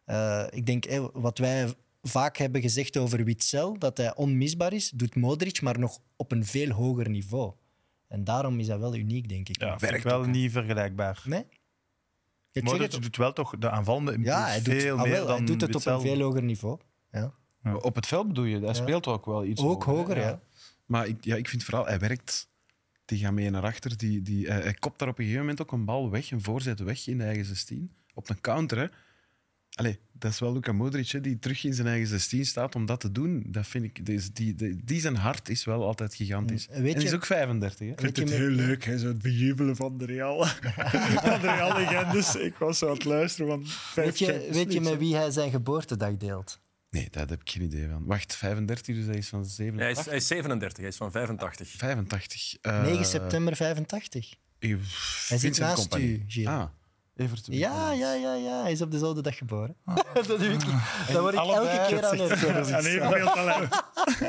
Eh, 0.05 0.45
ik 0.51 0.67
denk, 0.67 0.85
hé, 0.85 1.11
wat 1.13 1.39
wij 1.39 1.75
vaak 2.03 2.37
hebben 2.37 2.61
gezegd 2.61 2.97
over 2.97 3.25
Witzel, 3.25 3.79
dat 3.79 3.97
hij 3.97 4.17
onmisbaar 4.17 4.73
is, 4.73 4.91
doet 4.91 5.15
Modric, 5.15 5.61
maar 5.61 5.79
nog 5.79 5.99
op 6.17 6.33
een 6.33 6.45
veel 6.45 6.71
hoger 6.71 7.11
niveau. 7.11 7.53
En 8.09 8.25
daarom 8.25 8.61
is 8.61 8.67
dat 8.67 8.79
wel 8.81 8.95
uniek, 8.95 9.29
denk 9.29 9.49
ik. 9.49 9.61
Ja, 9.61 9.81
ik 9.81 10.03
wel 10.03 10.25
niet 10.25 10.53
vergelijkbaar. 10.53 11.23
Nee? 11.25 11.45
Ik 12.53 12.63
Modric 12.63 12.93
het- 12.93 13.03
doet 13.03 13.17
wel 13.17 13.33
toch 13.33 13.59
de 13.59 13.71
aanvallende 13.71 14.13
impuls 14.13 14.35
ja, 14.35 14.47
hij 14.47 14.63
doet, 14.63 14.75
veel 14.75 14.97
ah, 14.97 15.03
meer 15.03 15.13
wel, 15.13 15.27
dan 15.27 15.37
hij 15.37 15.47
doet 15.47 15.61
het 15.61 15.75
op 15.75 15.87
een 15.87 16.01
veel 16.01 16.21
hoger 16.21 16.43
niveau. 16.43 16.79
Ja. 17.11 17.35
Ja. 17.63 17.75
Op 17.75 17.95
het 17.95 18.07
veld 18.07 18.27
bedoel 18.27 18.45
je? 18.45 18.61
Hij 18.61 18.75
speelt 18.75 19.07
ook 19.07 19.27
wel 19.27 19.45
iets 19.45 19.63
Ook 19.63 19.85
hoger, 19.85 20.17
hè? 20.17 20.29
ja. 20.29 20.41
Maar 20.87 21.07
ik, 21.07 21.25
ja, 21.25 21.37
ik 21.37 21.49
vind 21.49 21.65
vooral, 21.65 21.87
hij 21.87 21.99
werkt... 21.99 22.53
Die 23.05 23.19
gaat 23.19 23.33
mee 23.33 23.51
naar 23.51 23.63
achter. 23.63 23.97
Die, 23.97 24.23
die, 24.23 24.47
hij, 24.47 24.61
hij 24.61 24.75
kopt 24.75 24.99
daar 24.99 25.09
op 25.09 25.19
een 25.19 25.25
gegeven 25.25 25.47
moment 25.47 25.63
ook 25.63 25.73
een 25.73 25.85
bal 25.85 26.11
weg, 26.11 26.31
een 26.31 26.43
voorzet 26.43 26.81
weg 26.81 27.07
in 27.07 27.19
de 27.19 27.25
eigen 27.25 27.45
16. 27.45 27.91
Op 28.15 28.29
een 28.29 28.41
counter, 28.41 28.79
hè. 28.79 28.87
Allee, 29.75 29.99
dat 30.13 30.33
is 30.33 30.39
wel 30.39 30.53
Luka 30.53 30.73
Modric, 30.73 31.09
hè, 31.09 31.21
die 31.21 31.39
terug 31.39 31.65
in 31.65 31.75
zijn 31.75 31.87
eigen 31.87 32.09
16 32.09 32.47
staat 32.47 32.75
om 32.75 32.87
dat 32.87 33.01
te 33.01 33.13
doen. 33.13 33.45
Dat 33.47 33.67
vind 33.67 33.85
ik... 33.85 34.07
Die, 34.07 34.21
die, 34.33 34.55
die, 34.55 34.81
die 34.85 35.01
zijn 35.01 35.17
hart 35.17 35.49
is 35.49 35.65
wel 35.65 35.85
altijd 35.85 36.15
gigantisch. 36.15 36.67
Weet 36.67 36.79
en 36.79 37.01
hij 37.01 37.05
is 37.05 37.13
ook 37.13 37.27
35, 37.27 37.79
hè. 37.79 37.87
Ik 37.87 38.01
vind 38.01 38.17
het 38.17 38.31
heel 38.31 38.49
leuk, 38.49 38.85
hè, 38.85 38.99
zo 38.99 39.07
het 39.07 39.23
bejubelen 39.23 39.77
van 39.77 39.99
de 39.99 40.05
Real. 40.05 40.45
van 41.27 41.41
de 41.41 41.55
Real-legendes. 41.55 42.35
Ik 42.37 42.55
was 42.55 42.79
zo 42.79 42.87
aan 42.87 42.95
het 42.95 43.05
luisteren 43.05 43.49
van 43.49 43.67
Weet 44.05 44.19
je, 44.19 44.49
weet 44.53 44.73
je 44.73 44.81
met 44.81 44.99
wie 44.99 45.17
hij 45.17 45.31
zijn 45.31 45.51
geboortedag 45.51 46.17
deelt? 46.17 46.61
Nee, 46.95 47.09
daar 47.11 47.27
heb 47.29 47.41
ik 47.41 47.51
geen 47.51 47.63
idee 47.63 47.89
van. 47.89 48.05
Wacht, 48.05 48.37
35, 48.37 48.97
dus 48.97 49.07
hij 49.07 49.17
is 49.17 49.29
van 49.29 49.39
Hij 49.41 49.49
87? 49.49 49.99
is, 49.99 50.07
hij 50.07 50.17
is 50.17 50.27
37, 50.27 50.79
hij 50.79 50.89
is 50.89 50.97
van 50.97 51.11
85. 51.11 51.69
85. 51.69 52.57
eh, 52.61 52.83
9 52.83 53.05
september 53.05 53.57
85. 53.57 54.35
eh, 54.59 54.75
Hij 55.29 55.39
zit 55.39 55.59
naast 55.59 55.75
Kompany. 55.75 56.03
u, 56.05 56.25
Gilles. 56.27 56.49
Ah, 56.49 56.69
Ja, 57.45 57.93
ja, 57.93 58.13
ja, 58.15 58.35
ja, 58.35 58.63
hij 58.63 58.73
is 58.73 58.83
op 58.83 58.91
dezelfde 58.91 59.23
dag 59.23 59.37
geboren. 59.37 59.77
dat 60.15 60.27
weet 60.27 60.63
ik. 60.63 60.69
Daar 61.13 61.21
word 61.21 61.35
ik 61.35 61.41
allebei- 61.41 61.69
elke 61.79 61.87
keer 61.95 62.05
aan 62.07 62.17
herinnerd. 62.17 62.69
En 62.71 62.85
evenveel 62.87 63.33
talent. 63.33 63.83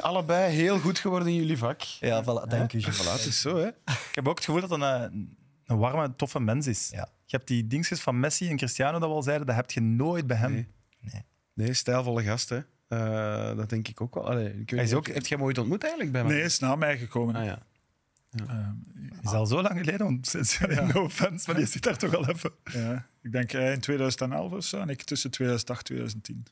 Allebei 0.03 0.53
heel 0.53 0.79
goed 0.79 0.99
geworden 0.99 1.27
in 1.27 1.35
jullie 1.35 1.57
vak. 1.57 1.81
Ja, 1.81 2.23
voilà, 2.23 2.47
dank 2.49 2.73
u. 2.73 2.81
Voilà, 2.81 2.85
het 3.11 3.25
is 3.25 3.41
zo, 3.41 3.57
hè. 3.57 3.67
Ik 3.67 4.11
heb 4.15 4.27
ook 4.27 4.35
het 4.35 4.45
gevoel 4.45 4.61
dat 4.61 4.69
het 4.69 4.81
een, 4.81 5.37
een 5.65 5.77
warme, 5.77 6.15
toffe 6.15 6.39
mens 6.39 6.67
is. 6.67 6.89
Ja. 6.91 7.09
Je 7.25 7.35
hebt 7.37 7.47
die 7.47 7.67
dingetjes 7.67 7.99
van 8.01 8.19
Messi 8.19 8.49
en 8.49 8.57
Cristiano 8.57 8.99
dat 8.99 9.09
we 9.09 9.15
al 9.15 9.21
zeiden, 9.23 9.47
dat 9.47 9.55
heb 9.55 9.71
je 9.71 9.81
nooit 9.81 10.27
bij 10.27 10.37
hem. 10.37 10.51
Nee. 10.53 10.67
Nee, 10.99 11.21
stijlvolle 11.55 12.23
gast, 12.23 12.49
hè. 12.49 12.59
Eh, 12.87 13.57
dat 13.57 13.69
denk 13.69 13.87
ik 13.87 14.01
ook 14.01 14.13
wel. 14.13 14.29
Allee, 14.29 14.47
ik 14.47 14.53
weet 14.55 14.69
Hij 14.69 14.83
is 14.83 14.93
ook- 14.93 15.07
Heb 15.07 15.25
jij 15.25 15.37
hem 15.37 15.45
ooit 15.45 15.57
ontmoet 15.57 15.81
eigenlijk 15.81 16.11
bij 16.11 16.23
mij? 16.23 16.33
Nee, 16.33 16.43
is 16.43 16.59
na 16.59 16.75
mij 16.75 16.97
gekomen. 16.97 17.35
Ah, 17.35 17.45
ja. 17.45 17.59
is 19.23 19.31
al 19.31 19.45
zo 19.45 19.61
lang 19.61 19.79
geleden, 19.79 20.05
want 20.05 20.33
no 20.93 21.01
offense, 21.03 21.43
maar 21.47 21.55
die 21.55 21.65
zit 21.65 21.83
daar 21.83 21.97
toch 21.97 22.15
al 22.15 22.29
even. 22.29 22.51
Ja, 22.63 23.07
ik 23.21 23.31
denk 23.31 23.51
hij 23.51 23.73
in 23.73 23.79
2011 23.79 24.51
of 24.51 24.63
zo 24.63 24.79
en 24.79 24.89
ik 24.89 25.03
tussen 25.03 25.31
2008 25.31 25.79
en 25.79 25.85
2010. 25.95 26.45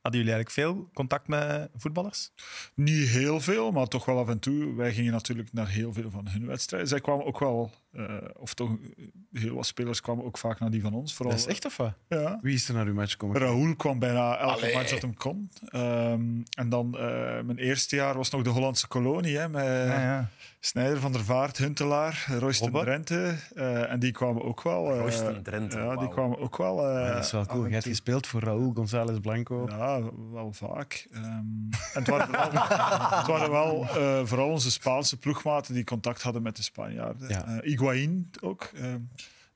Hadden 0.00 0.20
jullie 0.20 0.34
eigenlijk 0.36 0.66
veel 0.68 0.90
contact 0.94 1.28
met 1.28 1.70
voetballers? 1.76 2.30
Niet 2.74 3.08
heel 3.08 3.40
veel, 3.40 3.70
maar 3.72 3.86
toch 3.86 4.04
wel 4.04 4.18
af 4.18 4.28
en 4.28 4.38
toe. 4.38 4.74
Wij 4.74 4.92
gingen 4.92 5.12
natuurlijk 5.12 5.52
naar 5.52 5.68
heel 5.68 5.92
veel 5.92 6.10
van 6.10 6.28
hun 6.28 6.46
wedstrijden. 6.46 6.88
Zij 6.88 7.00
kwamen 7.00 7.24
ook 7.26 7.38
wel, 7.38 7.70
eh, 7.92 8.14
of 8.36 8.54
toch 8.54 8.70
eh, 8.70 9.04
heel 9.40 9.54
wat 9.54 9.66
spelers 9.66 10.00
kwamen 10.00 10.24
ook 10.24 10.38
vaak 10.38 10.60
naar 10.60 10.70
die 10.70 10.82
van 10.82 10.94
ons. 10.94 11.14
Vooral, 11.14 11.34
Dat 11.36 11.44
is 11.44 11.50
echt 11.50 11.64
of 11.64 11.76
wat? 11.76 11.92
Ja. 12.08 12.38
Wie 12.42 12.54
is 12.54 12.68
er 12.68 12.74
naar 12.74 12.86
uw 12.86 12.94
match 12.94 13.16
komen? 13.16 13.40
Raoul 13.40 13.76
kwam 13.76 13.98
bijna 13.98 14.38
elke 14.38 14.52
Allee. 14.54 14.74
match 14.74 14.90
dat 14.90 15.02
hem 15.02 15.16
kon. 15.16 15.50
Ehm, 15.64 16.22
en 16.54 16.68
dan 16.68 16.94
eh, 16.98 17.02
mijn 17.42 17.58
eerste 17.58 17.96
jaar 17.96 18.16
was 18.16 18.30
nog 18.30 18.42
de 18.42 18.50
Hollandse 18.50 18.88
kolonie. 18.88 19.38
Hè, 19.38 19.48
met 19.48 19.64
Ja, 19.64 20.00
ja. 20.00 20.28
Snijder 20.62 21.00
van 21.00 21.12
der 21.12 21.24
Vaart, 21.24 21.56
Huntelaar, 21.58 22.26
Royston 22.38 22.68
Robbe. 22.70 22.84
Drenthe. 22.84 23.34
eh, 23.54 23.90
en 23.92 23.98
die 24.00 24.12
kwamen 24.12 24.42
ook 24.44 24.62
wel. 24.62 24.92
eh, 24.92 24.98
Royston 24.98 25.42
Drenthe, 25.42 25.78
Ja, 25.78 25.96
die 25.96 26.08
kwamen 26.08 26.38
ook 26.38 26.56
wel. 26.56 26.86
eh, 26.88 27.06
Ja, 27.06 27.14
dat 27.14 27.24
is 27.24 27.30
wel 27.32 27.46
cool. 27.46 27.62
Jij 27.62 27.70
hebt 27.72 27.84
gespeeld 27.86 28.26
voor 28.26 28.40
Raúl 28.42 28.72
González 28.74 29.18
Blanco. 29.18 29.66
Ja, 29.68 30.00
wel 30.32 30.52
vaak. 30.52 31.06
Ehm, 31.12 31.24
en 31.24 31.70
het 31.92 32.08
waren 32.08 32.26
vooral, 32.26 32.50
het 33.18 33.26
waren 33.26 33.50
wel 33.50 33.86
eh, 33.88 34.20
vooral 34.26 34.48
onze 34.50 34.70
Spaanse 34.70 35.16
ploegmaten 35.18 35.74
die 35.74 35.84
contact 35.84 36.22
hadden 36.22 36.42
met 36.42 36.56
de 36.56 36.62
Spanjaarden. 36.62 37.28
Ja. 37.28 37.60
Eh, 37.80 37.86
Higuaín 37.88 38.30
ook. 38.40 38.70
ehm, 38.74 39.00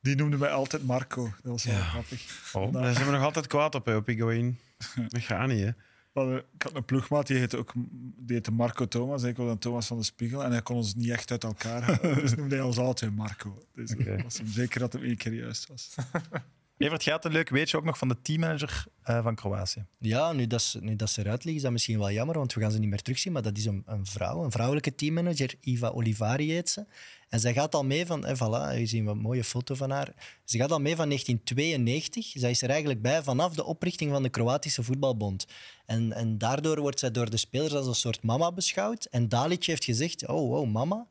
die 0.00 0.16
noemde 0.16 0.36
mij 0.36 0.50
altijd 0.50 0.84
Marco. 0.84 1.22
Dat 1.42 1.52
was 1.52 1.64
wel 1.64 1.74
grappig. 1.80 2.50
Oh, 2.52 2.72
daar 2.72 2.94
zijn 2.94 3.06
we 3.06 3.12
nog 3.12 3.22
altijd 3.22 3.46
kwaad 3.46 3.74
op, 3.74 3.86
hè, 3.86 3.96
op 3.96 4.06
Higuaín. 4.06 4.58
Dat 5.08 5.22
gaat 5.22 5.48
niet, 5.48 5.60
hè. 5.64 5.70
Maar, 6.12 6.28
eh, 6.28 6.36
ik 6.54 6.62
had 6.62 6.74
een 6.74 6.84
ploegmaat, 6.84 7.26
die 7.26 7.36
heette, 7.36 7.56
ook, 7.56 7.72
die 8.16 8.34
heette 8.36 8.50
Marco 8.50 8.88
Thomas. 8.88 9.22
Ik 9.22 9.36
was 9.36 9.46
dan 9.46 9.58
Thomas 9.58 9.86
van 9.86 9.98
de 9.98 10.04
Spiegel. 10.04 10.44
En 10.44 10.50
hij 10.50 10.62
kon 10.62 10.76
ons 10.76 10.94
niet 10.94 11.10
echt 11.10 11.30
uit 11.30 11.44
elkaar 11.44 11.82
houden. 11.82 12.14
Dus 12.22 12.34
noemde 12.34 12.54
hij 12.54 12.64
ons 12.64 12.78
altijd 12.78 13.16
Marco. 13.16 13.62
Dus 13.74 13.90
ik 13.90 14.22
was 14.22 14.38
hem 14.38 14.46
zeker 14.46 14.80
dat 14.80 14.92
het 14.92 15.02
één 15.02 15.16
keer 15.16 15.32
juist 15.32 15.68
was. 15.68 15.94
Evert, 16.76 17.04
had 17.04 17.24
een 17.24 17.32
leuk 17.32 17.48
weetje 17.48 17.76
ook 17.76 17.84
nog 17.84 17.98
van 17.98 18.08
de 18.08 18.22
teammanager 18.22 18.84
eh, 19.02 19.22
van 19.22 19.34
Kroatië. 19.34 19.86
Ja, 19.98 20.32
nu 20.32 20.46
dat, 20.46 20.62
ze, 20.62 20.96
dat 20.96 21.16
eruit 21.16 21.44
liggen, 21.44 21.54
is 21.54 21.62
dat 21.62 21.72
misschien 21.72 21.98
wel 21.98 22.10
jammer, 22.10 22.38
want 22.38 22.52
we 22.52 22.60
gaan 22.60 22.70
ze 22.70 22.78
niet 22.78 22.88
meer 22.88 23.02
terugzien. 23.02 23.32
Maar 23.32 23.42
dat 23.42 23.56
is 23.56 23.64
een, 23.64 23.82
een 23.86 24.06
vrouw, 24.06 24.44
een 24.44 24.50
vrouwelijke 24.50 24.94
teammanager, 24.94 25.54
Iva 25.60 25.88
Olivari 25.88 26.52
heet 26.52 26.68
ze. 26.68 26.86
En 27.28 27.40
zij 27.40 27.52
gaat 27.52 27.74
al 27.74 27.84
mee 27.84 28.06
van, 28.06 28.26
eh, 28.26 28.34
voilà, 28.36 28.78
je 28.78 28.86
ziet 28.86 29.06
een 29.06 29.18
mooie 29.18 29.44
foto 29.44 29.74
van 29.74 29.90
haar. 29.90 30.14
Ze 30.44 30.58
gaat 30.58 30.72
al 30.72 30.80
mee 30.80 30.96
van 30.96 31.08
1992. 31.08 32.32
Zij 32.34 32.50
is 32.50 32.62
er 32.62 32.70
eigenlijk 32.70 33.02
bij 33.02 33.22
vanaf 33.22 33.54
de 33.54 33.64
oprichting 33.64 34.10
van 34.10 34.22
de 34.22 34.28
Kroatische 34.28 34.82
Voetbalbond. 34.82 35.46
En, 35.86 36.12
en 36.12 36.38
daardoor 36.38 36.80
wordt 36.80 36.98
zij 36.98 37.10
door 37.10 37.30
de 37.30 37.36
spelers 37.36 37.72
als 37.72 37.86
een 37.86 37.94
soort 37.94 38.22
mama 38.22 38.52
beschouwd. 38.52 39.04
En 39.04 39.28
Dalic 39.28 39.64
heeft 39.64 39.84
gezegd, 39.84 40.26
oh 40.26 40.50
wow, 40.50 40.70
mama, 40.70 41.06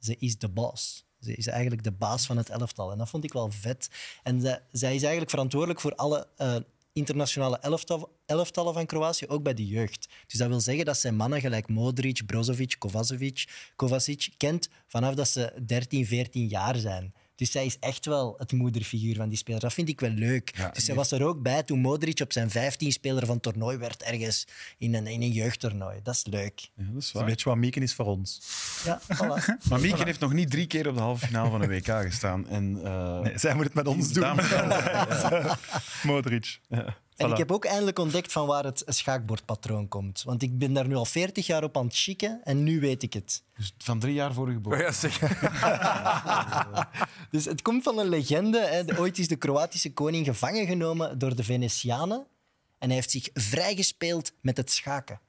ze 0.00 0.16
is 0.18 0.38
de 0.38 0.48
baas. 0.48 1.03
Ze 1.24 1.34
is 1.34 1.46
eigenlijk 1.46 1.82
de 1.82 1.92
baas 1.92 2.26
van 2.26 2.36
het 2.36 2.48
elftal. 2.48 2.92
En 2.92 2.98
dat 2.98 3.08
vond 3.08 3.24
ik 3.24 3.32
wel 3.32 3.50
vet. 3.50 3.88
En 4.22 4.40
zij, 4.40 4.60
zij 4.72 4.94
is 4.94 5.00
eigenlijk 5.00 5.30
verantwoordelijk 5.30 5.80
voor 5.80 5.94
alle 5.94 6.26
eh, 6.36 6.56
internationale 6.92 7.58
elftal, 7.58 8.16
elftallen 8.26 8.74
van 8.74 8.86
Kroatië, 8.86 9.26
ook 9.26 9.42
bij 9.42 9.54
de 9.54 9.66
jeugd. 9.66 10.08
Dus 10.26 10.38
dat 10.38 10.48
wil 10.48 10.60
zeggen 10.60 10.84
dat 10.84 10.98
zij 10.98 11.12
mannen 11.12 11.40
gelijk 11.40 11.68
Modric, 11.68 12.26
Brozovic, 12.26 12.76
Kovacevic, 12.78 13.70
Kovacic 13.76 14.28
kent 14.36 14.68
vanaf 14.86 15.14
dat 15.14 15.28
ze 15.28 15.52
13, 15.66 16.06
14 16.06 16.46
jaar 16.46 16.76
zijn. 16.76 17.14
Dus 17.36 17.50
zij 17.50 17.66
is 17.66 17.76
echt 17.78 18.06
wel 18.06 18.34
het 18.38 18.52
moederfiguur 18.52 19.16
van 19.16 19.28
die 19.28 19.38
speler. 19.38 19.60
Dat 19.60 19.72
vind 19.72 19.88
ik 19.88 20.00
wel 20.00 20.10
leuk. 20.10 20.70
dus 20.72 20.84
zij 20.84 20.94
was 20.94 21.10
er 21.12 21.22
ook 21.24 21.42
bij 21.42 21.62
toen 21.62 21.78
Modric 21.80 22.20
op 22.20 22.32
zijn 22.32 22.50
15 22.50 22.92
speler 22.92 23.26
van 23.26 23.40
toernooi 23.40 23.76
werd 23.76 24.02
ergens 24.02 24.44
in 24.78 24.94
een, 24.94 25.06
in 25.06 25.22
een 25.22 25.30
jeugdtoernooi. 25.30 26.00
Dat 26.02 26.14
is 26.14 26.24
leuk. 26.30 26.60
Ja, 26.60 26.68
dat 26.76 26.86
is 26.86 26.92
Dat 26.92 27.02
is 27.02 27.12
waar. 27.12 27.22
een 27.22 27.28
beetje 27.28 27.48
wat 27.48 27.58
Mieken 27.58 27.82
is 27.82 27.94
voor 27.94 28.06
ons. 28.06 28.40
Ja, 28.84 29.00
voilà. 29.02 29.44
Maar 29.68 29.80
Mieke 29.80 30.04
heeft 30.04 30.20
nog 30.20 30.32
niet 30.32 30.50
drie 30.50 30.66
keer 30.66 30.88
op 30.88 30.94
de 30.94 31.00
halve 31.00 31.26
finale 31.26 31.50
van 31.50 31.62
een 31.62 31.68
WK 31.68 31.86
gestaan. 31.86 32.48
En, 32.48 32.80
eh, 32.84 33.20
Nee, 33.20 33.38
zij 33.38 33.54
moet 33.54 33.64
het 33.64 33.74
met 33.74 33.86
ons 33.86 34.12
doen. 34.12 34.22
Dames 34.22 34.48
wel. 35.28 35.56
En 37.16 37.28
Voilà. 37.28 37.32
ik 37.32 37.38
heb 37.38 37.52
ook 37.52 37.64
eindelijk 37.64 37.98
ontdekt 37.98 38.32
van 38.32 38.46
waar 38.46 38.64
het 38.64 38.82
schaakbordpatroon 38.86 39.88
komt. 39.88 40.22
Want 40.22 40.42
ik 40.42 40.58
ben 40.58 40.72
daar 40.72 40.88
nu 40.88 40.94
al 40.94 41.04
40 41.04 41.46
jaar 41.46 41.64
op 41.64 41.76
aan 41.76 41.84
het 41.86 41.96
chicken 41.96 42.40
en 42.44 42.62
nu 42.62 42.80
weet 42.80 43.02
ik 43.02 43.12
het. 43.12 43.42
Dus 43.56 43.74
van 43.78 43.98
drie 43.98 44.14
jaar 44.14 44.32
voor 44.32 44.46
Oh 44.46 44.52
geboren. 44.52 44.78
ja, 44.78 44.92
zeg. 44.92 45.18
Dus 47.30 47.44
het 47.44 47.62
komt 47.62 47.82
van 47.82 47.98
een 47.98 48.08
legende. 48.08 48.66
Hè. 48.66 48.98
Ooit 48.98 49.18
is 49.18 49.28
de 49.28 49.36
Kroatische 49.36 49.92
koning 49.92 50.26
gevangen 50.26 50.66
genomen 50.66 51.18
door 51.18 51.36
de 51.36 51.44
Venetianen. 51.44 52.26
En 52.78 52.86
hij 52.86 52.94
heeft 52.94 53.10
zich 53.10 53.28
vrijgespeeld 53.32 54.32
met 54.40 54.56
het 54.56 54.70
schaken. 54.70 55.20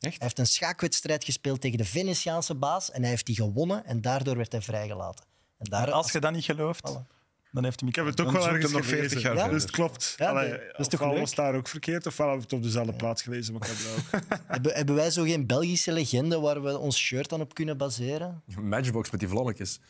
Echt? 0.00 0.14
Hij 0.16 0.26
heeft 0.26 0.38
een 0.38 0.46
schaakwedstrijd 0.46 1.24
gespeeld 1.24 1.60
tegen 1.60 1.78
de 1.78 1.84
Venetiaanse 1.84 2.54
baas. 2.54 2.90
En 2.90 3.00
hij 3.00 3.10
heeft 3.10 3.26
die 3.26 3.34
gewonnen 3.36 3.84
en 3.86 4.00
daardoor 4.00 4.36
werd 4.36 4.52
hij 4.52 4.62
vrijgelaten. 4.62 5.24
En 5.58 5.70
daar, 5.70 5.90
Als 5.90 6.12
je 6.12 6.20
dat 6.20 6.32
niet 6.32 6.44
gelooft, 6.44 6.90
Voilà. 6.90 7.06
Dan 7.52 7.64
heeft 7.64 7.80
hij 7.80 7.88
Ik 7.88 7.94
heb 7.94 8.06
het 8.06 8.20
ook 8.20 8.32
Dan 8.32 8.34
wel 8.34 8.48
ergens 8.48 8.72
nog 8.72 8.84
40 8.84 9.08
gelezen. 9.08 9.34
jaar 9.34 9.46
Ja? 9.46 9.52
Dus 9.52 9.62
het 9.62 9.70
klopt. 9.70 10.14
Ja, 10.16 10.28
Allee, 10.28 10.50
dat 10.50 10.78
is 10.78 10.88
toch 10.88 11.00
was 11.00 11.34
daar 11.34 11.54
ook 11.54 11.68
verkeerd, 11.68 12.06
ofwel 12.06 12.28
heb 12.28 12.36
ik 12.36 12.42
het 12.42 12.52
op 12.52 12.62
dezelfde 12.62 12.92
plaats 12.92 13.22
gelezen. 13.22 13.54
Maar 13.54 13.68
ik 13.68 13.76
heb 13.76 13.86
dat 13.86 14.20
ook. 14.20 14.38
hebben, 14.54 14.74
hebben 14.74 14.94
wij 14.94 15.10
zo 15.10 15.22
geen 15.22 15.46
Belgische 15.46 15.92
legende 15.92 16.40
waar 16.40 16.62
we 16.62 16.78
ons 16.78 16.98
shirt 16.98 17.32
aan 17.32 17.40
op 17.40 17.54
kunnen 17.54 17.76
baseren? 17.76 18.42
Matchbox 18.60 19.10
met 19.10 19.20
die 19.20 19.28
vlammetjes. 19.28 19.80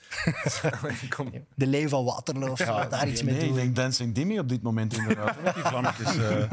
Kom. 1.16 1.46
De 1.54 1.66
Leeuw 1.66 1.88
van 1.88 2.04
Waterloo, 2.04 2.50
of 2.50 2.58
daar 2.58 3.08
iets 3.08 3.22
mee 3.22 3.34
nee, 3.34 3.42
ik 3.42 3.48
doen. 3.48 3.56
denk 3.56 3.76
Dancing 3.76 4.14
Dimmy 4.14 4.38
op 4.38 4.48
dit 4.48 4.62
moment 4.62 4.96
inderdaad. 4.96 5.42
Met 5.42 5.54
die 5.54 5.64
vlammetjes. 5.64 6.16
eh. 6.16 6.50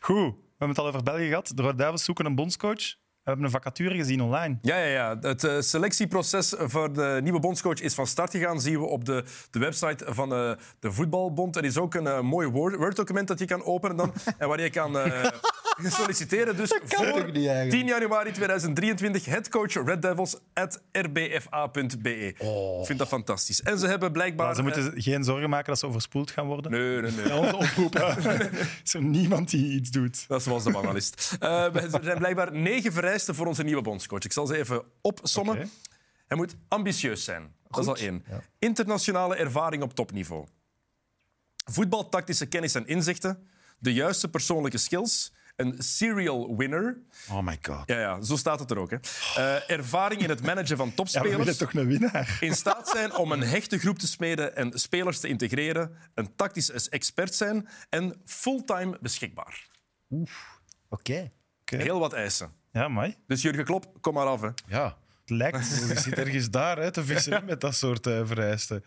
Goed, 0.00 0.34
we 0.34 0.40
hebben 0.58 0.68
het 0.68 0.78
al 0.78 0.86
over 0.86 1.02
België 1.02 1.28
gehad. 1.28 1.52
De 1.54 1.62
Rode 1.62 1.76
Duivels 1.76 2.04
zoeken 2.04 2.26
een 2.26 2.34
bondscoach. 2.34 2.94
We 3.24 3.30
hebben 3.30 3.44
een 3.48 3.54
vacature 3.54 3.94
gezien 3.96 4.20
online. 4.22 4.58
Ja, 4.62 4.76
ja, 4.76 4.86
ja. 4.86 5.18
Het 5.20 5.44
eh, 5.44 5.60
selectieproces 5.60 6.54
voor 6.58 6.92
de 6.92 7.18
nieuwe 7.22 7.38
bondscoach 7.40 7.80
is 7.80 7.94
van 7.94 8.06
start 8.06 8.30
gegaan. 8.30 8.60
zien 8.60 8.78
we 8.78 8.84
op 8.86 9.04
de, 9.04 9.24
de 9.50 9.58
website 9.58 10.04
van 10.08 10.32
eh, 10.34 10.50
de 10.80 10.92
Voetbalbond. 10.92 11.56
Er 11.56 11.64
is 11.64 11.78
ook 11.78 11.94
een 11.94 12.06
eh, 12.06 12.20
mooi 12.20 12.48
Word- 12.48 12.76
Word-document 12.76 13.28
dat 13.28 13.38
je 13.38 13.44
kan 13.44 13.64
openen 13.64 13.96
dan. 13.96 14.12
en 14.38 14.48
waar 14.48 14.60
je 14.60 14.70
kan 14.70 14.96
solliciteren. 15.82 16.56
Dus 16.56 16.80
voor 16.84 17.06
toch 17.06 17.26
niet 17.26 17.36
eigenlijk? 17.36 17.70
10 17.70 17.86
januari 17.86 18.30
2023, 18.32 19.24
headcoach 19.24 19.72
Red 19.86 20.02
Devils 20.02 20.36
at 20.54 20.80
rbfa.be. 20.92 22.26
Ik 22.80 22.86
vind 22.86 22.98
dat 22.98 23.08
fantastisch. 23.08 23.62
En 23.62 23.78
ze 23.78 23.86
hebben 23.86 24.12
blijkbaar... 24.12 24.46
Maar 24.46 24.54
ze 24.54 24.62
moeten 24.62 24.92
geen 25.02 25.24
zorgen 25.24 25.50
maken 25.50 25.66
dat 25.66 25.78
ze 25.78 25.86
overspoeld 25.86 26.30
gaan 26.30 26.46
worden. 26.46 26.70
Nee, 26.70 27.00
nee, 27.00 27.10
nee. 27.10 27.26
Ja, 27.34 27.36
onze 27.38 27.56
oproep. 27.56 27.94
hè. 27.94 28.34
Is 28.84 28.94
er 28.94 29.02
niemand 29.02 29.50
die 29.50 29.72
iets 29.72 29.90
doet. 29.90 30.24
Dat 30.28 30.44
was 30.44 30.64
de 30.64 30.76
analist. 30.78 31.36
Eh, 31.40 31.74
er 31.74 31.98
zijn 32.02 32.18
blijkbaar 32.18 32.52
negen 32.52 32.92
vereisten 33.14 33.34
voor 33.34 33.46
onze 33.46 33.62
nieuwe 33.62 33.82
bondscoach. 33.82 34.24
Ik 34.24 34.32
zal 34.32 34.46
ze 34.46 34.56
even 34.56 34.84
opsommen. 35.00 35.70
Hij 36.26 36.36
moet 36.36 36.54
ambitieus 36.68 37.24
zijn. 37.24 37.54
Dat 37.68 37.80
is 37.80 37.86
al 37.86 37.96
één. 37.96 38.24
Internationale 38.58 39.36
ervaring 39.36 39.82
op 39.82 39.94
topniveau. 39.94 40.46
Voetbaltactische 41.64 42.46
kennis 42.46 42.74
en 42.74 42.86
inzichten. 42.86 43.48
De 43.78 43.92
juiste 43.92 44.28
persoonlijke 44.28 44.78
skills. 44.78 45.32
Een 45.56 45.74
serial 45.82 46.56
winner. 46.56 46.98
Oh 47.30 47.40
my 47.42 47.58
god. 47.62 47.82
Ja, 47.86 47.98
ja, 48.00 48.22
zo 48.22 48.36
staat 48.36 48.58
het 48.58 48.70
er 48.70 48.78
ook. 48.78 48.90
Hè. 48.90 48.96
Eh, 49.36 49.70
ervaring 49.70 50.22
in 50.22 50.28
het 50.28 50.42
managen 50.42 50.76
van 50.76 50.88
Ja, 50.88 50.94
topspelers. 50.94 51.36
willen 51.36 51.58
toch 51.58 51.72
een 51.74 51.86
winnaar? 51.86 52.36
In 52.40 52.54
staat 52.54 52.88
zijn 52.88 53.14
om 53.14 53.32
een 53.32 53.42
hechte 53.42 53.78
groep 53.78 53.98
te 53.98 54.06
smeden 54.06 54.56
en 54.56 54.78
spelers 54.78 55.20
te 55.20 55.28
integreren. 55.28 55.96
Een 56.14 56.36
tactisch 56.36 56.70
expert 56.88 57.34
zijn. 57.34 57.68
En 57.88 58.20
fulltime 58.24 58.98
beschikbaar. 59.00 59.66
Oké. 60.88 61.32
Heel 61.64 61.98
wat 61.98 62.12
eisen. 62.12 62.52
Ja, 62.74 62.88
mooi. 62.88 63.14
Dus 63.26 63.42
Jurgen 63.42 63.64
Klopp, 63.64 63.86
kom 64.00 64.14
maar 64.14 64.26
af. 64.26 64.40
Hè. 64.40 64.48
Ja, 64.66 64.96
Het 65.20 65.30
lijkt... 65.30 65.58
je 65.88 66.00
zit 66.00 66.18
ergens 66.18 66.50
daar 66.50 66.78
hè, 66.78 66.90
te 66.90 67.04
vissen 67.04 67.44
met 67.44 67.60
dat 67.60 67.74
soort 67.74 68.06
eh, 68.06 68.26
vereisten. 68.26 68.84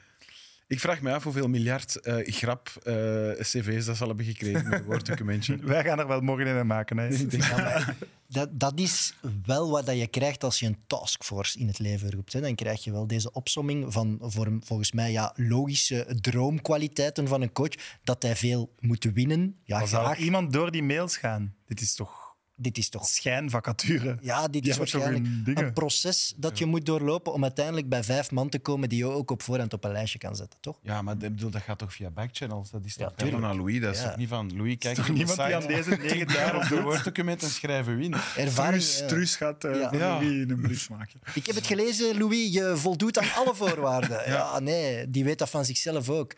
Ik 0.67 0.79
vraag 0.79 1.01
me 1.01 1.13
af 1.13 1.23
hoeveel 1.23 1.47
miljard 1.47 1.95
eh, 1.95 2.33
grap 2.33 2.69
eh, 2.83 2.93
cv's 3.39 3.85
dat 3.85 3.95
ze 3.95 4.01
al 4.01 4.07
hebben 4.07 4.25
gekregen 4.25 4.69
met 4.69 4.79
een 4.79 4.85
woorddocumentje. 4.85 5.57
Wij 5.63 5.83
gaan 5.83 5.99
er 5.99 6.07
wel 6.07 6.21
morgen 6.21 6.57
in 6.57 6.67
maken. 6.67 6.97
Hè. 6.97 7.07
Ja, 7.37 7.95
dat, 8.27 8.59
dat 8.59 8.79
is 8.79 9.13
wel 9.45 9.69
wat 9.69 9.85
dat 9.85 9.97
je 9.97 10.07
krijgt 10.07 10.43
als 10.43 10.59
je 10.59 10.65
een 10.65 10.77
taskforce 10.87 11.59
in 11.59 11.67
het 11.67 11.79
leven 11.79 12.11
roept. 12.11 12.33
Hè. 12.33 12.41
Dan 12.41 12.55
krijg 12.55 12.83
je 12.83 12.91
wel 12.91 13.07
deze 13.07 13.31
opsomming 13.31 13.93
van 13.93 14.17
voor, 14.21 14.57
volgens 14.59 14.91
mij 14.91 15.11
ja, 15.11 15.33
logische 15.35 16.17
droomkwaliteiten 16.21 17.27
van 17.27 17.41
een 17.41 17.51
coach. 17.51 17.73
Dat 18.03 18.23
hij 18.23 18.35
veel 18.35 18.73
moet 18.79 19.03
winnen. 19.03 19.55
Ja, 19.63 20.15
iemand 20.15 20.53
door 20.53 20.71
die 20.71 20.83
mails 20.83 21.17
gaan. 21.17 21.55
Dit 21.65 21.81
is 21.81 21.95
toch 21.95 22.26
Dit 22.59 22.77
is 22.77 22.89
toch 22.89 23.05
schijnvacature. 23.07 24.17
Ja, 24.21 24.47
dit 24.47 24.67
is 24.67 24.77
waarschijnlijk 24.77 25.25
een 25.45 25.73
proces 25.73 26.33
dat 26.37 26.57
je 26.57 26.65
moet 26.65 26.85
doorlopen 26.85 27.33
om 27.33 27.43
uiteindelijk 27.43 27.89
bij 27.89 28.03
vijf 28.03 28.31
man 28.31 28.49
te 28.49 28.59
komen 28.59 28.89
die 28.89 28.97
je 28.97 29.05
ook 29.05 29.31
op 29.31 29.41
voorhand 29.41 29.73
op 29.73 29.83
een 29.83 29.91
lijstje 29.91 30.19
kan 30.19 30.35
zetten, 30.35 30.59
toch? 30.59 30.77
Ja, 30.81 31.01
maar 31.01 31.17
dat, 31.17 31.35
bedoel, 31.35 31.49
dat 31.49 31.61
gaat 31.61 31.77
toch 31.77 31.93
via 31.93 32.09
backchannels? 32.09 32.69
Dat 32.69 32.85
is 32.85 32.95
Ja, 32.95 33.09
toch 33.15 33.29
van 33.29 33.41
Louis? 33.55 33.81
Dat 33.81 33.95
is 33.95 34.01
Ja. 34.01 34.07
toch 34.07 34.17
niet 34.17 34.27
van 34.29 34.55
Louis, 34.55 34.75
kijk 34.77 34.95
toch 34.95 35.09
niemand 35.09 35.35
die 35.37 35.55
aan 35.55 35.67
deze 35.67 35.89
negen 35.89 36.31
jaar 36.33 36.55
op 36.55 36.67
de 36.67 36.81
woorddocument 36.81 37.43
en 37.43 37.49
schrijven 37.49 37.97
win. 37.97 38.13
Ervaring, 38.37 38.83
Truus, 38.83 39.07
Truus 39.07 39.35
gaat 39.35 39.63
eh 39.63 39.75
Ja. 39.79 39.89
Ja. 39.93 40.13
Louis 40.19 40.49
een 40.49 40.61
brief 40.61 40.89
maken. 40.89 41.19
Ik 41.33 41.45
heb 41.45 41.55
het 41.55 41.67
gelezen, 41.67 42.17
Louis, 42.17 42.53
je 42.53 42.73
voldoet 42.75 43.17
aan 43.19 43.33
alle 43.35 43.55
voorwaarden. 43.55 44.29
ja. 44.31 44.59
nee, 44.59 45.09
die 45.09 45.23
weet 45.23 45.39
dat 45.39 45.49
van 45.49 45.65
zichzelf 45.65 46.09
ook. 46.09 46.33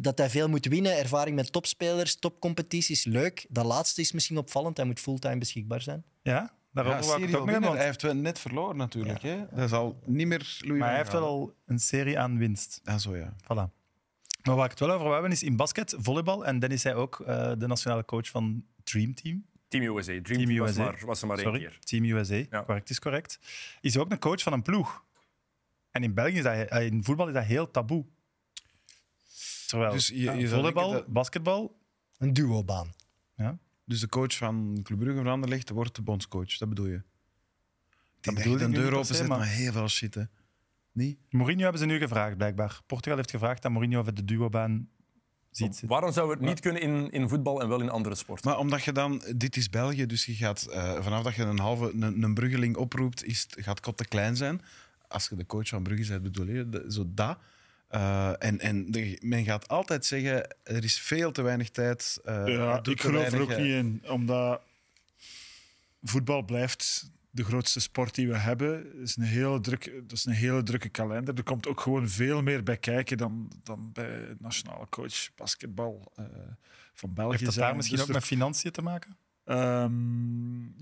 Dat 0.00 0.18
hij 0.18 0.30
veel 0.30 0.48
moet 0.48 0.66
winnen, 0.66 0.98
ervaring 0.98 1.36
met 1.36 1.52
topspelers, 1.52 2.14
topcompetities, 2.16 3.04
leuk. 3.04 3.46
Dat 3.48 3.64
laatste 3.64 4.00
is 4.00 4.12
misschien 4.12 4.38
opvallend, 4.38 4.76
hij 4.76 4.86
moet 4.86 5.00
fulltime 5.00 5.38
beschikbaar 5.38 5.80
zijn. 5.80 6.04
Ja, 6.22 6.52
daarover 6.72 7.00
Ja, 7.00 7.06
wou 7.06 7.22
ik 7.22 7.26
het 7.28 7.36
ook 7.36 7.44
winner. 7.44 7.62
want- 7.64 7.76
Hij 7.76 7.86
heeft 7.86 8.02
wel 8.02 8.14
net 8.14 8.38
verloren 8.38 8.76
natuurlijk. 8.76 9.22
Hè? 9.22 9.46
Dat 9.50 9.64
is 9.64 9.72
al 9.72 10.00
niet 10.06 10.26
meer 10.26 10.56
Louis 10.60 10.78
Maar 10.80 10.88
hij 10.88 10.98
heeft 10.98 11.12
wel 11.12 11.24
al 11.26 11.54
een 11.66 11.78
serie 11.78 12.18
aan 12.18 12.38
winst. 12.38 12.80
Ah, 12.84 12.96
zo 12.98 13.16
ja. 13.16 13.34
Voilà. 13.42 13.82
Maar 14.42 14.54
waar 14.56 14.64
ik 14.64 14.70
het 14.70 14.80
wel 14.80 14.88
over 14.90 15.00
wou 15.02 15.12
hebben 15.12 15.32
is 15.32 15.42
in 15.42 15.56
basket, 15.56 15.94
volleybal. 15.98 16.46
En 16.46 16.58
dan 16.58 16.70
is 16.70 16.82
hij 16.82 16.94
ook 16.94 17.20
eh, 17.20 17.52
de 17.58 17.66
nationale 17.66 18.04
coach 18.04 18.28
van 18.28 18.64
Dream 18.82 19.14
Team. 19.14 19.46
Team 19.68 19.96
USA. 19.96 20.02
Dream 20.04 20.22
Team 20.22 20.44
Team 20.46 20.58
was, 20.58 20.70
USA. 20.70 20.82
maar, 20.84 21.02
was 21.06 21.20
er 21.20 21.26
maar 21.26 21.36
één 21.38 21.46
Sorry, 21.46 21.60
keer. 21.60 21.78
Team 21.78 22.04
USA. 22.04 22.34
Ja. 22.50 22.64
Correct 22.64 22.90
is 22.90 22.98
correct. 22.98 23.38
Is 23.80 23.96
ook 23.98 24.10
een 24.10 24.18
coach 24.18 24.42
van 24.42 24.52
een 24.52 24.62
ploeg. 24.62 25.04
En 25.90 26.02
in 26.02 26.14
België 26.14 26.36
is 26.36 26.42
dat, 26.42 26.54
eh, 26.68 26.86
in 26.86 27.04
voetbal 27.04 27.26
is 27.28 27.34
dat 27.34 27.44
heel 27.44 27.70
taboe. 27.70 28.04
Terwijl 29.66 29.92
Dus 29.92 30.08
je- 30.08 30.20
je 30.20 30.30
eh, 30.30 30.36
zou 30.38 30.48
volleybal, 30.48 30.82
denken 30.82 31.04
dat- 31.04 31.12
basketbal, 31.14 31.76
Een 32.18 32.32
duobaan. 32.32 32.92
ja, 33.36 33.58
Dus 33.84 34.00
de 34.00 34.08
coach 34.08 34.36
van 34.36 34.80
Club 34.82 34.98
Brugge 34.98 35.16
van 35.22 35.26
Anderlecht 35.26 35.70
wordt 35.70 35.96
de 35.96 36.02
bondscoach. 36.02 36.56
Dat 36.58 36.68
bedoel 36.68 36.86
je? 36.86 37.02
Die 38.20 38.32
bedoel 38.34 38.52
dat 38.52 38.60
ik 38.60 38.66
een 38.66 38.72
deur 38.72 38.92
niet 38.96 39.06
per 39.06 39.14
se, 39.16 39.26
maar 39.26 39.38
maar- 39.38 39.46
heel 39.48 39.72
veel 39.72 39.88
shit. 39.88 40.14
Hè. 40.14 40.22
Niet? 40.92 41.18
Mourinho 41.30 41.62
hebben 41.62 41.80
ze 41.80 41.86
nu 41.86 41.98
gevraagd, 41.98 42.36
blijkbaar. 42.36 42.80
Portugal 42.86 43.16
heeft 43.16 43.30
gevraagd 43.30 43.64
aan 43.64 43.72
Mourinho 43.72 44.00
of 44.00 44.06
het 44.06 44.16
de 44.16 44.24
duobaan 44.24 44.88
ziet 45.50 45.66
zitten. 45.70 45.88
Waarom 45.88 46.12
zou 46.12 46.30
het 46.30 46.40
niet 46.40 46.60
kunnen 46.60 46.82
in, 46.82 47.10
in 47.10 47.28
voetbal 47.28 47.60
en 47.62 47.68
wel 47.68 47.80
in 47.80 47.90
andere 47.90 48.14
sporten? 48.14 48.48
Maar 48.50 48.58
omdat 48.58 48.84
je 48.84 48.92
dan, 48.92 49.22
dit 49.36 49.56
is 49.56 49.70
België, 49.70 50.06
dus 50.06 50.24
je 50.24 50.34
gaat 50.34 50.62
eh, 50.66 51.02
vanaf 51.02 51.22
dat 51.22 51.34
je 51.34 51.42
een 51.42 51.58
halve 51.58 51.92
een, 51.92 52.22
een 52.22 52.34
Bruggeling 52.34 52.76
oproept, 52.76 53.24
is, 53.24 53.42
het- 53.42 53.64
gaat 53.64 53.80
kot 53.80 53.96
te 53.96 54.04
klein 54.08 54.36
zijn. 54.36 54.60
Als 55.08 55.28
je 55.28 55.36
de 55.36 55.46
coach 55.46 55.68
van 55.68 55.82
Brugge 55.82 56.08
bent, 56.08 56.22
bedoel 56.22 56.46
je, 56.46 56.68
de- 56.68 56.84
zo 56.88 57.04
dat. 57.14 57.38
Eh, 57.94 58.32
en 58.38 58.60
en 58.60 58.90
de- 58.90 59.18
men 59.22 59.44
gaat 59.44 59.68
altijd 59.68 60.06
zeggen, 60.06 60.56
er 60.62 60.84
is 60.84 61.00
veel 61.00 61.32
te 61.32 61.42
weinig 61.42 61.70
tijd. 61.70 62.18
eh, 62.24 62.42
Ja, 62.46 62.80
ik 62.82 63.00
geloof 63.00 63.32
er 63.32 63.40
ook 63.40 63.50
eh, 63.50 63.56
niet 63.58 63.66
in, 63.74 64.02
omdat 64.06 64.60
voetbal 66.02 66.42
blijft 66.42 67.10
de 67.30 67.44
grootste 67.44 67.80
sport 67.80 68.14
die 68.14 68.28
we 68.28 68.36
hebben. 68.38 68.70
Het 68.76 69.08
is 69.08 69.16
een 69.16 69.22
hele 69.22 69.60
drukke, 69.60 69.90
dat 70.06 70.12
is 70.18 70.24
een 70.24 70.32
hele 70.32 70.62
drukke 70.62 70.88
kalender. 70.88 71.34
Er 71.36 71.42
komt 71.42 71.66
ook 71.66 71.80
gewoon 71.80 72.08
veel 72.08 72.42
meer 72.42 72.62
bij 72.62 72.76
kijken 72.76 73.16
dan, 73.16 73.52
dan 73.62 73.90
bij 73.92 74.34
nationale 74.38 74.86
coach 74.88 75.34
basketbal 75.34 76.12
eh, 76.14 76.24
van 76.94 77.14
België. 77.14 77.30
Heeft 77.30 77.44
dat 77.44 77.54
zijn. 77.54 77.66
daar 77.66 77.76
misschien 77.76 77.96
Dus 77.96 78.06
ook 78.06 78.12
er- 78.14 78.18
met 78.20 78.28
financiën 78.28 78.70
te 78.70 78.82
maken? 78.82 79.16
Ehm, 79.44 79.92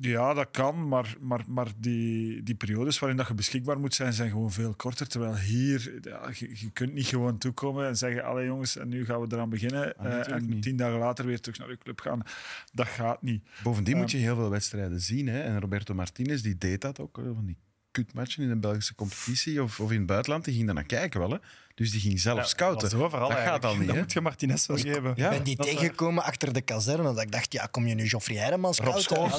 ja, 0.00 0.34
dat 0.34 0.48
kan, 0.50 0.88
maar, 0.88 1.16
maar, 1.20 1.44
maar 1.48 1.68
die, 1.76 2.42
die 2.42 2.54
periodes 2.54 2.98
waarin 2.98 3.18
dat 3.18 3.28
je 3.28 3.34
beschikbaar 3.34 3.80
moet 3.80 3.94
zijn, 3.94 4.12
zijn 4.12 4.30
gewoon 4.30 4.52
veel 4.52 4.74
korter. 4.74 5.08
Terwijl 5.08 5.36
hier, 5.36 5.98
ja, 6.00 6.30
je, 6.32 6.50
je 6.54 6.70
kunt 6.70 6.92
niet 6.92 7.06
gewoon 7.06 7.38
toekomen 7.38 7.86
en 7.86 7.96
zeggen, 7.96 8.24
allee 8.24 8.46
jongens, 8.46 8.76
en 8.76 8.88
nu 8.88 9.04
gaan 9.04 9.20
we 9.20 9.26
eraan 9.30 9.50
beginnen. 9.50 9.96
Ah, 9.96 10.06
eh, 10.06 10.34
en 10.34 10.46
niet. 10.46 10.62
tien 10.62 10.76
dagen 10.76 10.98
later 10.98 11.26
weer 11.26 11.40
terug 11.40 11.58
naar 11.58 11.68
je 11.68 11.78
club 11.78 12.00
gaan. 12.00 12.22
Dat 12.72 12.86
gaat 12.86 13.22
niet. 13.22 13.44
Bovendien 13.62 13.92
Ehm, 13.92 14.02
moet 14.02 14.10
je 14.10 14.18
heel 14.18 14.36
veel 14.36 14.50
wedstrijden 14.50 15.00
zien. 15.00 15.26
Hè? 15.26 15.40
En 15.40 15.60
Roberto 15.60 15.94
Martinez 15.94 16.40
die 16.40 16.58
deed 16.58 16.80
dat 16.80 17.00
ook. 17.00 17.20
Van 17.34 17.46
die 17.46 17.56
kutmatchen 17.92 18.42
in 18.42 18.48
de 18.48 18.56
Belgische 18.56 18.94
competitie 18.94 19.62
of, 19.62 19.80
of 19.80 19.90
in 19.90 19.96
het 19.96 20.06
buitenland. 20.06 20.44
Die 20.44 20.54
ging 20.54 20.66
daar 20.66 20.74
naar 20.74 20.84
kijken 20.84 21.20
wel. 21.20 21.30
Hè. 21.30 21.36
Dus 21.74 21.90
die 21.90 22.00
ging 22.00 22.20
zelf 22.20 22.48
scouten. 22.48 22.88
Dat, 22.90 22.98
is 22.98 23.04
overal 23.04 23.28
dat 23.28 23.38
gaat 23.38 23.64
al 23.64 23.76
niet. 23.76 23.86
Dat 23.86 23.94
hè. 23.94 24.00
moet 24.00 24.12
je 24.12 24.20
Martinez 24.20 24.66
wel 24.66 24.76
geven. 24.76 25.12
Ja, 25.16 25.30
Ik 25.30 25.36
ben 25.36 25.44
die 25.44 25.56
waar. 25.56 25.66
tegengekomen 25.66 26.24
achter 26.24 26.52
de 26.52 26.60
kazerne. 26.60 27.02
Dat 27.02 27.22
ik 27.22 27.32
dacht, 27.32 27.52
ja, 27.52 27.66
kom 27.66 27.86
je 27.86 27.94
nu 27.94 28.08
Geoffrey 28.08 28.36
Heideman 28.36 28.74
scouten? 28.74 29.30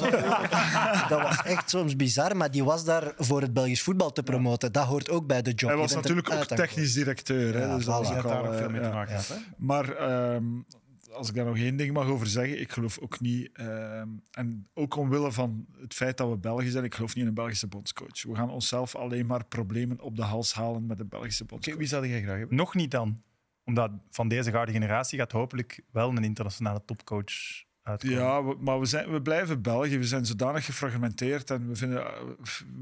Dat 1.08 1.22
was 1.22 1.42
echt 1.42 1.70
soms 1.70 1.96
bizar, 1.96 2.36
maar 2.36 2.50
die 2.50 2.64
was 2.64 2.84
daar 2.84 3.12
voor 3.16 3.40
het 3.40 3.52
Belgisch 3.52 3.82
voetbal 3.82 4.12
te 4.12 4.22
promoten. 4.22 4.72
Dat 4.72 4.84
hoort 4.84 5.10
ook 5.10 5.26
bij 5.26 5.42
de 5.42 5.52
job. 5.52 5.70
Hij 5.70 5.78
was 5.78 5.94
natuurlijk 5.94 6.30
ook 6.30 6.44
technisch 6.44 6.92
directeur. 6.92 7.54
Hè, 7.54 7.76
dus 7.76 7.84
dat 7.84 7.98
was 7.98 8.06
voilà. 8.06 8.16
ook 8.16 8.22
dat 8.22 8.32
daar 8.32 8.40
al, 8.42 8.46
ook 8.46 8.54
veel 8.54 8.70
mee 8.70 8.80
te 8.80 8.88
maken. 8.88 9.20
Maar 9.56 9.96
ehm, 9.96 10.44
als 11.14 11.28
ik 11.28 11.34
daar 11.34 11.44
nog 11.44 11.56
één 11.56 11.76
ding 11.76 11.92
mag 11.92 12.06
over 12.06 12.26
zeggen, 12.26 12.60
ik 12.60 12.72
geloof 12.72 12.98
ook 12.98 13.20
niet, 13.20 13.50
ehm, 13.52 14.08
en 14.30 14.68
ook 14.74 14.96
omwille 14.96 15.32
van 15.32 15.66
het 15.80 15.94
feit 15.94 16.16
dat 16.16 16.28
we 16.30 16.36
België 16.36 16.68
zijn, 16.68 16.84
ik 16.84 16.94
geloof 16.94 17.14
niet 17.14 17.22
in 17.22 17.28
een 17.28 17.34
Belgische 17.34 17.66
bondscoach. 17.66 18.22
We 18.22 18.34
gaan 18.34 18.50
onszelf 18.50 18.94
alleen 18.96 19.26
maar 19.26 19.44
problemen 19.44 20.00
op 20.00 20.16
de 20.16 20.22
hals 20.22 20.54
halen 20.54 20.86
met 20.86 20.98
de 20.98 21.04
Belgische 21.04 21.42
Oké, 21.42 21.50
bondscoach. 21.52 21.78
wie 21.78 21.86
zou 21.86 22.08
jij 22.08 22.22
graag 22.22 22.38
hebben? 22.38 22.56
Nog 22.56 22.74
niet 22.74 22.90
dan. 22.90 23.22
Omdat 23.64 23.90
van 24.10 24.28
deze 24.28 24.50
gouden 24.50 24.74
generatie 24.74 25.18
gaat 25.18 25.32
hopelijk 25.32 25.82
wel 25.92 26.08
een 26.10 26.24
internationale 26.24 26.82
topcoach 26.84 27.32
uitkomen. 27.82 28.16
Ja, 28.18 28.44
we- 28.44 28.56
maar 28.60 28.80
we, 28.80 28.86
zijn, 28.86 29.10
we 29.10 29.22
blijven 29.22 29.62
België. 29.62 29.98
We 29.98 30.04
zijn 30.06 30.26
zodanig 30.26 30.64
gefragmenteerd 30.64 31.50
en 31.50 31.68
we 31.68 31.76
vinden, 31.76 32.04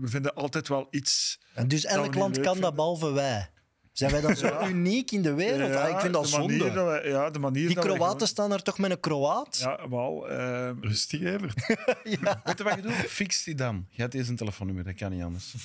we 0.01 0.07
vinden 0.09 0.35
altijd 0.35 0.68
wel 0.68 0.87
iets. 0.91 1.41
En 1.55 1.68
dus 1.68 1.85
elk 1.85 2.14
land 2.14 2.41
kan 2.41 2.61
dat 2.61 2.74
behalve 2.74 3.12
wij. 3.12 3.51
Zijn 3.93 4.11
wij 4.11 4.20
dan 4.20 4.36
zo 4.36 4.61
uniek 4.68 5.11
in 5.11 5.22
de 5.22 5.34
wereld? 5.34 5.74
Ah, 5.74 5.90
ik 5.90 6.01
vind 6.01 6.12
dat 6.12 6.28
zonde. 6.28 6.72
dat 6.72 6.84
wij- 6.86 7.09
ja, 7.09 7.30
de 7.30 7.38
manier 7.38 7.66
Die 7.66 7.76
Kroaten 7.78 8.26
staan 8.26 8.53
er 8.53 8.62
toch 8.62 8.78
met 8.78 8.90
een 8.90 9.01
Kroaat? 9.01 9.59
Ja, 9.59 9.88
wel. 9.88 10.28
ehm, 10.28 10.74
Rustig, 10.80 11.20
Evert. 11.20 11.66
Weet 12.05 12.18
je 12.59 12.64
wat 12.64 12.74
je 12.74 12.80
doet? 12.82 12.93
Fix 12.93 13.45
die 13.45 13.55
dan. 13.55 13.86
Je 13.90 14.01
hebt 14.01 14.12
deze 14.12 14.34
telefoonnummer, 14.34 14.84
dat 14.84 14.95
kan 14.95 15.11
niet 15.11 15.22
anders. 15.22 15.55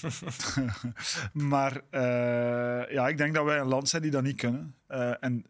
Maar 1.33 1.81
eh, 1.89 2.93
ja, 2.93 3.07
ik 3.07 3.17
denk 3.17 3.33
dat 3.33 3.45
wij 3.45 3.59
een 3.59 3.67
land 3.67 3.89
zijn 3.89 4.01
die 4.01 4.11
dat 4.11 4.23
niet 4.23 4.35
kunnen. 4.37 4.75
Eh, 4.87 5.11
en 5.23 5.45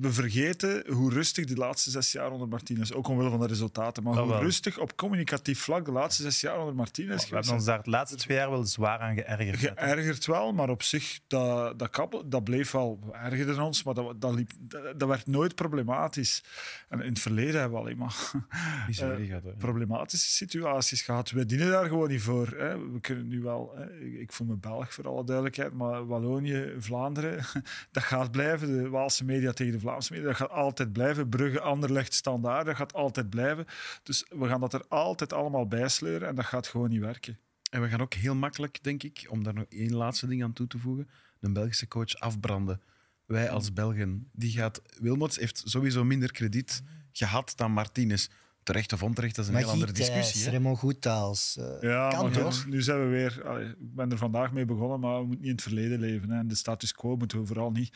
we 0.00 0.12
vergeten 0.12 0.84
hoe 0.92 1.12
rustig 1.12 1.44
de 1.44 1.54
laatste 1.54 1.90
zes 1.90 2.12
jaar 2.12 2.30
onder 2.30 2.48
Martinez, 2.48 2.92
ook 2.92 3.08
omwille 3.08 3.30
van 3.30 3.40
de 3.40 3.46
resultaten, 3.46 4.02
maar 4.02 4.18
hoe 4.18 4.28
wel. 4.28 4.40
rustig 4.40 4.78
op 4.78 4.96
communicatief 4.96 5.60
vlak 5.60 5.84
de 5.84 5.92
laatste 5.92 6.22
zes 6.22 6.40
jaar 6.40 6.58
onder 6.58 6.74
Martinez 6.74 7.08
We 7.08 7.26
geweest 7.26 7.30
hebben 7.30 7.52
ons 7.52 7.64
daar 7.64 7.82
de 7.82 7.90
laatste 7.90 8.16
twee 8.16 8.36
jaar 8.36 8.50
wel 8.50 8.64
zwaar 8.64 8.98
aan 8.98 9.14
geërgerd. 9.14 9.58
Geërgerd 9.58 10.26
wel, 10.26 10.52
maar 10.52 10.68
op 10.68 10.82
zich, 10.82 11.20
dat, 11.26 11.78
dat, 11.78 12.22
dat 12.24 12.44
bleef 12.44 12.70
wel. 12.70 12.98
We 13.04 13.12
ergerden 13.12 13.60
ons, 13.60 13.82
maar 13.82 13.94
dat, 13.94 14.20
dat, 14.20 14.34
liep, 14.34 14.50
dat, 14.58 15.00
dat 15.00 15.08
werd 15.08 15.26
nooit 15.26 15.54
problematisch. 15.54 16.44
En 16.88 17.00
in 17.00 17.08
het 17.08 17.20
verleden 17.20 17.60
hebben 17.60 17.78
we 17.78 17.84
alleen 17.84 17.98
maar 17.98 18.16
Eh, 19.00 19.38
problematische 19.58 20.30
situaties 20.30 21.02
gehad. 21.02 21.30
We 21.30 21.46
dienen 21.46 21.70
daar 21.70 21.86
gewoon 21.86 22.08
niet 22.08 22.22
voor. 22.22 22.48
Hè. 22.56 22.90
We 22.92 23.00
kunnen 23.00 23.28
nu 23.28 23.42
wel, 23.42 23.72
hè. 23.76 24.00
Ik, 24.00 24.20
ik 24.20 24.32
voel 24.32 24.46
me 24.46 24.56
Belg 24.56 24.94
voor 24.94 25.08
alle 25.08 25.24
duidelijkheid, 25.24 25.72
maar 25.72 26.06
Wallonië, 26.06 26.74
Vlaanderen, 26.78 27.44
dat 27.92 28.02
gaat 28.02 28.30
blijven. 28.30 28.82
De 28.82 28.88
Waalse 28.88 29.24
media 29.24 29.52
tegen 29.52 29.69
de 29.70 29.80
Vlaamse 29.80 30.12
media, 30.12 30.26
dat 30.28 30.36
gaat 30.36 30.50
altijd 30.50 30.92
blijven. 30.92 31.28
Brugge, 31.28 31.60
Anderlecht, 31.60 32.14
Standaard, 32.14 32.66
dat 32.66 32.76
gaat 32.76 32.92
altijd 32.92 33.30
blijven. 33.30 33.66
Dus 34.02 34.26
we 34.28 34.46
gaan 34.46 34.60
dat 34.60 34.72
er 34.72 34.84
altijd 34.88 35.32
allemaal 35.32 35.66
bij 35.66 35.88
sleuren 35.88 36.28
en 36.28 36.34
dat 36.34 36.44
gaat 36.44 36.66
gewoon 36.66 36.90
niet 36.90 37.00
werken. 37.00 37.38
En 37.70 37.82
we 37.82 37.88
gaan 37.88 38.00
ook 38.00 38.14
heel 38.14 38.34
makkelijk, 38.34 38.78
denk 38.82 39.02
ik, 39.02 39.26
om 39.28 39.42
daar 39.42 39.54
nog 39.54 39.64
één 39.68 39.94
laatste 39.94 40.26
ding 40.26 40.42
aan 40.42 40.52
toe 40.52 40.66
te 40.66 40.78
voegen, 40.78 41.08
een 41.40 41.52
Belgische 41.52 41.88
coach 41.88 42.14
afbranden. 42.14 42.80
Wij 43.24 43.50
als 43.50 43.72
Belgen. 43.72 44.28
Die 44.32 44.50
gaat, 44.50 44.82
Wilmots 45.00 45.36
heeft 45.36 45.62
sowieso 45.64 46.04
minder 46.04 46.32
krediet 46.32 46.82
gehad 47.12 47.52
dan 47.56 47.72
Martinez. 47.72 48.28
Terecht 48.70 48.92
of 48.92 49.02
onterecht, 49.02 49.36
dat 49.36 49.44
is 49.44 49.50
een 49.50 49.56
heel 49.56 49.68
andere 49.70 49.92
discussie. 49.92 50.44
hè. 50.44 50.50
Raymond 50.50 50.78
Goethals. 50.78 51.56
eh, 51.58 51.66
Ja, 51.90 52.08
kan 52.08 52.22
maar 52.24 52.32
toch? 52.32 52.66
nu, 52.66 52.82
zijn 52.82 53.00
we 53.00 53.06
weer... 53.06 53.42
allee, 53.48 53.66
Ik 53.68 53.74
ben 53.78 54.10
er 54.10 54.18
vandaag 54.18 54.52
mee 54.52 54.64
begonnen, 54.64 55.00
maar 55.00 55.18
we 55.20 55.24
moeten 55.26 55.38
niet 55.38 55.46
in 55.48 55.52
het 55.54 55.62
verleden 55.62 55.98
leven. 56.00 56.30
Hè. 56.30 56.38
En 56.38 56.48
de 56.48 56.54
status 56.54 56.92
quo 56.94 57.16
moeten 57.16 57.40
we 57.40 57.46
vooral 57.46 57.70
niet, 57.70 57.92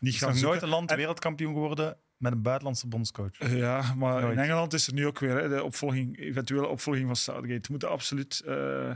niet 0.00 0.12
is 0.12 0.18
gaan 0.18 0.28
nog 0.28 0.36
nooit 0.40 0.42
zoeken. 0.50 0.62
een 0.62 0.74
land 0.74 0.90
En- 0.90 0.96
wereldkampioen 0.96 1.52
geworden 1.52 1.96
met 2.16 2.32
een 2.32 2.42
buitenlandse 2.42 2.86
bondscoach. 2.86 3.50
Ja, 3.50 3.94
maar 3.94 4.20
Nooit. 4.20 4.32
in 4.36 4.42
Engeland 4.42 4.72
is 4.72 4.86
er 4.86 4.92
nu 4.94 5.06
ook 5.06 5.18
weer 5.18 5.36
hè, 5.42 5.48
de 5.48 5.62
opvolging, 5.62 6.18
eventuele 6.18 6.66
opvolging 6.66 7.06
van 7.06 7.16
Southgate. 7.16 7.52
Het 7.52 7.68
moet 7.68 7.84
absoluut 7.84 8.42
eh, 8.46 8.90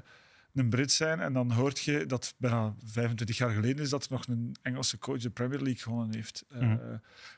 een 0.56 0.68
Brit 0.68 0.92
zijn. 0.92 1.20
En 1.20 1.32
dan 1.32 1.52
hoort 1.52 1.78
je 1.78 2.06
dat 2.06 2.34
bijna 2.38 2.74
25 2.84 3.36
jaar 3.38 3.50
geleden 3.50 3.82
is 3.84 3.90
dat 3.90 4.04
er 4.04 4.10
nog 4.12 4.26
een 4.26 4.56
Engelse 4.62 4.98
coach 4.98 5.20
de 5.20 5.30
Premier 5.30 5.58
League 5.60 5.82
gewonnen 5.82 6.14
heeft. 6.14 6.44
Eh, 6.48 6.60
Mhm. 6.60 6.78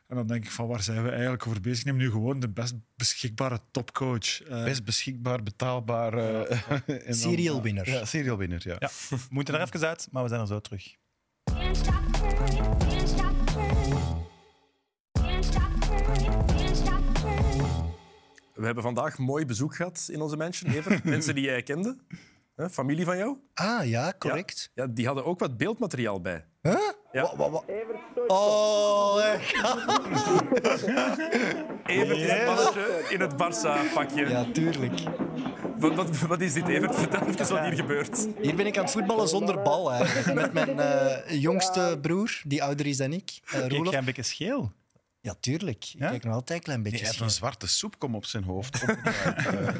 En 0.06 0.16
dan 0.16 0.26
denk 0.26 0.44
ik 0.44 0.50
van 0.50 0.66
waar 0.66 0.82
zijn 0.82 1.02
we 1.02 1.10
eigenlijk 1.10 1.46
over 1.46 1.60
bezig? 1.60 1.84
Neem 1.84 1.96
nu 1.96 2.10
gewoon 2.10 2.40
de 2.40 2.48
best 2.48 2.74
beschikbare 2.96 3.60
topcoach. 3.70 4.42
Eh, 4.42 4.64
Best 4.64 4.84
beschikbaar, 4.84 5.42
betaalbaar. 5.42 6.14
eh, 6.46 7.12
Serial 7.12 7.62
winner. 7.62 7.90
Ja, 7.90 8.04
serial 8.14 8.36
winner, 8.36 8.60
ja. 8.64 8.76
Ja. 8.78 8.88
We 9.10 9.16
moeten 9.30 9.54
er 9.54 9.60
even 9.60 9.88
uit, 9.88 10.08
maar 10.10 10.22
we 10.22 10.28
zijn 10.28 10.40
er 10.40 10.46
zo 10.46 10.60
terug. 10.60 10.94
We 18.54 18.64
hebben 18.64 18.82
vandaag 18.82 19.18
mooi 19.18 19.44
bezoek 19.46 19.74
gehad 19.76 20.08
in 20.12 20.20
onze 20.20 20.36
mansion. 20.36 20.72
Mensen 21.04 21.34
die 21.34 21.44
jij 21.44 21.62
kende. 21.62 21.96
Hè, 22.58 22.70
familie 22.70 23.04
van 23.04 23.16
jou. 23.16 23.36
Ah 23.54 23.88
ja, 23.88 24.12
correct. 24.18 24.70
Ja, 24.74 24.86
die 24.86 25.06
hadden 25.06 25.24
ook 25.24 25.38
wat 25.38 25.56
beeldmateriaal 25.56 26.20
bij. 26.20 26.44
Huh? 26.62 26.78
Ja. 27.12 27.22
Wa- 27.22 27.36
wa- 27.36 27.50
wa- 27.50 27.62
Oh, 28.26 29.20
echt? 29.24 29.54
Evert 31.86 32.18
is 32.18 32.30
een 32.30 32.44
mannetje 32.44 33.04
in 33.08 33.20
het 33.20 33.32
Barça-pakje. 33.32 34.28
Ja, 34.28 34.44
tuurlijk. 34.52 35.00
Wat, 35.78 35.94
wat, 35.94 36.18
wat 36.18 36.40
is 36.40 36.52
dit, 36.52 36.68
Evert? 36.68 36.94
Vertel 36.94 37.26
even 37.28 37.48
wat 37.54 37.64
hier 37.64 37.74
gebeurt. 37.74 38.28
Hier 38.40 38.54
ben 38.56 38.66
ik 38.66 38.76
aan 38.76 38.82
het 38.84 38.92
voetballen 38.92 39.28
zonder 39.28 39.62
bal 39.62 39.92
eigenlijk. 39.92 40.34
Met 40.34 40.52
mijn 40.52 40.80
eh, 40.80 41.40
jongste 41.40 41.98
broer, 42.02 42.40
die 42.44 42.62
ouder 42.62 42.86
is 42.86 42.96
dan 42.96 43.12
ik, 43.12 43.30
eh 43.44 43.50
Kijk, 43.58 43.72
Roelof. 43.72 43.94
een 43.94 44.04
beetje 44.04 44.22
scheel. 44.22 44.72
Ja, 45.20 45.34
tuurlijk. 45.40 45.84
Ik 45.84 46.00
Ja? 46.00 46.08
kijk 46.08 46.24
nog 46.24 46.34
altijd 46.34 46.58
een 46.58 46.64
klein 46.64 46.82
beetje. 46.82 46.98
hij 46.98 47.06
heeft 47.06 47.20
een 47.20 47.30
zwarte 47.30 47.66
soepkom 47.68 48.14
op 48.14 48.24
zijn 48.24 48.44
hoofd. 48.44 48.82
Eh, 48.84 49.74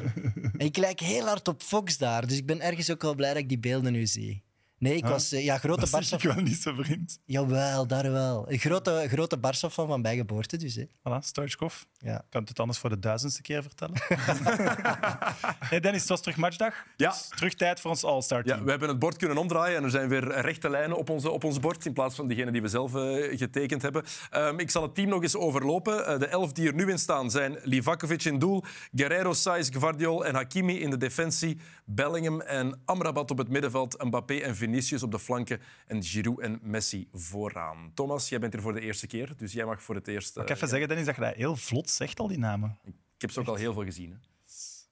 Ik 0.67 0.77
lijk 0.77 0.99
heel 0.99 1.25
hard 1.25 1.47
op 1.47 1.61
Fox 1.61 1.97
daar, 1.97 2.27
dus 2.27 2.37
ik 2.37 2.45
ben 2.45 2.61
ergens 2.61 2.91
ook 2.91 3.01
wel 3.01 3.15
blij 3.15 3.29
dat 3.33 3.37
ik 3.41 3.49
die 3.49 3.59
beelden 3.59 3.91
nu 3.91 4.05
zie. 4.07 4.43
Nee, 4.79 4.95
ik 4.95 5.03
Huh? 5.03 5.11
was 5.11 5.31
eh, 5.31 5.43
ja, 5.43 5.57
grote 5.57 5.79
Dat 5.89 6.05
zeg 6.05 6.23
ik 6.23 6.33
wel 6.33 6.43
niet 6.43 6.61
zo, 6.61 6.73
vriend. 6.73 7.19
Jawel, 7.25 7.87
daar 7.87 8.11
wel. 8.11 8.51
Een 8.51 8.59
grote, 8.59 9.05
grote 9.07 9.37
van 9.69 10.01
bij 10.01 10.15
geboorte 10.15 10.57
dus. 10.57 10.75
Hè. 10.75 10.85
Voilà, 10.85 11.19
Stoichkov. 11.19 11.81
Ja. 11.97 12.15
Ik 12.15 12.25
kan 12.29 12.43
het 12.43 12.59
anders 12.59 12.79
voor 12.79 12.89
de 12.89 12.99
duizendste 12.99 13.41
keer 13.41 13.61
vertellen. 13.61 13.95
hey 15.71 15.79
Dennis, 15.79 16.01
het 16.01 16.09
was 16.09 16.21
terug 16.21 16.37
matchdag. 16.37 16.73
Ja. 16.97 17.09
Dus 17.09 17.27
terug 17.27 17.53
tijd 17.53 17.79
voor 17.79 17.89
ons 17.89 18.03
All-Star 18.03 18.43
team. 18.43 18.57
Ja, 18.57 18.63
we 18.63 18.69
hebben 18.69 18.89
het 18.89 18.99
bord 18.99 19.17
kunnen 19.17 19.37
omdraaien 19.37 19.77
en 19.77 19.83
er 19.83 19.89
zijn 19.89 20.09
weer 20.09 20.41
rechte 20.41 20.69
lijnen 20.69 20.97
op, 20.97 21.09
onze, 21.09 21.29
op 21.29 21.43
ons 21.43 21.59
bord 21.59 21.85
in 21.85 21.93
plaats 21.93 22.15
van 22.15 22.27
diegene 22.27 22.51
die 22.51 22.61
we 22.61 22.67
zelf 22.67 22.95
eh, 22.95 23.37
getekend 23.37 23.81
hebben. 23.81 24.03
Ehm, 24.29 24.59
ik 24.59 24.71
zal 24.71 24.81
het 24.81 24.95
team 24.95 25.09
nog 25.09 25.21
eens 25.21 25.35
overlopen. 25.35 26.05
Eh, 26.05 26.19
de 26.19 26.27
elf 26.27 26.53
die 26.53 26.67
er 26.67 26.73
nu 26.73 26.89
in 26.89 26.99
staan 26.99 27.31
zijn 27.31 27.57
Livakovic 27.63 28.23
in 28.23 28.39
doel, 28.39 28.63
Guerrero, 28.93 29.33
Saiz, 29.33 29.69
Gvardiol 29.69 30.25
en 30.25 30.35
Hakimi 30.35 30.79
in 30.79 30.89
de 30.89 30.97
defensie, 30.97 31.59
Bellingham 31.85 32.41
en 32.41 32.81
Amrabat 32.85 33.31
op 33.31 33.37
het 33.37 33.49
middenveld, 33.49 34.03
Mbappé 34.03 34.35
en 34.35 34.55
Vinicius 34.55 34.68
op 35.03 35.11
de 35.11 35.19
flanken 35.19 35.61
en 35.87 36.03
Giroud 36.03 36.39
en 36.39 36.59
Messi 36.61 37.07
vooraan. 37.13 37.91
Thomas, 37.93 38.29
jij 38.29 38.39
bent 38.39 38.53
er 38.53 38.61
voor 38.61 38.73
de 38.73 38.81
eerste 38.81 39.07
keer, 39.07 39.33
dus 39.37 39.51
jij 39.53 39.65
mag 39.65 39.81
voor 39.83 39.95
het 39.95 40.07
eerst... 40.07 40.35
Mag 40.35 40.43
ik 40.43 40.49
eh, 40.49 40.55
even 40.55 40.67
ja. 40.67 40.73
zeggen, 40.73 40.87
Dennis, 40.89 41.05
dat 41.05 41.15
je 41.15 41.21
dat 41.21 41.35
heel 41.35 41.55
vlot 41.55 41.89
zegt, 41.89 42.19
al 42.19 42.27
die 42.27 42.37
namen. 42.37 42.77
Ik 42.85 42.93
heb 43.17 43.31
ze 43.31 43.39
ook 43.39 43.47
al 43.47 43.55
heel 43.55 43.73
veel 43.73 43.83
gezien. 43.83 44.11
Hè. 44.11 44.17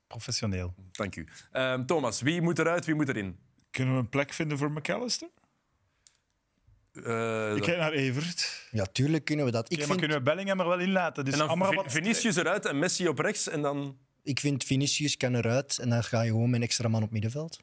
Professioneel. 0.08 0.74
Dank 0.92 1.16
u. 1.16 1.28
Ehm, 1.52 1.86
Thomas, 1.86 2.22
wie 2.22 2.42
moet 2.42 2.60
eruit, 2.60 2.86
wie 2.86 2.96
moet 2.96 3.10
erin? 3.10 3.38
Kunnen 3.72 3.94
we 3.94 4.00
een 4.00 4.10
plek 4.10 4.34
vinden 4.34 4.58
voor 4.58 4.72
McAllister? 4.72 5.30
Eh, 6.94 7.56
Ik 7.56 7.62
kijk 7.62 7.78
naar 7.78 7.92
Evert. 7.92 8.68
ja, 8.72 8.86
tuurlijk 8.86 9.26
kunnen 9.26 9.46
we 9.46 9.52
dat. 9.52 9.66
Ik 9.66 9.72
Oké, 9.72 9.78
maar 9.80 9.88
vind, 9.88 10.00
kunnen 10.00 10.18
we 10.18 10.24
Bellingham 10.24 10.60
er 10.60 10.68
wel 10.68 10.80
in 10.80 10.92
laten? 10.92 11.26
Dus 11.26 11.34
en 11.34 11.40
dan 11.40 11.50
Amrabat- 11.50 11.84
Vi- 11.86 11.90
Vinicius 12.02 12.36
eruit 12.36 12.66
en 12.66 12.80
Messi 12.80 13.08
op 13.08 13.20
rechts 13.20 13.48
en 13.50 13.62
dan... 13.62 13.78
Oké, 13.80 13.96
ik 14.24 14.40
vind 14.40 14.64
Vinicius 14.64 15.18
kan 15.18 15.36
eruit 15.36 15.78
en 15.80 15.90
dan 15.90 16.04
ga 16.04 16.22
je 16.22 16.30
gewoon 16.30 16.50
met 16.50 16.60
een 16.60 16.66
extra 16.66 16.88
man 16.88 17.04
op 17.04 17.12
middenveld. 17.12 17.60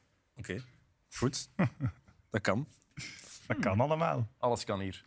goed. 1.09 1.49
Dat 2.35 2.43
kan. 2.43 2.67
Dat 3.47 3.59
kan 3.59 3.79
allemaal. 3.79 4.27
Alles 4.37 4.63
kan 4.63 4.79
hier. 4.79 5.03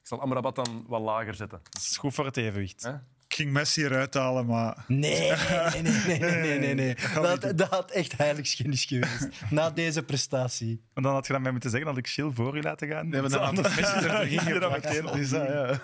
Ik 0.00 0.06
zal 0.06 0.20
Amrabat 0.20 0.54
dan 0.54 0.84
wat 0.86 1.00
lager 1.00 1.34
zetten. 1.34 1.60
Dat 1.62 1.82
is 1.82 1.96
goed 1.96 2.14
voor 2.14 2.24
het 2.24 2.36
evenwicht. 2.36 2.82
Hè? 2.82 2.92
Ik 3.26 3.34
ging 3.34 3.52
Messi 3.52 3.84
eruit 3.84 4.14
halen, 4.14 4.46
maar 4.46 4.84
Nee, 4.86 5.32
nee, 5.72 5.82
nee, 5.82 5.82
nee, 5.82 6.18
nee, 6.18 6.30
nee, 6.30 6.58
nee, 6.58 6.74
nee. 6.74 6.94
Dat, 7.14 7.58
dat 7.58 7.68
had 7.68 7.90
echt 7.90 8.16
heiligschennis 8.16 8.84
geweest. 8.84 9.28
Na 9.50 9.70
deze 9.70 10.02
prestatie. 10.02 10.84
En 10.94 11.02
dan 11.02 11.12
had 11.12 11.26
je 11.26 11.32
dan 11.32 11.42
mij 11.42 11.52
moeten 11.52 11.70
zeggen 11.70 11.88
dat 11.88 11.98
ik 11.98 12.06
chill 12.06 12.30
voor 12.30 12.56
u 12.56 12.62
laten 12.62 12.88
gaan. 12.88 13.08
Nee, 13.08 13.20
maar 13.20 13.30
dan 13.30 13.54
Messi 13.54 13.82
er 14.06 14.26
ging 14.26 14.42
je 14.42 14.68
meteen 14.70 15.06
op. 15.06 15.16
Ja. 15.16 15.80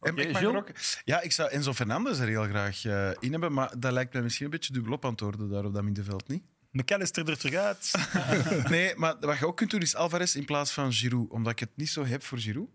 Ik 0.00 0.46
ook, 0.46 0.70
ja, 1.04 1.20
ik 1.20 1.32
zou 1.32 1.50
Enzo 1.50 1.72
Fernandez 1.72 2.20
er 2.20 2.28
heel 2.28 2.44
graag 2.44 2.84
eh, 2.84 3.10
in 3.18 3.30
hebben, 3.30 3.52
maar 3.52 3.74
dat 3.78 3.92
lijkt 3.92 4.12
mij 4.12 4.22
misschien 4.22 4.44
een 4.44 4.50
beetje 4.50 4.72
dubbel 4.72 4.92
op 4.92 5.04
aan 5.04 5.10
het 5.10 5.20
worden 5.20 5.50
daar 5.50 5.64
op 5.64 5.74
dat 5.74 5.82
middenveld, 5.82 6.28
niet? 6.28 6.42
McAllister 6.70 7.28
er 7.28 7.38
terug 7.38 7.54
uit. 7.54 7.92
Nee, 8.70 8.94
maar 8.96 9.16
wat 9.20 9.38
je 9.38 9.46
ook 9.46 9.56
kunt 9.56 9.70
doen 9.70 9.80
is 9.80 9.94
Alvarez 9.94 10.34
in 10.34 10.44
plaats 10.44 10.72
van 10.72 10.92
Giroud, 10.92 11.30
omdat 11.30 11.52
ik 11.52 11.58
het 11.58 11.70
niet 11.74 11.88
zo 11.88 12.04
heb 12.04 12.22
voor 12.22 12.38
Giroud. 12.38 12.68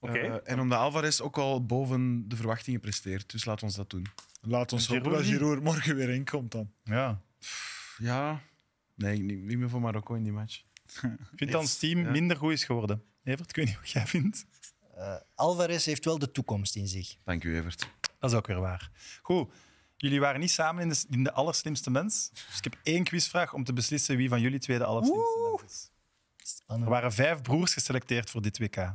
Oké. 0.00 0.18
Eh, 0.18 0.52
en 0.52 0.60
omdat 0.60 0.78
Alvarez 0.78 1.20
ook 1.20 1.38
al 1.38 1.64
boven 1.66 2.28
de 2.28 2.36
verwachtingen 2.36 2.80
presteert. 2.80 3.30
Dus 3.32 3.44
laat 3.44 3.62
ons 3.62 3.74
dat 3.74 3.90
doen. 3.90 4.06
laat 4.40 4.72
ons 4.72 4.86
hopen 4.86 5.10
dat. 5.12 5.24
Giroud 5.24 5.56
er 5.56 5.62
morgen 5.62 5.96
weer 5.96 6.08
in 6.10 6.24
komt 6.24 6.52
dan. 6.52 6.70
Ja. 6.84 7.20
Ja, 7.98 8.40
Nee, 8.94 9.18
niet, 9.18 9.38
niet 9.42 9.58
meer 9.58 9.68
voor 9.70 9.80
Marokko 9.80 10.14
in 10.14 10.22
die 10.22 10.32
match. 10.32 10.62
Ik 11.02 11.10
vind 11.36 11.50
dat 11.52 11.60
ons 11.60 11.76
team 11.78 12.00
Ja. 12.00 12.10
minder 12.10 12.36
goed 12.36 12.52
is 12.52 12.64
geworden. 12.64 13.02
Evert, 13.24 13.48
ik 13.48 13.56
weet 13.56 13.66
niet 13.66 13.76
wat 13.76 13.90
jij 13.90 14.06
vindt. 14.06 14.46
Eh, 14.94 15.14
Alvarez 15.34 15.84
heeft 15.84 16.04
wel 16.04 16.18
de 16.18 16.30
toekomst 16.32 16.76
in 16.76 16.88
zich. 16.88 17.16
Dank 17.24 17.44
u, 17.44 17.56
Evert. 17.56 17.88
Dat 18.18 18.30
is 18.30 18.36
ook 18.36 18.46
weer 18.46 18.60
waar. 18.60 18.90
Goed, 19.22 19.52
jullie 19.96 20.20
waren 20.20 20.40
niet 20.40 20.50
samen 20.50 20.82
in 20.82 20.88
de, 20.88 21.04
in 21.10 21.24
de 21.24 21.32
allerslimste 21.32 21.90
mens. 21.90 22.30
Dus 22.32 22.56
ik 22.56 22.64
heb 22.64 22.76
één 22.82 23.04
quizvraag 23.04 23.52
om 23.52 23.64
te 23.64 23.72
beslissen 23.72 24.16
wie 24.16 24.28
van 24.28 24.40
jullie 24.40 24.58
twee 24.58 24.78
de 24.78 24.84
allerslimste 24.84 25.48
mens 25.60 25.62
is. 25.72 25.90
Er 26.66 26.84
waren 26.84 27.12
vijf 27.12 27.42
broers 27.42 27.72
geselecteerd 27.72 28.30
voor 28.30 28.42
dit 28.42 28.58
WK. 28.58 28.94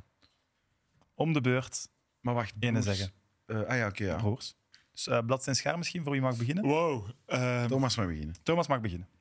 Om 1.15 1.33
de 1.33 1.41
beurt, 1.41 1.87
Maar 2.19 2.33
wacht, 2.33 2.53
ene 2.59 2.79
broers. 2.79 2.85
zeggen. 2.97 3.13
Eh, 3.45 3.61
ah 3.63 3.77
ja, 3.77 3.87
oké. 3.87 4.03
ja. 4.03 4.15
Broers. 4.15 4.55
Dus 4.91 5.07
uh, 5.07 5.19
blad 5.25 5.47
en 5.47 5.55
schaar 5.55 5.77
misschien, 5.77 6.03
voor 6.03 6.11
wie 6.11 6.21
mag 6.21 6.35
beginnen? 6.37 6.63
Wow. 6.65 7.09
ehm, 7.25 7.67
Thomas 7.67 7.95
mag 7.95 8.07
beginnen. 8.07 8.35
Thomas 8.43 8.67
mag 8.67 8.81
beginnen. 8.81 9.07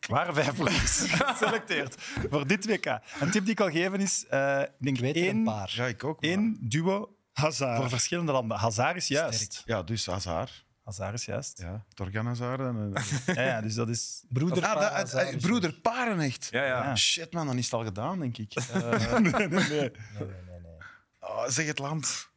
Er 0.00 0.10
waren 0.10 0.34
vijf 0.34 0.54
broers 0.54 1.00
geselecteerd 1.12 2.02
voor 2.30 2.46
dit 2.46 2.66
WK. 2.66 2.86
Een 3.20 3.30
tip 3.30 3.42
die 3.42 3.52
ik 3.52 3.60
al 3.60 3.70
geven 3.70 4.00
is, 4.00 4.26
eh, 4.26 4.60
ik 4.60 4.70
denk 4.78 4.96
Ik 4.96 5.02
weet 5.02 5.16
er 5.16 5.22
een 5.22 5.28
één, 5.28 5.44
paar. 5.44 5.72
Ja, 5.76 5.86
ik 5.86 6.04
ook. 6.04 6.20
maar- 6.20 6.30
één 6.30 6.56
duo 6.60 7.13
Hazard. 7.34 7.76
voor 7.76 7.88
verschillende 7.88 8.32
landen. 8.32 8.56
Hazard 8.56 8.96
is 8.96 9.08
juist. 9.08 9.40
Sterk. 9.40 9.66
Ja, 9.66 9.82
dus 9.82 10.06
Hazard. 10.06 10.64
Hazard 10.84 11.14
is 11.14 11.24
juist. 11.24 11.58
Ja. 11.58 11.84
Torgan 11.94 12.26
Hazard. 12.26 12.60
En, 12.60 12.94
eh, 13.26 13.34
Ja, 13.46 13.60
dus 13.60 13.74
dat 13.74 13.88
is... 13.88 14.24
Broeder 14.28 14.66
ah, 14.66 14.96
dat, 14.96 15.14
eh, 15.14 15.36
broeder 15.38 15.72
Paren 15.72 16.20
echt. 16.20 16.48
Ja, 16.50 16.64
ja. 16.64 16.84
Ja. 16.84 16.96
Shit, 16.96 17.32
man, 17.32 17.46
dan 17.46 17.58
is 17.58 17.64
het 17.64 17.74
al 17.74 17.84
gedaan, 17.84 18.18
denk 18.18 18.38
ik. 18.38 18.52
Eh, 18.72 19.18
nee, 19.18 19.32
nee, 19.32 19.48
nee. 19.48 19.58
Nee, 19.58 19.90
nee, 20.18 20.60
nee, 20.62 20.76
oh, 21.20 21.48
zeg 21.48 21.66
het 21.66 21.78
land. 21.78 22.28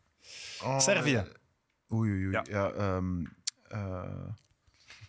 Oh, 0.62 0.80
Servië. 0.80 1.26
Oei, 1.94 2.12
oei, 2.12 2.26
oei. 2.26 2.32
Ja. 2.32 2.44
Ja. 2.50 2.72
ehm, 2.72 3.26
eh, 3.68 4.28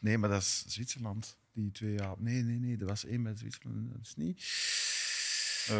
nee, 0.00 0.18
maar 0.18 0.30
dat 0.30 0.40
is 0.40 0.64
Zwitserland. 0.66 1.36
Die 1.52 1.70
twee, 1.70 1.92
ja. 1.92 2.14
Nee, 2.18 2.42
nee, 2.42 2.58
nee. 2.58 2.76
Er 2.78 2.86
was 2.86 3.04
één 3.04 3.22
bij 3.22 3.36
Zwitserland. 3.36 3.92
Dat 3.92 4.00
is 4.02 4.14
niet. 4.16 4.38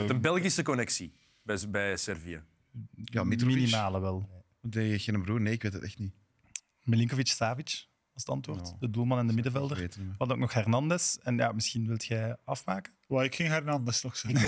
De 0.09 0.19
Belgische 0.21 0.63
connectie 0.63 1.15
bij, 1.43 1.59
bij 1.69 1.97
Servië. 1.97 2.43
Ja, 3.05 3.25
Mitrovic. 3.25 3.57
Minimale 3.57 4.01
wel. 4.01 4.29
Nee, 4.61 4.99
geen 4.99 5.23
broer. 5.23 5.41
Nee, 5.41 5.53
ik 5.53 5.63
weet 5.63 5.73
het 5.73 5.83
echt 5.83 5.99
niet. 5.99 6.13
Milinkovic-Savic 6.83 7.87
was 8.13 8.23
het 8.23 8.29
antwoord. 8.29 8.69
Ja. 8.69 8.77
De 8.81 8.91
doelman 8.91 9.19
en 9.19 9.25
de 9.25 9.29
Ik 9.29 9.35
middenvelder. 9.35 9.77
weet 9.77 9.95
het 9.95 9.97
niet 10.03 10.09
We 10.11 10.15
hadden 10.19 10.37
ook 10.37 10.43
nog 10.43 10.53
Hernandez. 10.55 11.17
En 11.17 11.37
ja, 11.37 11.53
misschien 11.53 11.87
wilt 11.87 12.05
jij 12.05 12.37
afmaken? 12.45 12.93
Wow, 13.07 13.23
ik 13.23 13.35
ging 13.35 13.49
Hernandez 13.49 14.03
nog 14.03 14.17
zeggen. 14.17 14.41
Ik 14.41 14.47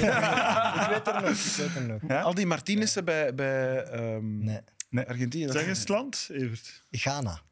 weet 0.88 1.06
er 1.06 1.22
nog. 1.22 1.30
Ik 1.30 1.54
weet 1.56 1.74
er 1.74 1.86
nog. 1.86 2.00
Ja? 2.08 2.20
Al 2.22 2.34
die 2.34 2.46
Martinez'en 2.46 3.04
bij, 3.04 3.34
bij 3.34 3.82
ehm, 3.84 4.38
Nee. 4.38 5.06
Argentinië. 5.06 5.44
dat 5.46 5.54
Zeg 5.56 5.66
eens 5.66 5.78
het 5.78 5.88
land, 5.88 6.28
Evert. 6.32 6.84
Ghana. 6.90 7.42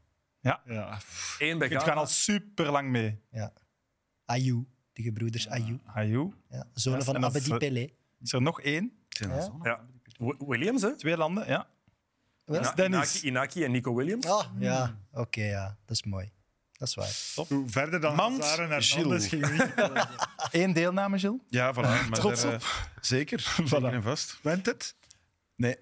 Ja. 0.40 0.62
Eén 1.38 1.58
bij 1.58 1.68
Het 1.68 1.76
Ghana. 1.76 1.80
gaan 1.92 1.96
al 1.96 2.06
super 2.06 2.70
lang 2.70 2.90
mee. 2.90 3.20
Ja. 3.30 3.52
Ayu. 4.24 4.64
De 4.92 5.02
gebroeders 5.02 5.48
Ayu. 5.48 5.78
Ayu. 5.84 6.32
Ja. 6.50 6.66
Zonen 6.72 6.98
Ja, 6.98 7.04
van 7.04 7.24
Abedi 7.24 7.56
Pelé. 7.56 7.88
Is 8.20 8.32
er 8.32 8.42
nog 8.42 8.60
één? 8.60 8.92
Ja? 9.08 9.50
Ja. 9.62 9.86
Wi- 10.18 10.36
Williams, 10.38 10.82
hè? 10.82 10.96
Twee 10.96 11.16
landen, 11.16 11.46
ja. 11.46 11.66
Ina- 12.46 12.72
Dennis. 12.72 13.14
Inaki, 13.14 13.26
Inaki 13.26 13.64
en 13.64 13.70
Nico 13.70 13.94
Williams. 13.94 14.26
Ah, 14.26 14.44
ja. 14.58 14.98
Oké, 15.12 15.42
ja. 15.42 15.76
Dat 15.86 15.96
is 15.96 16.02
mooi. 16.02 16.30
Dat 16.72 16.88
is 16.88 16.94
waar. 16.94 17.46
Hoe 17.48 17.68
verder 17.68 18.00
dan 18.00 18.14
Mans, 18.14 18.38
Hazard 18.44 18.70
en 18.70 18.82
Gilles. 18.82 18.92
Hernandez 18.92 19.28
ging 19.28 19.50
niet. 19.50 20.06
Eén 20.62 20.72
deelname, 20.72 21.18
Gilles. 21.18 21.40
Ja, 21.48 21.72
voilà. 21.74 21.76
Maar 22.08 22.10
Trots 22.20 22.42
daar, 22.42 22.54
op. 22.54 22.60
eh, 22.60 22.66
zeker. 23.00 23.40
Zeker 23.64 23.92
en 23.92 24.02
vast. 24.02 24.38
Went 24.42 24.66
het? 24.66 24.94
Nee. 25.56 25.76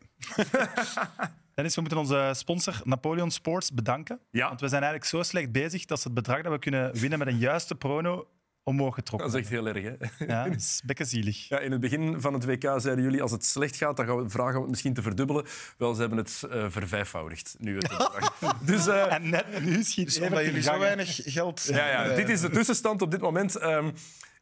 Dennis, 1.54 1.74
we 1.74 1.80
moeten 1.80 1.98
onze 1.98 2.30
sponsor 2.34 2.80
Napoleon 2.84 3.30
Sports 3.30 3.72
bedanken. 3.72 4.20
Ja. 4.30 4.48
Want 4.48 4.60
we 4.60 4.68
zijn 4.68 4.82
eigenlijk 4.82 5.10
zo 5.10 5.22
slecht 5.22 5.52
bezig 5.52 5.84
dat 5.84 5.98
ze 6.00 6.04
het 6.04 6.14
bedrag 6.16 6.42
dat 6.42 6.52
we 6.52 6.58
kunnen 6.58 6.92
winnen 6.94 7.18
met 7.18 7.28
een 7.28 7.38
juiste 7.38 7.74
prono 7.74 8.28
omhoog 8.68 8.94
getrokken 8.94 9.30
Dat 9.30 9.36
is 9.36 9.42
echt 9.42 9.52
heel 9.52 9.66
erg, 9.66 9.82
hè? 9.82 10.24
Ja, 10.26 10.44
dat 10.48 10.56
is 10.56 10.82
bekkenzielig. 10.84 11.48
Ja, 11.48 11.58
in 11.58 11.72
het 11.72 11.80
begin 11.80 12.20
van 12.20 12.32
het 12.32 12.44
WK 12.44 12.62
zeiden 12.62 13.04
jullie, 13.04 13.22
als 13.22 13.30
het 13.30 13.44
slecht 13.44 13.76
gaat, 13.76 13.96
dan 13.96 14.06
gaan 14.06 14.22
we 14.22 14.30
vragen 14.30 14.54
om 14.54 14.60
het 14.60 14.70
misschien 14.70 14.94
te 14.94 15.02
verdubbelen. 15.02 15.44
Wel, 15.78 15.94
ze 15.94 16.00
hebben 16.00 16.18
het 16.18 16.42
eh, 16.50 16.64
vervijfvoudigd, 16.68 17.56
nu 17.58 17.76
het. 17.76 18.10
Dus 18.66 18.86
eh, 18.86 19.12
En 19.12 19.30
net 19.30 19.64
nu 19.64 19.82
schiet 19.82 20.04
Dus 20.04 20.20
omdat 20.20 20.44
jullie 20.44 20.62
zo 20.62 20.78
weinig 20.78 21.20
geld... 21.24 21.64
ja, 21.70 21.88
ja, 21.88 22.14
dit 22.14 22.28
is 22.28 22.40
de 22.40 22.50
tussenstand 22.50 23.02
op 23.02 23.10
dit 23.10 23.20
moment. 23.20 23.56
Ehm, 23.56 23.90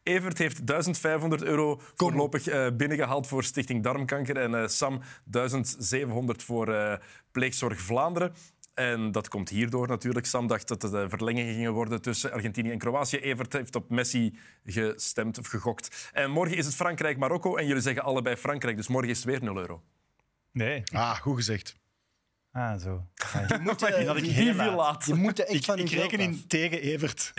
Evert 0.05 0.37
heeft 0.37 0.67
1500 0.67 1.43
euro 1.43 1.81
voorlopig 1.95 2.47
eh, 2.47 2.67
binnengehaald 2.73 3.27
voor 3.27 3.43
Stichting 3.43 3.83
Darmkanker 3.83 4.37
en 4.37 4.55
eh, 4.55 4.67
Sam 4.67 5.01
1700 5.23 6.43
voor 6.43 6.73
eh, 6.73 6.93
Pleegzorg 7.31 7.79
Vlaanderen. 7.79 8.33
En 8.75 9.11
dat 9.11 9.27
komt 9.27 9.49
hierdoor 9.49 9.87
natuurlijk. 9.87 10.25
Sam 10.25 10.47
dacht 10.47 10.67
dat 10.67 10.81
het 10.81 10.93
eh, 10.93 11.05
verlengingen 11.07 11.53
gingen 11.53 11.71
worden 11.71 12.01
tussen 12.01 12.31
Argentinië 12.31 12.71
en 12.71 12.77
Kroatië. 12.77 13.17
Evert 13.17 13.53
heeft 13.53 13.75
op 13.75 13.89
Messi 13.89 14.37
gestemd 14.65 15.37
of 15.39 15.47
gegokt. 15.47 16.09
En 16.13 16.31
morgen 16.31 16.57
is 16.57 16.65
het 16.65 16.75
Frankrijk-Marokko 16.75 17.55
en 17.55 17.65
jullie 17.67 17.81
zeggen 17.81 18.03
allebei 18.03 18.35
Frankrijk. 18.35 18.77
Dus 18.77 18.87
morgen 18.87 19.09
is 19.09 19.17
het 19.17 19.25
weer 19.25 19.43
0 19.43 19.57
euro. 19.57 19.83
Nee. 20.51 20.83
Ah, 20.93 21.15
goed 21.15 21.35
gezegd. 21.35 21.75
Ah, 22.51 22.79
zo. 22.81 23.07
Je 23.47 23.57
moet, 23.61 23.79
Die 23.85 23.87
eh, 23.87 24.07
had 24.07 24.17
ik 24.17 24.23
heel 24.25 24.53
laat. 24.55 24.75
laat. 24.75 25.05
je 25.05 25.13
moet 25.13 25.39
er 25.39 25.45
echt 25.45 25.55
Ik, 25.55 25.63
van 25.63 25.79
ik 25.79 25.89
reken 25.89 26.19
af. 26.19 26.25
in 26.25 26.47
tegen 26.47 26.81
Evert. 26.81 27.33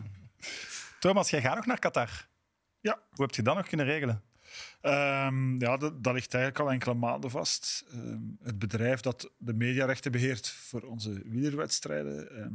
Thomas, 1.00 1.30
jij 1.30 1.40
gaat 1.40 1.56
nog 1.56 1.66
naar 1.66 1.78
Qatar. 1.78 2.28
Ja. 2.80 2.98
Hoe 3.10 3.24
heb 3.24 3.34
je 3.34 3.42
dat 3.42 3.56
nog 3.56 3.66
kunnen 3.68 3.86
regelen? 3.86 4.22
Ehm, 4.82 5.58
ja, 5.60 5.76
dat, 5.76 6.04
dat 6.04 6.14
ligt 6.14 6.34
eigenlijk 6.34 6.64
al 6.64 6.72
enkele 6.72 6.94
maanden 6.94 7.30
vast. 7.30 7.84
Ehm, 7.92 8.18
het 8.42 8.58
bedrijf 8.58 9.00
dat 9.00 9.30
de 9.38 9.52
mediarechten 9.54 10.12
beheert 10.12 10.48
voor 10.48 10.82
onze 10.82 11.22
wielerwedstrijden 11.24 12.36
ehm, 12.36 12.52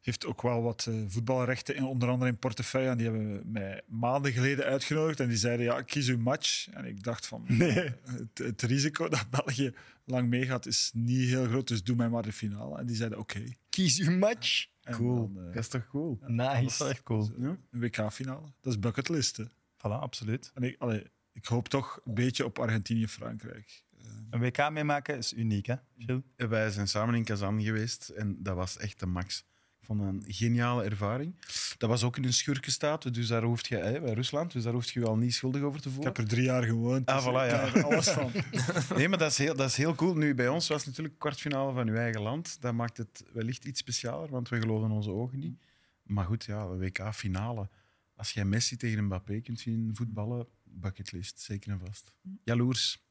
heeft 0.00 0.26
ook 0.26 0.42
wel 0.42 0.62
wat 0.62 0.86
eh, 0.88 0.94
voetbalrechten, 1.06 1.74
in, 1.76 1.84
onder 1.84 2.08
andere 2.08 2.30
in 2.30 2.38
portefeuille. 2.38 2.88
En 2.88 2.96
die 2.96 3.06
hebben 3.06 3.42
mij 3.52 3.82
maanden 3.86 4.32
geleden 4.32 4.64
uitgenodigd 4.64 5.20
en 5.20 5.28
die 5.28 5.36
zeiden, 5.36 5.64
ja, 5.66 5.82
kies 5.82 6.08
uw 6.08 6.18
match. 6.18 6.68
En 6.70 6.84
ik 6.84 7.02
dacht 7.02 7.26
van, 7.26 7.44
Nee. 7.58 7.70
het, 8.04 8.38
het 8.38 8.62
risico 8.62 9.08
dat 9.08 9.30
België 9.30 9.72
lang 10.04 10.28
meegaat 10.28 10.66
is 10.66 10.90
niet 10.94 11.28
heel 11.28 11.44
groot, 11.46 11.68
dus 11.68 11.82
doe 11.82 11.96
mij 11.96 12.08
maar 12.08 12.22
de 12.22 12.32
finale. 12.32 12.78
En 12.78 12.86
die 12.86 12.96
zeiden, 12.96 13.18
oké. 13.18 13.44
Kies 13.68 13.98
uw 14.00 14.16
match. 14.18 14.66
En 14.82 14.94
Cool. 14.94 15.32
dan, 15.34 15.44
eh, 15.46 15.54
Dat 15.54 15.62
is 15.62 15.68
toch 15.68 15.86
cool? 15.88 16.18
Dat 16.20 16.28
is 16.30 16.34
Nice. 16.36 16.84
echt 16.88 17.02
cool. 17.02 17.30
Ja. 17.36 17.56
een 17.70 17.80
WK-finale. 17.80 18.46
Dat 18.60 18.72
is 18.72 18.78
bucketlist. 18.78 19.36
hè. 19.36 19.44
Voilà, 19.76 20.00
absoluut. 20.00 20.50
En 20.54 20.62
ik, 20.62 20.76
allee, 20.78 21.02
ik 21.38 21.46
hoop 21.46 21.68
toch 21.68 22.00
een 22.04 22.14
beetje 22.14 22.44
op 22.44 22.58
Argentinië-Frankrijk. 22.58 23.84
Een 24.30 24.40
WK 24.40 24.70
meemaken 24.70 25.16
is 25.16 25.32
uniek, 25.32 25.66
hè, 25.66 25.74
Gilles? 25.98 26.22
Wij 26.36 26.70
zijn 26.70 26.88
samen 26.88 27.14
in 27.14 27.24
Kazan 27.24 27.62
geweest 27.62 28.08
en 28.08 28.42
dat 28.42 28.56
was 28.56 28.76
echt 28.76 29.00
de 29.00 29.06
max. 29.06 29.46
Ik 29.80 29.86
vond 29.86 30.00
een 30.00 30.24
geniale 30.26 30.84
ervaring. 30.84 31.34
Dat 31.78 31.88
was 31.88 32.02
ook 32.02 32.16
in 32.16 32.24
een 32.24 32.32
schurkenstaat, 32.32 33.14
dus 33.14 33.26
daar 33.26 33.42
hoeft 33.42 33.66
je, 33.66 33.76
hè, 33.76 34.00
bij 34.00 34.12
Rusland, 34.12 34.52
dus 34.52 34.62
daar 34.62 34.72
hoeft 34.72 34.88
je 34.90 35.00
je 35.00 35.06
al 35.06 35.16
niet 35.16 35.34
schuldig 35.34 35.62
over 35.62 35.80
te 35.80 35.88
Ik 35.88 35.94
voelen. 35.94 36.12
heb 36.14 36.22
er 36.22 36.28
drie 36.28 36.44
jaar 36.44 36.62
gewoond. 36.62 37.06
Ah, 37.06 37.16
dus 37.16 37.24
voilà, 37.24 37.44
ik 37.44 37.50
ja. 37.50 37.74
er 37.74 37.84
alles 37.84 38.08
van. 38.08 38.30
Nee, 38.96 39.08
maar 39.08 39.18
dat 39.18 39.30
is, 39.30 39.38
heel, 39.38 39.56
dat 39.56 39.68
is 39.68 39.76
heel 39.76 39.94
cool. 39.94 40.14
Nu, 40.14 40.34
bij 40.34 40.48
ons 40.48 40.68
was 40.68 40.78
het 40.78 40.86
natuurlijk 40.86 41.18
kwartfinale 41.18 41.72
van 41.72 41.88
uw 41.88 41.94
eigen 41.96 42.20
land. 42.20 42.56
Dat 42.60 42.74
maakt 42.74 42.96
het 42.96 43.24
wellicht 43.32 43.64
iets 43.64 43.80
specialer, 43.80 44.30
want 44.30 44.48
we 44.48 44.60
geloven 44.60 44.90
onze 44.90 45.10
ogen 45.10 45.38
niet. 45.38 45.58
Maar 46.02 46.24
goed, 46.24 46.44
ja, 46.44 46.60
een 46.60 46.78
WK-finale. 46.78 47.68
Als 48.16 48.30
jij 48.32 48.44
Messi 48.44 48.76
tegen 48.76 49.04
Mbappé 49.04 49.40
kunt 49.40 49.60
zien 49.60 49.90
voetballen, 49.94 50.46
bucketlist, 50.80 51.40
zeker 51.40 51.70
en 51.72 51.80
vast. 51.86 52.12
Jaloers. 52.44 53.06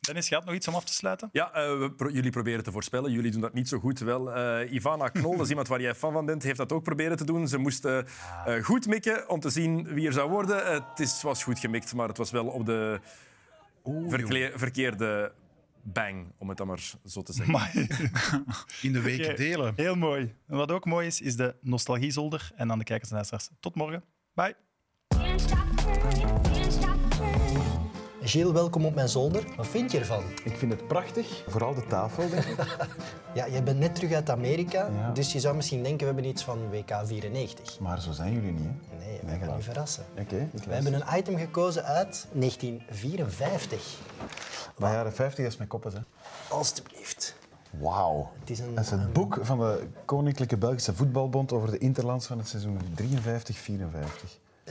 Dennis, 0.00 0.28
je 0.28 0.34
had 0.34 0.44
nog 0.44 0.54
iets 0.54 0.68
om 0.68 0.74
af 0.74 0.84
te 0.84 0.92
sluiten? 0.94 1.28
Ja, 1.32 1.52
eh, 1.52 1.78
we 1.78 1.92
pro- 1.92 2.08
jullie 2.10 2.30
proberen 2.30 2.64
te 2.64 2.72
voorspellen. 2.72 3.12
Jullie 3.12 3.30
doen 3.30 3.40
dat 3.40 3.52
niet 3.54 3.68
zo 3.68 3.78
goed. 3.78 3.98
Wel, 3.98 4.32
eh, 4.32 4.72
Ivana 4.72 5.08
Knol, 5.08 5.32
dat 5.32 5.40
is 5.44 5.48
iemand 5.48 5.68
waar 5.68 5.80
jij 5.80 5.94
fan 5.94 6.12
van 6.12 6.26
bent, 6.26 6.42
heeft 6.42 6.56
dat 6.56 6.72
ook 6.72 6.82
proberen 6.82 7.16
te 7.16 7.24
doen. 7.24 7.48
Ze 7.48 7.58
moesten 7.58 8.06
eh, 8.46 8.62
goed 8.64 8.86
mikken 8.86 9.28
om 9.28 9.40
te 9.40 9.50
zien 9.50 9.84
wie 9.94 10.06
er 10.06 10.12
zou 10.12 10.30
worden. 10.30 10.72
Het 10.72 10.98
is, 11.00 11.22
was 11.22 11.42
goed 11.44 11.58
gemikt, 11.58 11.94
maar 11.94 12.08
het 12.08 12.16
was 12.16 12.30
wel 12.30 12.46
op 12.46 12.66
de 12.66 13.00
verkle- 14.08 14.52
verkeerde 14.54 15.32
bang, 15.82 16.32
om 16.38 16.48
het 16.48 16.58
dan 16.58 16.66
maar 16.66 16.90
zo 17.04 17.22
te 17.22 17.32
zeggen. 17.32 17.52
Maar, 17.54 17.72
In 18.82 18.92
de 18.92 19.00
weken 19.00 19.36
delen. 19.36 19.72
heel 19.76 19.94
mooi. 19.96 20.34
En 20.48 20.56
wat 20.56 20.70
ook 20.70 20.84
mooi 20.84 21.06
is, 21.06 21.20
is 21.20 21.36
de 21.36 21.54
nostalgiezolder. 21.60 22.50
En 22.56 22.70
aan 22.70 22.78
de 22.78 22.84
kijkers 22.84 23.08
en 23.08 23.14
luisteraars. 23.14 23.48
Tot 23.60 23.74
morgen. 23.74 24.04
Bye. 24.34 24.54
Gilles, 28.24 28.52
welkom 28.52 28.84
op 28.86 28.94
mijn 28.94 29.08
zolder. 29.08 29.44
Wat 29.56 29.66
vind 29.66 29.92
je 29.92 29.98
ervan? 29.98 30.22
Ik 30.44 30.56
vind 30.56 30.72
het 30.72 30.86
prachtig. 30.86 31.42
Vooral 31.48 31.74
de 31.74 31.86
tafel, 31.86 32.28
denk 32.30 32.44
ik. 32.44 32.56
Ja, 33.34 33.44
je 33.46 33.62
bent 33.62 33.78
net 33.78 33.94
terug 33.94 34.12
uit 34.12 34.30
Amerika, 34.30 34.88
Ja. 34.94 35.10
dus 35.10 35.32
je 35.32 35.40
zou 35.40 35.56
misschien 35.56 35.82
denken 35.82 35.98
we 35.98 36.04
hebben 36.12 36.24
iets 36.24 36.42
van 36.44 36.70
WK 36.70 37.00
94. 37.04 37.78
Maar 37.80 38.00
zo 38.00 38.12
zijn 38.12 38.32
jullie 38.32 38.52
niet, 38.52 38.68
hè? 38.90 39.06
Nee, 39.06 39.20
wij 39.24 39.38
gaan 39.48 39.58
u 39.58 39.62
verrassen. 39.62 40.04
Oké, 40.18 40.48
We 40.66 40.72
hebben 40.74 40.94
een 40.94 41.18
item 41.18 41.38
gekozen 41.38 41.84
uit 41.84 42.26
1954. 42.32 43.98
Maar 44.78 44.92
jaren 44.92 45.12
50 45.12 45.46
is 45.46 45.56
mijn 45.56 45.68
koppen, 45.68 45.92
hè? 45.92 45.98
Alsjeblieft. 46.48 47.34
Wauw. 47.70 48.30
Het 48.40 48.50
is 48.50 48.58
een, 48.58 48.74
Dat 48.74 48.84
is 48.84 48.90
het 48.90 49.12
boek 49.12 49.38
van 49.42 49.58
de 49.58 49.86
Koninklijke 50.04 50.56
Belgische 50.56 50.94
Voetbalbond 50.94 51.52
over 51.52 51.70
de 51.70 51.78
interlands 51.78 52.26
van 52.26 52.38
het 52.38 52.48
seizoen 52.48 52.78
53-54. 52.96 53.02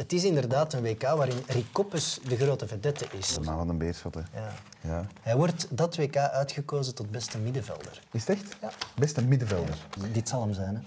Het 0.01 0.13
is 0.13 0.23
inderdaad 0.23 0.73
een 0.73 0.81
WK 0.81 1.01
waarin 1.01 1.37
Rick 1.47 1.65
Koppes 1.71 2.19
de 2.27 2.35
grote 2.37 2.67
vedette 2.67 3.05
is. 3.17 3.33
De 3.33 3.41
man 3.41 3.57
van 3.57 3.67
de 3.67 3.73
Beerschot, 3.73 4.13
hè? 4.15 4.21
Ja. 4.33 4.53
Ja. 4.81 5.05
Hij 5.21 5.35
wordt 5.35 5.67
dat 5.69 5.95
WK 5.95 6.17
uitgekozen 6.17 6.95
tot 6.95 7.11
beste 7.11 7.37
middenvelder. 7.37 8.01
Is 8.11 8.25
het 8.27 8.29
echt? 8.37 8.55
Ja. 8.61 8.69
Beste 8.95 9.23
middenvelder. 9.23 9.75
Dit 10.11 10.29
zal 10.29 10.41
hem 10.41 10.53
zijn, 10.53 10.75
hè? 10.75 10.81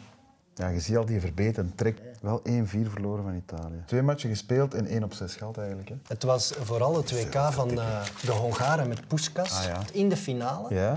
Ja, 0.64 0.68
je 0.68 0.80
ziet 0.80 0.96
al 0.96 1.04
die 1.04 1.20
verbeten 1.20 1.72
trek. 1.74 1.98
Wel 2.20 2.40
1-4 2.40 2.42
verloren 2.68 3.24
van 3.24 3.34
Italië. 3.34 3.82
Twee 3.86 4.02
matchen 4.02 4.28
gespeeld 4.30 4.74
en 4.74 4.86
1 4.86 5.02
op 5.04 5.12
6 5.14 5.34
gehad 5.34 5.58
eigenlijk. 5.58 5.88
Hè. 5.88 5.94
Het 6.08 6.22
was 6.22 6.52
vooral 6.60 6.96
het 6.96 7.10
WK 7.12 7.52
van 7.52 7.80
eh, 7.80 8.02
de 8.24 8.32
Hongaren 8.32 8.88
met 8.88 9.08
Puskas 9.08 9.52
Ah, 9.58 9.64
ja. 9.64 9.80
in 9.92 10.08
de 10.08 10.16
finale. 10.16 10.74
Ja? 10.74 10.96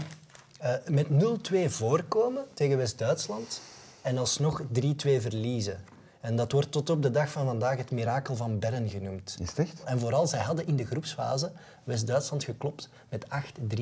Eh, 0.60 0.72
met 0.90 1.08
0-2 1.10 1.70
voorkomen 1.70 2.44
tegen 2.54 2.78
West-Duitsland 2.78 3.62
en 4.02 4.18
alsnog 4.18 4.62
3-2 4.62 5.22
verliezen. 5.22 5.80
En 6.28 6.36
dat 6.36 6.52
wordt 6.52 6.72
tot 6.72 6.90
op 6.90 7.02
de 7.02 7.12
dag 7.12 7.30
van 7.30 7.46
vandaag 7.46 7.78
het 7.78 7.92
mirakel 7.92 8.36
van 8.36 8.60
Bern 8.60 8.90
genoemd. 8.90 9.38
Is 9.40 9.50
het 9.50 9.60
echt? 9.60 9.84
En 9.84 10.00
vooral, 10.00 10.28
zij 10.28 10.40
hadden 10.40 10.68
in 10.68 10.76
de 10.76 10.86
groepsfase 10.86 11.52
West-Duitsland 11.84 12.44
geklopt 12.44 12.90
met 13.10 13.26
8-3. 13.26 13.82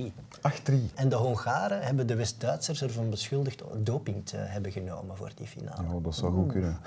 8-3. 0.72 0.74
En 0.96 1.10
de 1.10 1.16
Hongaren 1.16 1.82
hebben 1.82 2.08
de 2.08 2.16
West-Duitsers 2.16 2.82
ervan 2.82 3.10
beschuldigd 3.10 3.64
doping 3.78 4.26
te 4.26 4.38
hebben 4.38 4.72
genomen 4.72 5.18
voor 5.18 5.32
die 5.36 5.48
finale. 5.48 5.94
Oh, 5.94 6.04
dat 6.04 6.16
zou 6.16 6.34
goed 6.34 6.52
kunnen. 6.52 6.80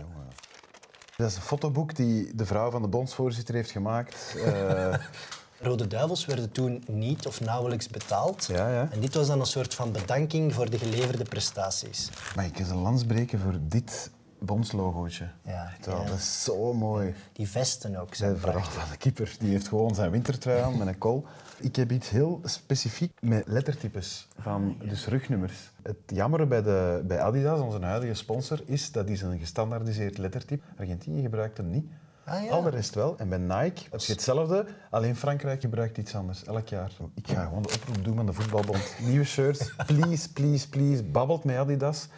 Dat 1.16 1.30
is 1.30 1.36
een 1.36 1.42
fotoboek 1.42 1.96
die 1.96 2.34
de 2.34 2.46
vrouw 2.46 2.70
van 2.70 2.82
de 2.82 2.88
bondsvoorzitter 2.88 3.54
heeft 3.54 3.70
gemaakt. 3.70 4.36
Eh, 4.44 4.94
Rode 5.60 5.86
Duivels 5.86 6.26
werden 6.26 6.52
toen 6.52 6.84
niet 6.86 7.26
of 7.26 7.40
nauwelijks 7.40 7.88
betaald. 7.88 8.46
Ja, 8.46 8.68
ja. 8.68 8.88
En 8.90 9.00
dit 9.00 9.14
was 9.14 9.26
dan 9.26 9.40
een 9.40 9.46
soort 9.46 9.74
van 9.74 9.92
bedanking 9.92 10.54
voor 10.54 10.70
de 10.70 10.78
geleverde 10.78 11.24
prestaties. 11.24 12.10
maar 12.34 12.44
ik 12.44 12.52
kan 12.52 12.70
een 12.70 12.76
lans 12.82 13.04
breken 13.04 13.40
voor 13.40 13.58
dit 13.60 14.10
bondslogootje. 14.40 15.28
Ja, 15.42 15.72
ja. 15.80 16.04
Dat 16.04 16.14
is 16.16 16.44
zo 16.44 16.72
mooi. 16.74 17.14
Die 17.32 17.48
vesten 17.48 17.96
ook 17.96 18.10
De 18.10 18.16
zijn 18.16 18.36
vooral 18.36 18.52
prachtig. 18.52 18.80
van 18.80 18.90
de 18.90 18.96
keeper. 18.96 19.36
Die 19.38 19.50
heeft 19.50 19.68
gewoon 19.68 19.94
zijn 19.94 20.10
wintertrui 20.10 20.60
aan 20.60 20.78
met 20.78 20.86
een 20.86 20.98
kol. 20.98 21.24
Ik 21.60 21.76
heb 21.76 21.92
iets 21.92 22.08
heel 22.10 22.40
specifiek 22.44 23.12
met 23.20 23.46
lettertypes, 23.46 24.28
van, 24.38 24.76
dus 24.88 25.06
rugnummers. 25.06 25.70
Het 25.82 25.96
jammere 26.06 26.46
bij, 26.46 26.62
de, 26.62 27.02
bij 27.06 27.20
Adidas, 27.20 27.60
onze 27.60 27.80
huidige 27.80 28.14
sponsor, 28.14 28.62
is 28.66 28.92
dat 28.92 29.08
is 29.08 29.22
een 29.22 29.38
gestandaardiseerd 29.38 30.18
lettertype. 30.18 30.62
Argentinië 30.78 31.22
gebruikt 31.22 31.56
hem 31.56 31.70
niet. 31.70 31.86
Ah, 32.24 32.44
ja. 32.44 32.50
Al 32.50 32.62
de 32.62 32.70
rest 32.70 32.94
wel. 32.94 33.18
En 33.18 33.28
bij 33.28 33.38
Nike 33.38 33.82
heb 33.90 34.00
je 34.00 34.12
hetzelfde, 34.12 34.66
alleen 34.90 35.16
Frankrijk 35.16 35.60
gebruikt 35.60 35.98
iets 35.98 36.14
anders, 36.14 36.44
elk 36.44 36.68
jaar. 36.68 36.90
Ik 37.14 37.28
ga 37.28 37.44
gewoon 37.44 37.62
de 37.62 37.72
oproep 37.74 38.04
doen 38.04 38.18
aan 38.18 38.26
de 38.26 38.32
voetbalbond. 38.32 38.94
Nieuwe 39.00 39.24
shirts, 39.24 39.74
please, 39.86 40.32
please, 40.32 40.68
please, 40.68 41.02
babbelt 41.02 41.44
met 41.44 41.56
Adidas 41.56 42.08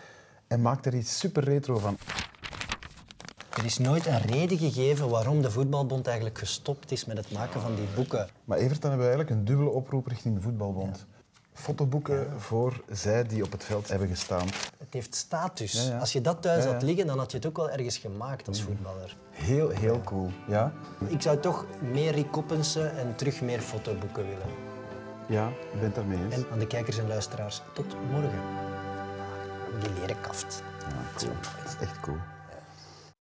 en 0.51 0.63
maak 0.63 0.85
er 0.85 0.95
iets 0.95 1.19
super 1.19 1.45
retro 1.45 1.79
van. 1.79 1.99
Er 3.51 3.65
is 3.65 3.79
nooit 3.79 4.07
een 4.07 4.21
reden 4.21 4.59
gegeven 4.59 5.09
waarom 5.09 5.43
de 5.43 5.51
voetbalbond 5.51 6.07
eigenlijk 6.07 6.39
gestopt 6.39 6.93
is 6.93 7.05
met 7.05 7.17
het 7.17 7.33
maken 7.33 7.61
van 7.61 7.75
die 7.75 7.87
boeken. 7.95 8.29
Maar 8.45 8.59
Everton 8.59 8.91
hebben 8.91 9.09
we 9.09 9.15
eigenlijk 9.15 9.31
een 9.41 9.45
dubbele 9.45 9.71
oproep 9.71 10.07
richting 10.07 10.35
de 10.35 10.41
voetbalbond. 10.41 11.07
Fotoboeken 11.53 12.41
voor 12.41 12.83
zij 12.91 13.25
die 13.27 13.45
op 13.45 13.53
het 13.53 13.65
veld 13.65 13.89
hebben 13.89 14.09
gestaan. 14.09 14.47
Het 14.79 14.93
heeft 14.93 15.15
status. 15.15 15.73
Ja, 15.73 15.83
ja. 15.83 15.99
Als 15.99 16.13
je 16.13 16.21
dat 16.21 16.43
thuis 16.43 16.65
had 16.65 16.83
liggen, 16.83 17.07
dan 17.07 17.19
had 17.19 17.31
je 17.31 17.37
het 17.37 17.47
ook 17.47 17.57
wel 17.57 17.71
ergens 17.71 17.99
gemaakt 17.99 18.49
als 18.49 18.63
voetballer. 18.63 19.17
Heel, 19.31 19.69
heel 19.69 20.01
cool. 20.01 20.31
Ja? 20.49 20.73
Ik 21.07 21.23
zou 21.23 21.41
toch 21.41 21.67
meer 21.93 22.13
Rick 22.13 22.31
Koppensen 22.31 22.97
en 22.97 23.17
terug 23.17 23.41
meer 23.41 23.61
fotoboeken 23.61 24.25
willen. 24.25 24.49
Ja, 25.29 25.49
ik 25.49 25.73
ben 25.73 25.83
het 25.83 25.95
daarmee 25.95 26.25
eens. 26.25 26.35
En 26.35 26.47
aan 26.53 26.59
de 26.59 26.67
kijkers 26.67 26.99
en 26.99 27.09
luisteraars, 27.09 27.63
tot 27.73 27.87
morgen. 28.11 28.70
Die 29.79 29.91
leren 30.01 30.21
kaft. 30.21 30.62
Ja, 30.89 30.95
cool. 31.18 31.37
Dat 31.62 31.77
is 31.81 31.89
echt 31.89 32.01
cool. 32.01 32.18